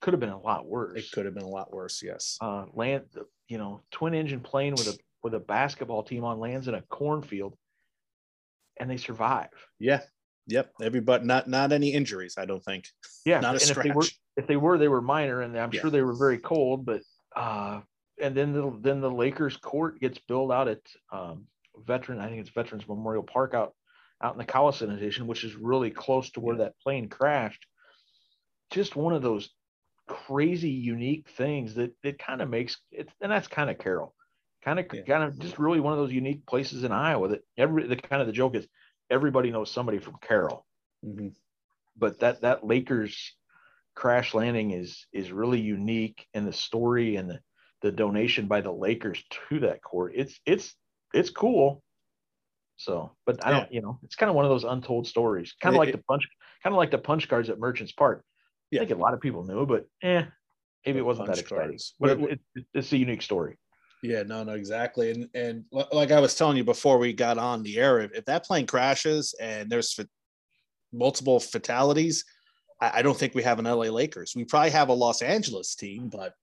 could 0.00 0.12
have 0.12 0.20
been 0.20 0.30
a 0.30 0.40
lot 0.40 0.66
worse. 0.66 0.98
It 0.98 1.12
could 1.12 1.26
have 1.26 1.34
been 1.34 1.44
a 1.44 1.48
lot 1.48 1.72
worse, 1.72 2.02
yes. 2.02 2.38
Uh 2.40 2.64
land 2.74 3.04
you 3.48 3.58
know, 3.58 3.82
twin 3.90 4.14
engine 4.14 4.40
plane 4.40 4.72
with 4.72 4.88
a 4.88 4.98
with 5.22 5.34
a 5.34 5.40
basketball 5.40 6.02
team 6.02 6.24
on 6.24 6.40
lands 6.40 6.68
in 6.68 6.74
a 6.74 6.82
cornfield 6.82 7.56
and 8.78 8.90
they 8.90 8.96
survive. 8.96 9.48
Yeah. 9.78 10.00
Yep. 10.48 10.72
Everybody, 10.82 11.24
not 11.24 11.48
not 11.48 11.72
any 11.72 11.92
injuries. 11.92 12.34
I 12.36 12.46
don't 12.46 12.64
think. 12.64 12.86
Yeah. 13.24 13.40
Not 13.40 13.50
a 13.50 13.52
and 13.52 13.62
scratch. 13.62 13.86
If 13.86 13.92
they, 13.92 13.96
were, 13.96 14.04
if 14.36 14.46
they 14.46 14.56
were, 14.56 14.78
they 14.78 14.88
were 14.88 15.00
minor, 15.00 15.42
and 15.42 15.56
I'm 15.56 15.72
yeah. 15.72 15.80
sure 15.80 15.90
they 15.90 16.02
were 16.02 16.16
very 16.16 16.38
cold. 16.38 16.84
But 16.84 17.02
uh, 17.36 17.80
and 18.20 18.34
then 18.34 18.52
the 18.52 18.76
then 18.80 19.00
the 19.00 19.10
Lakers 19.10 19.56
court 19.56 20.00
gets 20.00 20.18
built 20.18 20.50
out 20.50 20.68
at 20.68 20.80
um, 21.12 21.46
Veteran. 21.86 22.18
I 22.18 22.28
think 22.28 22.40
it's 22.40 22.50
Veterans 22.50 22.88
Memorial 22.88 23.22
Park 23.22 23.54
out 23.54 23.72
out 24.20 24.34
in 24.34 24.38
the 24.38 24.44
Coliseum 24.44 24.90
Edition, 24.90 25.26
which 25.26 25.44
is 25.44 25.54
really 25.54 25.90
close 25.90 26.30
to 26.32 26.40
where 26.40 26.56
that 26.56 26.78
plane 26.82 27.08
crashed. 27.08 27.64
Just 28.70 28.96
one 28.96 29.14
of 29.14 29.22
those 29.22 29.50
crazy, 30.08 30.70
unique 30.70 31.28
things 31.36 31.74
that 31.74 31.94
it 32.02 32.18
kind 32.18 32.42
of 32.42 32.50
makes 32.50 32.78
it, 32.90 33.08
and 33.20 33.30
that's 33.30 33.48
kind 33.48 33.70
of 33.70 33.78
Carroll 33.78 34.14
kind 34.64 34.78
of 34.78 34.86
yeah. 34.92 35.02
kind 35.02 35.24
of 35.24 35.38
just 35.38 35.58
really 35.58 35.80
one 35.80 35.92
of 35.92 35.98
those 35.98 36.12
unique 36.12 36.46
places 36.46 36.84
in 36.84 36.92
Iowa 36.92 37.28
that 37.28 37.44
every 37.56 37.86
the 37.86 37.96
kind 37.96 38.20
of 38.20 38.26
the 38.26 38.32
joke 38.32 38.54
is 38.54 38.66
everybody 39.10 39.50
knows 39.50 39.70
somebody 39.70 39.98
from 39.98 40.16
Carroll. 40.20 40.66
Mm-hmm. 41.04 41.28
But 41.96 42.20
that 42.20 42.42
that 42.42 42.64
Lakers 42.64 43.34
crash 43.94 44.34
landing 44.34 44.70
is 44.70 45.06
is 45.12 45.32
really 45.32 45.60
unique 45.60 46.26
and 46.32 46.46
the 46.46 46.52
story 46.52 47.16
and 47.16 47.28
the, 47.28 47.40
the 47.82 47.92
donation 47.92 48.46
by 48.46 48.60
the 48.60 48.72
Lakers 48.72 49.22
to 49.48 49.60
that 49.60 49.82
court. 49.82 50.12
It's 50.14 50.38
it's 50.46 50.74
it's 51.12 51.30
cool. 51.30 51.82
So, 52.76 53.12
but 53.26 53.44
I 53.44 53.50
don't, 53.50 53.60
yeah. 53.60 53.76
you 53.76 53.80
know, 53.82 54.00
it's 54.02 54.16
kind 54.16 54.30
of 54.30 54.34
one 54.34 54.44
of 54.44 54.50
those 54.50 54.64
untold 54.64 55.06
stories, 55.06 55.54
kind 55.60 55.74
of 55.74 55.78
like 55.78 55.90
it, 55.90 55.92
the 55.92 56.02
punch, 56.02 56.26
kind 56.64 56.74
of 56.74 56.78
like 56.78 56.90
the 56.90 56.98
punch 56.98 57.28
cards 57.28 57.48
at 57.48 57.58
Merchants 57.58 57.92
Park. 57.92 58.24
Yeah. 58.70 58.80
I 58.80 58.86
think 58.86 58.98
a 58.98 59.00
lot 59.00 59.14
of 59.14 59.20
people 59.20 59.44
knew, 59.44 59.66
but 59.66 59.86
eh, 60.02 60.24
maybe 60.84 60.98
it 60.98 61.04
wasn't 61.04 61.28
that 61.28 61.38
exciting. 61.38 61.68
Cards. 61.68 61.94
But 62.00 62.10
it, 62.18 62.40
it, 62.54 62.64
it's 62.74 62.92
a 62.92 62.96
unique 62.96 63.22
story. 63.22 63.58
Yeah, 64.02 64.24
no, 64.24 64.42
no, 64.42 64.54
exactly. 64.54 65.12
And 65.12 65.28
and 65.32 65.64
like 65.92 66.10
I 66.10 66.18
was 66.18 66.34
telling 66.34 66.56
you 66.56 66.64
before 66.64 66.98
we 66.98 67.12
got 67.12 67.38
on 67.38 67.62
the 67.62 67.78
air, 67.78 68.00
if, 68.00 68.12
if 68.12 68.24
that 68.24 68.44
plane 68.44 68.66
crashes 68.66 69.32
and 69.40 69.70
there's 69.70 69.98
multiple 70.92 71.38
fatalities, 71.38 72.24
I, 72.80 72.98
I, 72.98 73.02
don't 73.02 73.16
think 73.16 73.34
we 73.34 73.44
have 73.44 73.60
an 73.60 73.64
LA 73.64 73.86
Lakers. 73.86 74.34
We 74.34 74.44
probably 74.44 74.70
have 74.70 74.88
a 74.88 74.92
Los 74.92 75.22
Angeles 75.22 75.76
team, 75.76 76.08
but 76.08 76.34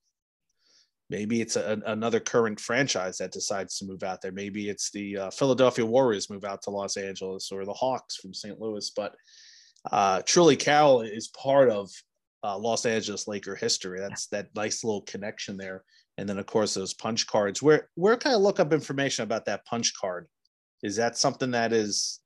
maybe 1.09 1.41
it's 1.41 1.57
a, 1.57 1.81
another 1.85 2.21
current 2.21 2.61
franchise 2.61 3.17
that 3.17 3.33
decides 3.33 3.77
to 3.77 3.85
move 3.85 4.03
out 4.03 4.21
there. 4.21 4.31
Maybe 4.31 4.69
it's 4.69 4.89
the 4.91 5.17
uh, 5.17 5.29
Philadelphia 5.29 5.85
Warriors 5.85 6.29
move 6.29 6.45
out 6.45 6.61
to 6.63 6.69
Los 6.69 6.95
Angeles 6.95 7.51
or 7.51 7.65
the 7.65 7.73
Hawks 7.73 8.15
from 8.15 8.33
St. 8.33 8.59
Louis. 8.59 8.89
But 8.95 9.15
uh, 9.91 10.21
truly, 10.25 10.55
Carroll 10.55 11.01
is 11.01 11.27
part 11.27 11.69
of 11.69 11.91
uh, 12.41 12.57
Los 12.57 12.85
Angeles 12.85 13.27
Laker 13.27 13.55
history. 13.55 13.99
That's 13.99 14.27
that 14.27 14.55
nice 14.55 14.85
little 14.85 15.01
connection 15.01 15.57
there 15.57 15.83
and 16.19 16.27
then 16.27 16.37
of 16.37 16.45
course 16.45 16.73
those 16.73 16.93
punch 16.93 17.25
cards. 17.27 17.61
Where 17.61 17.89
where 17.95 18.17
can 18.17 18.31
I 18.31 18.35
look 18.35 18.59
up 18.59 18.73
information 18.73 19.23
about 19.23 19.45
that 19.45 19.65
punch 19.65 19.93
card? 19.99 20.27
Is 20.83 20.97
that 20.97 21.17
something 21.17 21.51
that 21.51 21.71
is 21.71 22.19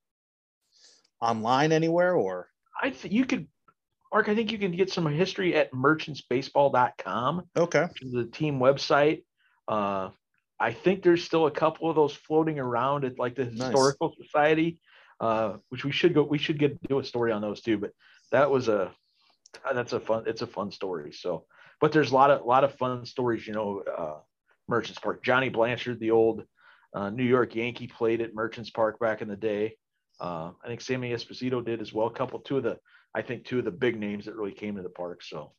online 1.22 1.72
anywhere 1.72 2.16
or? 2.16 2.50
I 2.82 2.90
think 2.90 3.14
you 3.14 3.24
could, 3.26 3.48
Mark. 4.12 4.30
I 4.30 4.36
think 4.36 4.52
you 4.52 4.58
can 4.58 4.76
get 4.76 4.92
some 4.92 5.06
history 5.06 5.56
at 5.56 5.72
merchantsbaseball.com. 5.74 7.44
Okay, 7.56 7.86
the 8.12 8.26
team 8.26 8.60
website. 8.60 9.24
Uh, 9.68 10.10
I 10.60 10.74
think 10.74 11.04
there's 11.04 11.24
still 11.24 11.46
a 11.46 11.52
couple 11.52 11.88
of 11.88 11.96
those 11.96 12.16
floating 12.16 12.58
around 12.58 13.06
at 13.06 13.20
like 13.20 13.36
the 13.36 13.46
historical 13.46 14.16
society, 14.20 14.80
uh, 15.20 15.58
which 15.70 15.86
we 15.86 15.92
should 15.92 16.16
go. 16.16 16.24
We 16.24 16.40
should 16.40 16.58
get 16.58 16.82
do 16.88 16.98
a 16.98 17.04
story 17.04 17.32
on 17.32 17.44
those 17.44 17.62
too. 17.62 17.78
But 17.78 17.92
that 18.32 18.50
was 18.50 18.70
a 18.70 18.92
that's 19.72 19.94
a 19.94 20.00
fun. 20.00 20.24
It's 20.26 20.42
a 20.42 20.48
fun 20.48 20.72
story. 20.72 21.14
So 21.14 21.46
but 21.84 21.92
there's 21.92 22.12
a 22.12 22.16
lot 22.16 22.32
of 22.32 22.40
a 22.40 22.46
lot 22.46 22.64
of 22.64 22.74
fun 22.78 23.06
stories. 23.06 23.46
You 23.46 23.54
know, 23.54 23.84
uh, 23.98 24.20
Merchants 24.70 25.02
Park. 25.02 25.22
Johnny 25.22 25.50
Blanchard, 25.50 26.00
the 26.00 26.12
old 26.12 26.46
uh, 26.96 27.10
New 27.10 27.26
York 27.26 27.56
Yankee, 27.56 27.88
played 27.88 28.22
at 28.22 28.34
Merchants 28.34 28.70
Park 28.70 29.00
back 29.00 29.22
in 29.22 29.28
the 29.28 29.36
day. 29.36 29.76
Uh, 30.18 30.52
I 30.64 30.68
think 30.68 30.80
Sammy 30.80 31.12
Esposito 31.12 31.64
did 31.64 31.82
as 31.82 31.92
well. 31.92 32.08
A 32.08 32.14
couple, 32.14 32.40
two 32.40 32.56
of 32.56 32.64
the, 32.64 32.78
I 33.14 33.22
think 33.22 33.44
two 33.44 33.60
of 33.60 33.66
the 33.66 33.72
big 33.72 34.00
names 34.00 34.24
that 34.24 34.36
really 34.36 34.54
came 34.54 34.78
to 34.78 34.82
the 34.82 34.88
park. 34.88 35.24
So, 35.24 35.52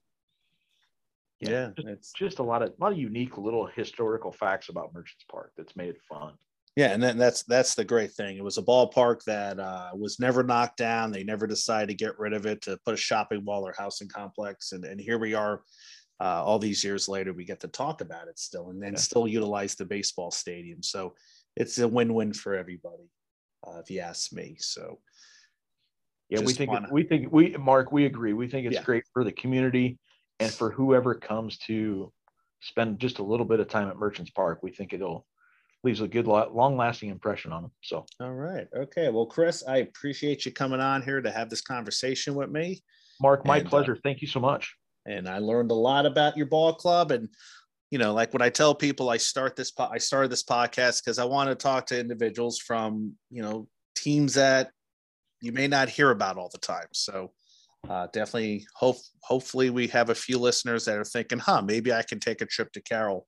yeah, 1.40 1.50
yeah 1.50 1.70
just, 1.76 1.88
it's 1.88 2.12
just 2.14 2.38
a 2.38 2.42
lot 2.42 2.62
of 2.62 2.70
a 2.70 2.82
lot 2.82 2.92
of 2.92 2.98
unique 2.98 3.36
little 3.36 3.66
historical 3.66 4.32
facts 4.32 4.70
about 4.70 4.94
Merchants 4.94 5.26
Park 5.30 5.52
that's 5.58 5.76
made 5.76 5.90
it 5.90 6.00
fun. 6.08 6.32
Yeah, 6.74 6.92
and 6.94 7.02
then 7.02 7.18
that's 7.18 7.42
that's 7.42 7.74
the 7.74 7.84
great 7.84 8.12
thing. 8.12 8.38
It 8.38 8.44
was 8.44 8.56
a 8.56 8.62
ballpark 8.62 9.24
that 9.24 9.60
uh, 9.60 9.90
was 9.94 10.18
never 10.18 10.42
knocked 10.42 10.78
down. 10.78 11.12
They 11.12 11.22
never 11.22 11.46
decided 11.46 11.88
to 11.88 11.94
get 12.02 12.18
rid 12.18 12.32
of 12.32 12.46
it 12.46 12.62
to 12.62 12.78
put 12.86 12.94
a 12.94 12.96
shopping 12.96 13.44
mall 13.44 13.68
or 13.68 13.74
housing 13.76 14.08
complex, 14.08 14.72
and 14.72 14.86
and 14.86 14.98
here 14.98 15.18
we 15.18 15.34
are 15.34 15.60
uh, 16.20 16.44
all 16.44 16.58
these 16.58 16.84
years 16.84 17.08
later, 17.08 17.32
we 17.32 17.44
get 17.44 17.60
to 17.60 17.68
talk 17.68 18.00
about 18.00 18.28
it 18.28 18.38
still 18.38 18.70
and 18.70 18.82
then 18.82 18.92
yeah. 18.92 18.98
still 18.98 19.26
utilize 19.26 19.74
the 19.74 19.84
baseball 19.84 20.30
stadium. 20.30 20.82
So 20.82 21.14
it's 21.56 21.78
a 21.78 21.88
win 21.88 22.14
win 22.14 22.32
for 22.32 22.54
everybody, 22.54 23.10
uh, 23.66 23.78
if 23.78 23.90
you 23.90 24.00
ask 24.00 24.32
me. 24.32 24.56
So, 24.58 24.98
yeah, 26.28 26.40
we 26.40 26.52
think 26.52 26.70
wanna... 26.70 26.88
we 26.90 27.02
think 27.02 27.32
we 27.32 27.56
Mark, 27.56 27.92
we 27.92 28.06
agree. 28.06 28.32
We 28.32 28.48
think 28.48 28.66
it's 28.66 28.74
yeah. 28.74 28.82
great 28.82 29.04
for 29.12 29.24
the 29.24 29.32
community 29.32 29.98
and 30.40 30.52
for 30.52 30.70
whoever 30.70 31.14
comes 31.14 31.58
to 31.58 32.12
spend 32.60 32.98
just 32.98 33.18
a 33.18 33.22
little 33.22 33.46
bit 33.46 33.60
of 33.60 33.68
time 33.68 33.88
at 33.88 33.96
Merchants 33.96 34.30
Park. 34.30 34.60
We 34.62 34.70
think 34.70 34.92
it'll 34.92 35.26
leaves 35.84 36.00
a 36.00 36.08
good 36.08 36.26
long 36.26 36.76
lasting 36.76 37.10
impression 37.10 37.52
on 37.52 37.62
them. 37.62 37.72
So, 37.82 38.06
all 38.20 38.32
right, 38.32 38.66
okay. 38.74 39.10
Well, 39.10 39.26
Chris, 39.26 39.62
I 39.68 39.78
appreciate 39.78 40.46
you 40.46 40.52
coming 40.52 40.80
on 40.80 41.02
here 41.02 41.20
to 41.20 41.30
have 41.30 41.50
this 41.50 41.60
conversation 41.60 42.34
with 42.34 42.50
me. 42.50 42.82
Mark, 43.20 43.44
my 43.44 43.58
and, 43.58 43.66
uh, 43.66 43.70
pleasure. 43.70 43.92
Uh, 43.92 44.00
Thank 44.02 44.22
you 44.22 44.28
so 44.28 44.40
much. 44.40 44.74
And 45.06 45.28
I 45.28 45.38
learned 45.38 45.70
a 45.70 45.74
lot 45.74 46.06
about 46.06 46.36
your 46.36 46.46
ball 46.46 46.74
club. 46.74 47.10
And 47.10 47.28
you 47.90 47.98
know, 47.98 48.12
like 48.12 48.32
when 48.32 48.42
I 48.42 48.48
tell 48.48 48.74
people 48.74 49.10
I 49.10 49.18
start 49.18 49.56
this, 49.56 49.70
po- 49.70 49.90
I 49.92 49.98
started 49.98 50.30
this 50.30 50.42
podcast 50.42 51.04
because 51.04 51.18
I 51.18 51.24
want 51.24 51.50
to 51.50 51.54
talk 51.54 51.86
to 51.86 52.00
individuals 52.00 52.58
from 52.58 53.12
you 53.30 53.42
know 53.42 53.68
teams 53.96 54.34
that 54.34 54.70
you 55.40 55.52
may 55.52 55.68
not 55.68 55.88
hear 55.88 56.10
about 56.10 56.38
all 56.38 56.50
the 56.52 56.58
time. 56.58 56.88
So 56.92 57.32
uh, 57.88 58.06
definitely 58.12 58.66
hope 58.74 58.96
hopefully 59.22 59.70
we 59.70 59.86
have 59.88 60.10
a 60.10 60.14
few 60.14 60.38
listeners 60.38 60.84
that 60.86 60.96
are 60.96 61.04
thinking, 61.04 61.38
huh, 61.38 61.62
maybe 61.62 61.92
I 61.92 62.02
can 62.02 62.18
take 62.18 62.40
a 62.40 62.46
trip 62.46 62.72
to 62.72 62.82
Carroll. 62.82 63.26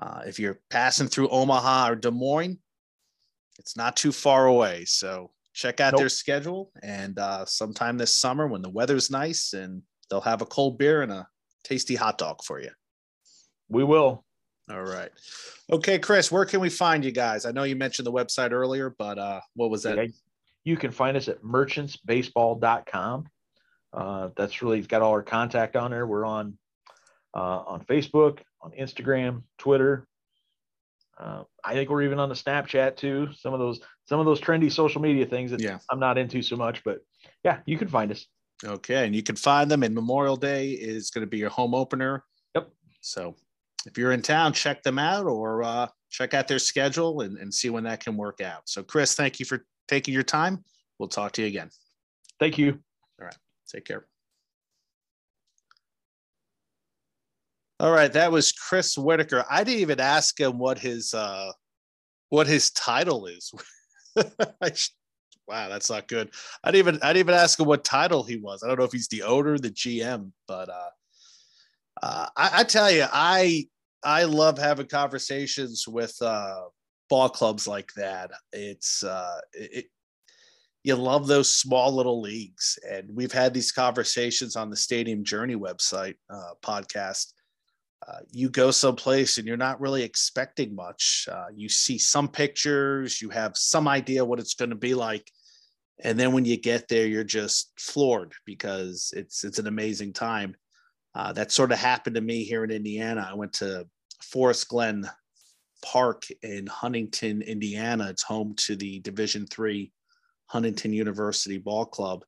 Uh, 0.00 0.22
if 0.26 0.38
you're 0.38 0.60
passing 0.70 1.08
through 1.08 1.28
Omaha 1.28 1.90
or 1.90 1.96
Des 1.96 2.12
Moines, 2.12 2.58
it's 3.58 3.76
not 3.76 3.96
too 3.96 4.12
far 4.12 4.46
away. 4.46 4.84
So 4.84 5.32
check 5.52 5.80
out 5.80 5.92
nope. 5.92 6.00
their 6.00 6.08
schedule 6.08 6.70
and 6.82 7.18
uh, 7.18 7.44
sometime 7.44 7.98
this 7.98 8.16
summer 8.16 8.46
when 8.46 8.62
the 8.62 8.68
weather's 8.68 9.10
nice 9.10 9.52
and 9.54 9.82
they'll 10.10 10.20
have 10.20 10.42
a 10.42 10.46
cold 10.46 10.78
beer 10.78 11.02
and 11.02 11.12
a 11.12 11.28
tasty 11.64 11.94
hot 11.94 12.18
dog 12.18 12.42
for 12.42 12.60
you. 12.60 12.70
We 13.68 13.84
will. 13.84 14.24
All 14.70 14.82
right. 14.82 15.10
Okay, 15.70 15.98
Chris, 15.98 16.30
where 16.30 16.44
can 16.44 16.60
we 16.60 16.68
find 16.68 17.04
you 17.04 17.12
guys? 17.12 17.46
I 17.46 17.52
know 17.52 17.62
you 17.64 17.76
mentioned 17.76 18.06
the 18.06 18.12
website 18.12 18.52
earlier, 18.52 18.94
but 18.98 19.18
uh, 19.18 19.40
what 19.54 19.70
was 19.70 19.82
that? 19.82 20.10
You 20.64 20.76
can 20.76 20.90
find 20.90 21.16
us 21.16 21.28
at 21.28 21.42
merchantsbaseball.com. 21.42 23.26
Uh, 23.92 24.28
that's 24.36 24.60
really 24.60 24.82
got 24.82 25.00
all 25.00 25.12
our 25.12 25.22
contact 25.22 25.76
on 25.76 25.90
there. 25.90 26.06
We're 26.06 26.26
on 26.26 26.58
uh, 27.34 27.62
on 27.66 27.84
Facebook, 27.84 28.40
on 28.60 28.72
Instagram, 28.72 29.42
Twitter. 29.56 30.06
Uh, 31.18 31.44
I 31.64 31.74
think 31.74 31.90
we're 31.90 32.02
even 32.02 32.18
on 32.18 32.28
the 32.28 32.34
Snapchat 32.34 32.96
too. 32.96 33.28
Some 33.32 33.54
of 33.54 33.60
those 33.60 33.80
some 34.04 34.20
of 34.20 34.26
those 34.26 34.40
trendy 34.40 34.70
social 34.70 35.00
media 35.00 35.26
things 35.26 35.50
that 35.50 35.60
yeah. 35.60 35.78
I'm 35.90 35.98
not 35.98 36.18
into 36.18 36.42
so 36.42 36.56
much, 36.56 36.84
but 36.84 36.98
yeah, 37.44 37.58
you 37.66 37.78
can 37.78 37.88
find 37.88 38.12
us. 38.12 38.26
Okay, 38.64 39.06
and 39.06 39.14
you 39.14 39.22
can 39.22 39.36
find 39.36 39.70
them. 39.70 39.82
And 39.82 39.94
Memorial 39.94 40.36
Day 40.36 40.70
is 40.70 41.10
going 41.10 41.22
to 41.22 41.30
be 41.30 41.38
your 41.38 41.50
home 41.50 41.74
opener. 41.74 42.24
Yep. 42.54 42.70
So 43.00 43.36
if 43.86 43.96
you're 43.96 44.12
in 44.12 44.22
town, 44.22 44.52
check 44.52 44.82
them 44.82 44.98
out 44.98 45.26
or 45.26 45.62
uh, 45.62 45.86
check 46.10 46.34
out 46.34 46.48
their 46.48 46.58
schedule 46.58 47.20
and, 47.20 47.38
and 47.38 47.52
see 47.52 47.70
when 47.70 47.84
that 47.84 48.00
can 48.00 48.16
work 48.16 48.40
out. 48.40 48.68
So, 48.68 48.82
Chris, 48.82 49.14
thank 49.14 49.38
you 49.38 49.46
for 49.46 49.64
taking 49.86 50.12
your 50.12 50.22
time. 50.22 50.64
We'll 50.98 51.08
talk 51.08 51.32
to 51.32 51.42
you 51.42 51.48
again. 51.48 51.70
Thank 52.40 52.58
you. 52.58 52.78
All 53.20 53.26
right. 53.26 53.36
Take 53.72 53.84
care. 53.84 54.06
All 57.80 57.92
right, 57.92 58.12
that 58.12 58.32
was 58.32 58.50
Chris 58.50 58.98
Whitaker. 58.98 59.44
I 59.48 59.62
didn't 59.62 59.82
even 59.82 60.00
ask 60.00 60.40
him 60.40 60.58
what 60.58 60.80
his 60.80 61.14
uh 61.14 61.52
what 62.28 62.48
his 62.48 62.70
title 62.72 63.26
is. 63.26 63.52
wow, 65.48 65.68
that's 65.68 65.90
not 65.90 66.08
good. 66.08 66.30
I 66.62 66.70
didn't 66.70 66.88
even 66.88 67.02
I 67.02 67.12
didn't 67.12 67.28
even 67.28 67.34
ask 67.34 67.58
him 67.58 67.66
what 67.66 67.84
title 67.84 68.22
he 68.22 68.36
was. 68.36 68.62
I 68.62 68.68
don't 68.68 68.78
know 68.78 68.84
if 68.84 68.92
he's 68.92 69.08
the 69.08 69.22
owner, 69.22 69.58
the 69.58 69.70
GM, 69.70 70.32
but 70.46 70.68
uh, 70.68 70.90
uh 72.02 72.26
I, 72.36 72.50
I 72.60 72.64
tell 72.64 72.90
you, 72.90 73.06
I 73.10 73.68
I 74.04 74.24
love 74.24 74.58
having 74.58 74.86
conversations 74.86 75.88
with 75.88 76.14
uh 76.20 76.62
ball 77.08 77.28
clubs 77.28 77.66
like 77.66 77.92
that. 77.96 78.30
It's 78.52 79.02
uh 79.02 79.40
it, 79.52 79.86
you 80.84 80.94
love 80.94 81.26
those 81.26 81.54
small 81.54 81.94
little 81.94 82.20
leagues. 82.20 82.78
And 82.88 83.14
we've 83.14 83.32
had 83.32 83.52
these 83.52 83.72
conversations 83.72 84.56
on 84.56 84.70
the 84.70 84.76
Stadium 84.76 85.24
Journey 85.24 85.56
website 85.56 86.14
uh, 86.30 86.52
podcast. 86.62 87.32
Uh, 88.08 88.20
you 88.30 88.48
go 88.48 88.70
someplace 88.70 89.36
and 89.36 89.46
you're 89.46 89.56
not 89.56 89.80
really 89.80 90.02
expecting 90.02 90.74
much. 90.74 91.28
Uh, 91.30 91.46
you 91.54 91.68
see 91.68 91.98
some 91.98 92.28
pictures, 92.28 93.20
you 93.20 93.28
have 93.28 93.56
some 93.56 93.86
idea 93.86 94.24
what 94.24 94.38
it's 94.38 94.54
going 94.54 94.70
to 94.70 94.76
be 94.76 94.94
like, 94.94 95.30
and 96.00 96.18
then 96.18 96.32
when 96.32 96.44
you 96.44 96.56
get 96.56 96.88
there, 96.88 97.06
you're 97.06 97.24
just 97.24 97.72
floored 97.78 98.32
because 98.46 99.12
it's 99.16 99.44
it's 99.44 99.58
an 99.58 99.66
amazing 99.66 100.12
time. 100.12 100.56
Uh, 101.14 101.32
that 101.32 101.52
sort 101.52 101.72
of 101.72 101.78
happened 101.78 102.14
to 102.14 102.22
me 102.22 102.44
here 102.44 102.64
in 102.64 102.70
Indiana. 102.70 103.28
I 103.28 103.34
went 103.34 103.52
to 103.54 103.86
Forest 104.22 104.68
Glen 104.68 105.10
Park 105.84 106.24
in 106.42 106.66
Huntington, 106.66 107.42
Indiana. 107.42 108.08
It's 108.08 108.22
home 108.22 108.54
to 108.58 108.76
the 108.76 109.00
Division 109.00 109.46
three 109.46 109.92
Huntington 110.46 110.92
University 110.92 111.58
Ball 111.58 111.86
Club. 111.86 112.24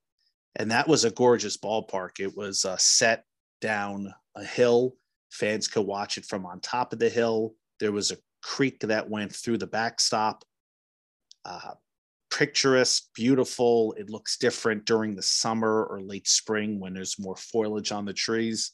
And 0.56 0.70
that 0.72 0.88
was 0.88 1.04
a 1.04 1.10
gorgeous 1.10 1.56
ballpark. 1.56 2.18
It 2.18 2.36
was 2.36 2.64
uh, 2.64 2.76
set 2.76 3.24
down 3.60 4.12
a 4.34 4.44
hill. 4.44 4.96
Fans 5.30 5.68
could 5.68 5.86
watch 5.86 6.18
it 6.18 6.26
from 6.26 6.46
on 6.46 6.60
top 6.60 6.92
of 6.92 6.98
the 6.98 7.08
hill. 7.08 7.54
There 7.78 7.92
was 7.92 8.10
a 8.10 8.18
creek 8.42 8.80
that 8.80 9.08
went 9.08 9.34
through 9.34 9.58
the 9.58 9.66
backstop. 9.66 10.44
Uh, 11.44 11.72
picturesque, 12.30 13.04
beautiful. 13.14 13.94
It 13.98 14.10
looks 14.10 14.36
different 14.36 14.84
during 14.84 15.14
the 15.14 15.22
summer 15.22 15.84
or 15.84 16.00
late 16.00 16.28
spring 16.28 16.78
when 16.80 16.94
there's 16.94 17.18
more 17.18 17.36
foliage 17.36 17.92
on 17.92 18.04
the 18.04 18.12
trees. 18.12 18.72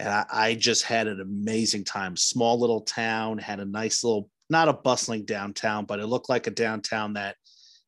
And 0.00 0.08
I, 0.08 0.24
I 0.32 0.54
just 0.54 0.84
had 0.84 1.06
an 1.06 1.20
amazing 1.20 1.84
time. 1.84 2.16
Small 2.16 2.58
little 2.58 2.80
town, 2.80 3.38
had 3.38 3.60
a 3.60 3.64
nice 3.64 4.02
little, 4.02 4.30
not 4.50 4.68
a 4.68 4.72
bustling 4.72 5.24
downtown, 5.24 5.84
but 5.84 6.00
it 6.00 6.06
looked 6.06 6.28
like 6.28 6.46
a 6.46 6.50
downtown 6.50 7.14
that 7.14 7.36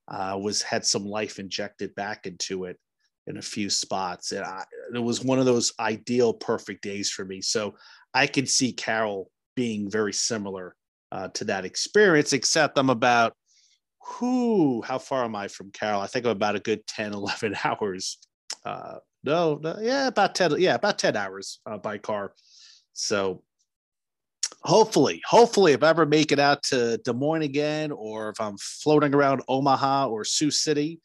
uh, 0.09 0.39
was 0.41 0.63
had 0.63 0.87
some 0.87 1.05
life 1.05 1.39
injected 1.39 1.95
back 1.95 2.27
into 2.27 2.65
it 2.65 2.79
in 3.27 3.39
a 3.39 3.43
few 3.43 3.69
spots. 3.69 4.33
And 4.33 4.45
I, 4.45 4.65
it 4.95 4.99
was 4.99 5.25
one 5.25 5.39
of 5.39 5.47
those 5.47 5.73
ideal, 5.81 6.33
perfect 6.33 6.83
days 6.83 7.11
for 7.11 7.25
me. 7.25 7.41
So 7.41 7.75
I 8.15 8.27
could 8.27 8.49
see 8.49 8.73
Carroll 8.73 9.31
being 9.57 9.91
very 9.91 10.13
similar 10.13 10.77
uh, 11.13 11.29
to 11.29 11.45
that 11.45 11.65
experience, 11.65 12.33
except 12.33 12.79
I'm 12.79 12.91
about, 12.91 13.35
who, 14.01 14.83
how 14.83 14.99
far 14.99 15.25
am 15.25 15.35
I 15.35 15.49
from 15.49 15.71
Carroll? 15.73 16.01
I 16.01 16.07
think 16.07 16.25
I'm 16.25 16.33
about 16.33 16.57
a 16.57 16.61
good 16.61 16.87
10, 16.87 17.13
11 17.15 17.57
hours. 17.65 18.19
Uh, 18.65 18.97
no, 19.25 19.59
no, 19.61 19.77
yeah, 19.81 20.07
about 20.07 20.35
10, 20.35 20.61
yeah, 20.61 20.75
about 20.75 20.99
10 20.99 21.17
hours 21.17 21.61
uh, 21.67 21.79
by 21.79 21.99
car. 21.99 22.33
So 22.93 23.43
hopefully, 24.63 25.21
hopefully, 25.27 25.73
if 25.73 25.83
I 25.83 25.89
ever 25.89 26.07
make 26.07 26.31
it 26.31 26.39
out 26.39 26.63
to 26.65 26.99
Des 26.99 27.13
Moines 27.13 27.43
again, 27.43 27.91
or 27.91 28.31
if 28.31 28.41
I'm 28.41 28.57
floating 28.59 29.15
around 29.15 29.43
Omaha 29.49 30.07
or 30.09 30.25
Sioux 30.25 30.51
City, 30.51 31.01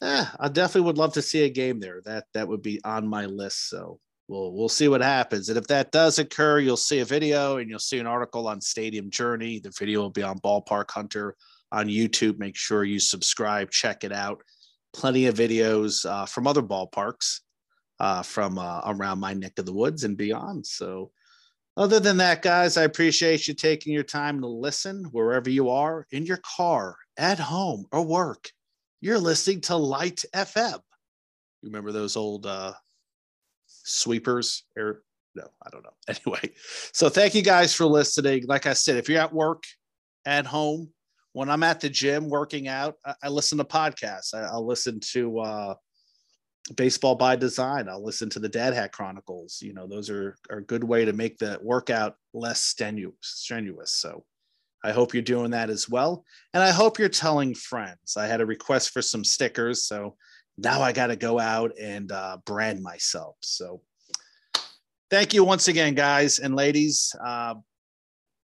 yeah, 0.00 0.28
I 0.38 0.48
definitely 0.48 0.86
would 0.86 0.98
love 0.98 1.12
to 1.14 1.22
see 1.22 1.44
a 1.44 1.50
game 1.50 1.80
there. 1.80 2.00
That 2.04 2.24
that 2.34 2.48
would 2.48 2.62
be 2.62 2.80
on 2.84 3.06
my 3.06 3.26
list. 3.26 3.68
So 3.68 3.98
we'll 4.28 4.52
we'll 4.52 4.68
see 4.68 4.88
what 4.88 5.00
happens. 5.00 5.48
And 5.48 5.58
if 5.58 5.66
that 5.68 5.92
does 5.92 6.18
occur, 6.18 6.60
you'll 6.60 6.76
see 6.76 7.00
a 7.00 7.04
video 7.04 7.58
and 7.58 7.68
you'll 7.68 7.78
see 7.78 7.98
an 7.98 8.06
article 8.06 8.46
on 8.46 8.60
Stadium 8.60 9.10
Journey. 9.10 9.58
The 9.58 9.72
video 9.76 10.00
will 10.00 10.10
be 10.10 10.22
on 10.22 10.38
Ballpark 10.38 10.90
Hunter 10.90 11.34
on 11.72 11.88
YouTube. 11.88 12.38
Make 12.38 12.56
sure 12.56 12.84
you 12.84 13.00
subscribe, 13.00 13.70
check 13.70 14.04
it 14.04 14.12
out. 14.12 14.42
Plenty 14.92 15.26
of 15.26 15.34
videos 15.34 16.08
uh, 16.08 16.26
from 16.26 16.46
other 16.46 16.62
ballparks 16.62 17.40
uh, 18.00 18.22
from 18.22 18.58
uh, 18.58 18.80
around 18.86 19.18
my 19.18 19.34
neck 19.34 19.58
of 19.58 19.66
the 19.66 19.72
woods 19.72 20.04
and 20.04 20.16
beyond. 20.16 20.66
So 20.66 21.10
other 21.76 22.00
than 22.00 22.16
that, 22.18 22.42
guys, 22.42 22.76
I 22.76 22.84
appreciate 22.84 23.46
you 23.46 23.54
taking 23.54 23.92
your 23.92 24.02
time 24.02 24.40
to 24.40 24.46
listen 24.46 25.04
wherever 25.12 25.50
you 25.50 25.70
are 25.70 26.06
in 26.10 26.26
your 26.26 26.40
car, 26.56 26.96
at 27.16 27.38
home, 27.38 27.86
or 27.92 28.02
work. 28.02 28.50
You're 29.00 29.18
listening 29.18 29.60
to 29.62 29.76
Light 29.76 30.24
FM. 30.34 30.80
You 31.62 31.68
remember 31.68 31.92
those 31.92 32.16
old 32.16 32.46
uh, 32.46 32.72
sweepers? 33.66 34.64
Or 34.76 35.02
no, 35.34 35.44
I 35.64 35.70
don't 35.70 35.84
know. 35.84 35.90
Anyway, 36.08 36.50
so 36.92 37.08
thank 37.08 37.34
you 37.34 37.42
guys 37.42 37.74
for 37.74 37.84
listening. 37.84 38.44
Like 38.46 38.66
I 38.66 38.72
said, 38.72 38.96
if 38.96 39.08
you're 39.08 39.20
at 39.20 39.32
work, 39.32 39.62
at 40.24 40.46
home, 40.46 40.90
when 41.32 41.48
I'm 41.48 41.62
at 41.62 41.80
the 41.80 41.88
gym 41.88 42.28
working 42.28 42.66
out, 42.66 42.96
I, 43.04 43.14
I 43.24 43.28
listen 43.28 43.58
to 43.58 43.64
podcasts. 43.64 44.34
I, 44.34 44.52
will 44.54 44.66
listen 44.66 45.00
to 45.12 45.38
uh, 45.40 45.74
baseball 46.76 47.14
by 47.14 47.36
design 47.36 47.88
i'll 47.88 48.04
listen 48.04 48.28
to 48.28 48.38
the 48.38 48.48
dad 48.48 48.74
hat 48.74 48.92
chronicles 48.92 49.60
you 49.62 49.72
know 49.72 49.86
those 49.86 50.10
are, 50.10 50.36
are 50.50 50.58
a 50.58 50.64
good 50.64 50.84
way 50.84 51.04
to 51.04 51.12
make 51.12 51.38
the 51.38 51.58
workout 51.62 52.16
less 52.34 52.60
strenuous 52.60 53.14
strenuous 53.22 53.92
so 53.92 54.24
i 54.84 54.92
hope 54.92 55.12
you're 55.12 55.22
doing 55.22 55.50
that 55.50 55.70
as 55.70 55.88
well 55.88 56.24
and 56.54 56.62
i 56.62 56.70
hope 56.70 56.98
you're 56.98 57.08
telling 57.08 57.54
friends 57.54 58.16
i 58.16 58.26
had 58.26 58.40
a 58.40 58.46
request 58.46 58.90
for 58.90 59.02
some 59.02 59.24
stickers 59.24 59.84
so 59.84 60.16
now 60.56 60.80
i 60.80 60.92
got 60.92 61.08
to 61.08 61.16
go 61.16 61.38
out 61.38 61.72
and 61.80 62.12
uh, 62.12 62.36
brand 62.44 62.82
myself 62.82 63.36
so 63.40 63.80
thank 65.10 65.32
you 65.34 65.44
once 65.44 65.68
again 65.68 65.94
guys 65.94 66.38
and 66.38 66.54
ladies 66.54 67.14
uh, 67.24 67.54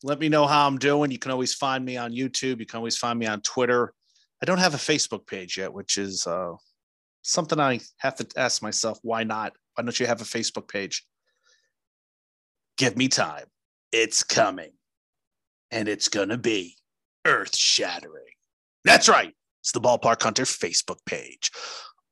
let 0.03 0.19
me 0.19 0.29
know 0.29 0.45
how 0.45 0.67
i'm 0.67 0.77
doing 0.77 1.11
you 1.11 1.19
can 1.19 1.31
always 1.31 1.53
find 1.53 1.83
me 1.83 1.97
on 1.97 2.11
youtube 2.11 2.59
you 2.59 2.65
can 2.65 2.77
always 2.77 2.97
find 2.97 3.17
me 3.19 3.25
on 3.25 3.41
twitter 3.41 3.93
i 4.41 4.45
don't 4.45 4.59
have 4.59 4.73
a 4.73 4.77
facebook 4.77 5.25
page 5.27 5.57
yet 5.57 5.73
which 5.73 5.97
is 5.97 6.27
uh, 6.27 6.53
something 7.25 7.59
I 7.59 7.79
have 7.97 8.15
to 8.17 8.27
ask 8.37 8.61
myself 8.61 8.99
why 9.01 9.23
not? 9.23 9.53
Why 9.73 9.83
don't 9.83 9.99
you 9.99 10.05
have 10.05 10.21
a 10.21 10.25
Facebook 10.25 10.67
page? 10.67 11.05
Give 12.77 12.95
me 12.95 13.07
time. 13.07 13.45
It's 13.91 14.23
coming. 14.23 14.71
And 15.71 15.87
it's 15.87 16.09
going 16.09 16.29
to 16.29 16.37
be 16.37 16.75
earth 17.25 17.55
shattering. 17.55 18.23
That's 18.83 19.09
right. 19.09 19.33
It's 19.61 19.71
the 19.71 19.81
Ballpark 19.81 20.21
Hunter 20.21 20.43
Facebook 20.43 20.99
page. 21.05 21.51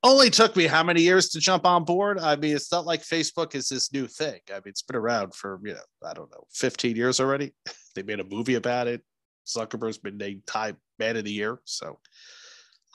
Only 0.02 0.30
took 0.30 0.56
me 0.56 0.66
how 0.66 0.84
many 0.84 1.02
years 1.02 1.30
to 1.30 1.40
jump 1.40 1.66
on 1.66 1.86
board? 1.86 2.20
I 2.20 2.36
mean, 2.36 2.56
it's 2.56 2.72
not 2.72 2.86
like 2.86 3.02
Facebook 3.04 3.56
is 3.56 3.70
this 3.70 3.94
new 3.94 4.08
thing. 4.08 4.40
I 4.50 4.56
mean, 4.56 4.64
it's 4.66 4.82
been 4.82 4.98
around 4.98 5.34
for, 5.34 5.62
you 5.64 5.74
know, 5.74 5.80
I 6.06 6.14
don't 6.14 6.32
know, 6.32 6.44
15 6.52 6.96
years 6.96 7.20
already. 7.22 7.54
they 7.96 8.04
made 8.04 8.20
a 8.20 8.26
movie 8.26 8.56
about 8.56 8.88
it. 8.88 9.02
Zuckerberg's 9.48 9.98
been 9.98 10.18
named 10.18 10.46
Time 10.46 10.78
Man 11.00 11.16
of 11.16 11.24
the 11.24 11.32
Year. 11.32 11.60
So, 11.64 12.00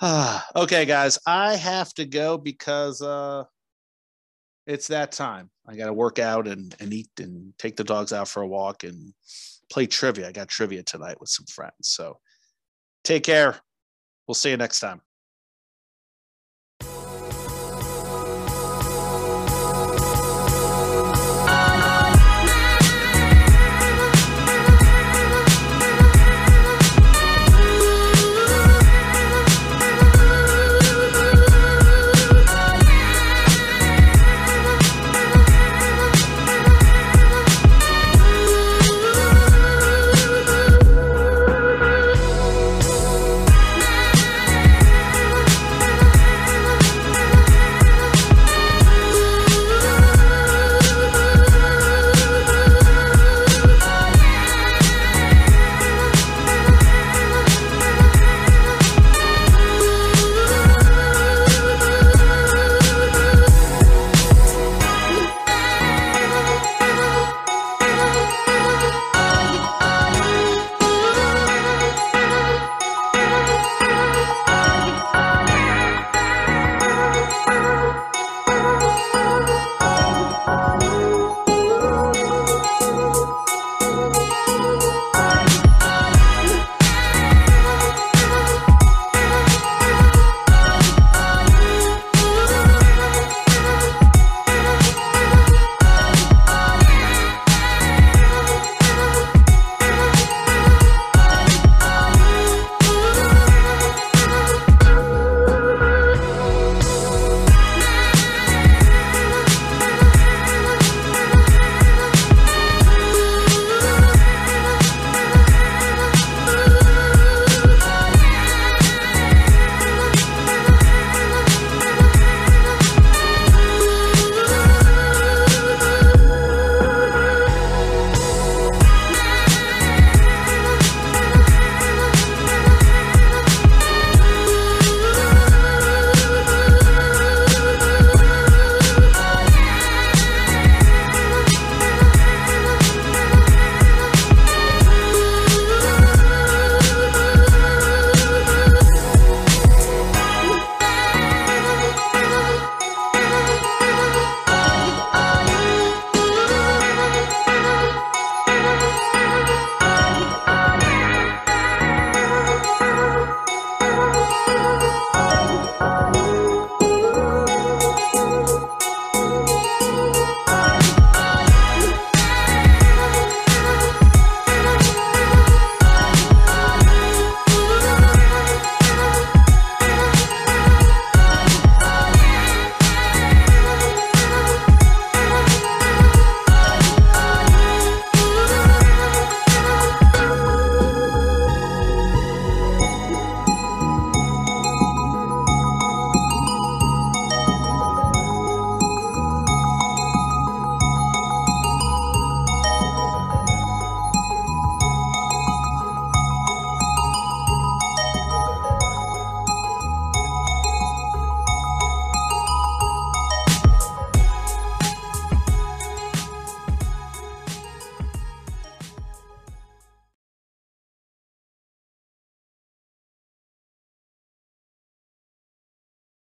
okay, 0.56 0.84
guys, 0.84 1.18
I 1.26 1.56
have 1.56 1.94
to 1.94 2.04
go 2.04 2.36
because 2.36 3.00
uh, 3.00 3.44
it's 4.66 4.88
that 4.88 5.12
time. 5.12 5.50
I 5.66 5.76
got 5.76 5.86
to 5.86 5.92
work 5.92 6.18
out 6.18 6.46
and, 6.46 6.74
and 6.80 6.92
eat 6.92 7.10
and 7.18 7.54
take 7.58 7.76
the 7.76 7.84
dogs 7.84 8.12
out 8.12 8.28
for 8.28 8.42
a 8.42 8.46
walk 8.46 8.84
and 8.84 9.14
play 9.70 9.86
trivia. 9.86 10.28
I 10.28 10.32
got 10.32 10.48
trivia 10.48 10.82
tonight 10.82 11.20
with 11.20 11.28
some 11.28 11.46
friends. 11.46 11.74
So 11.82 12.18
take 13.04 13.24
care. 13.24 13.56
We'll 14.26 14.34
see 14.34 14.50
you 14.50 14.56
next 14.56 14.80
time. 14.80 15.00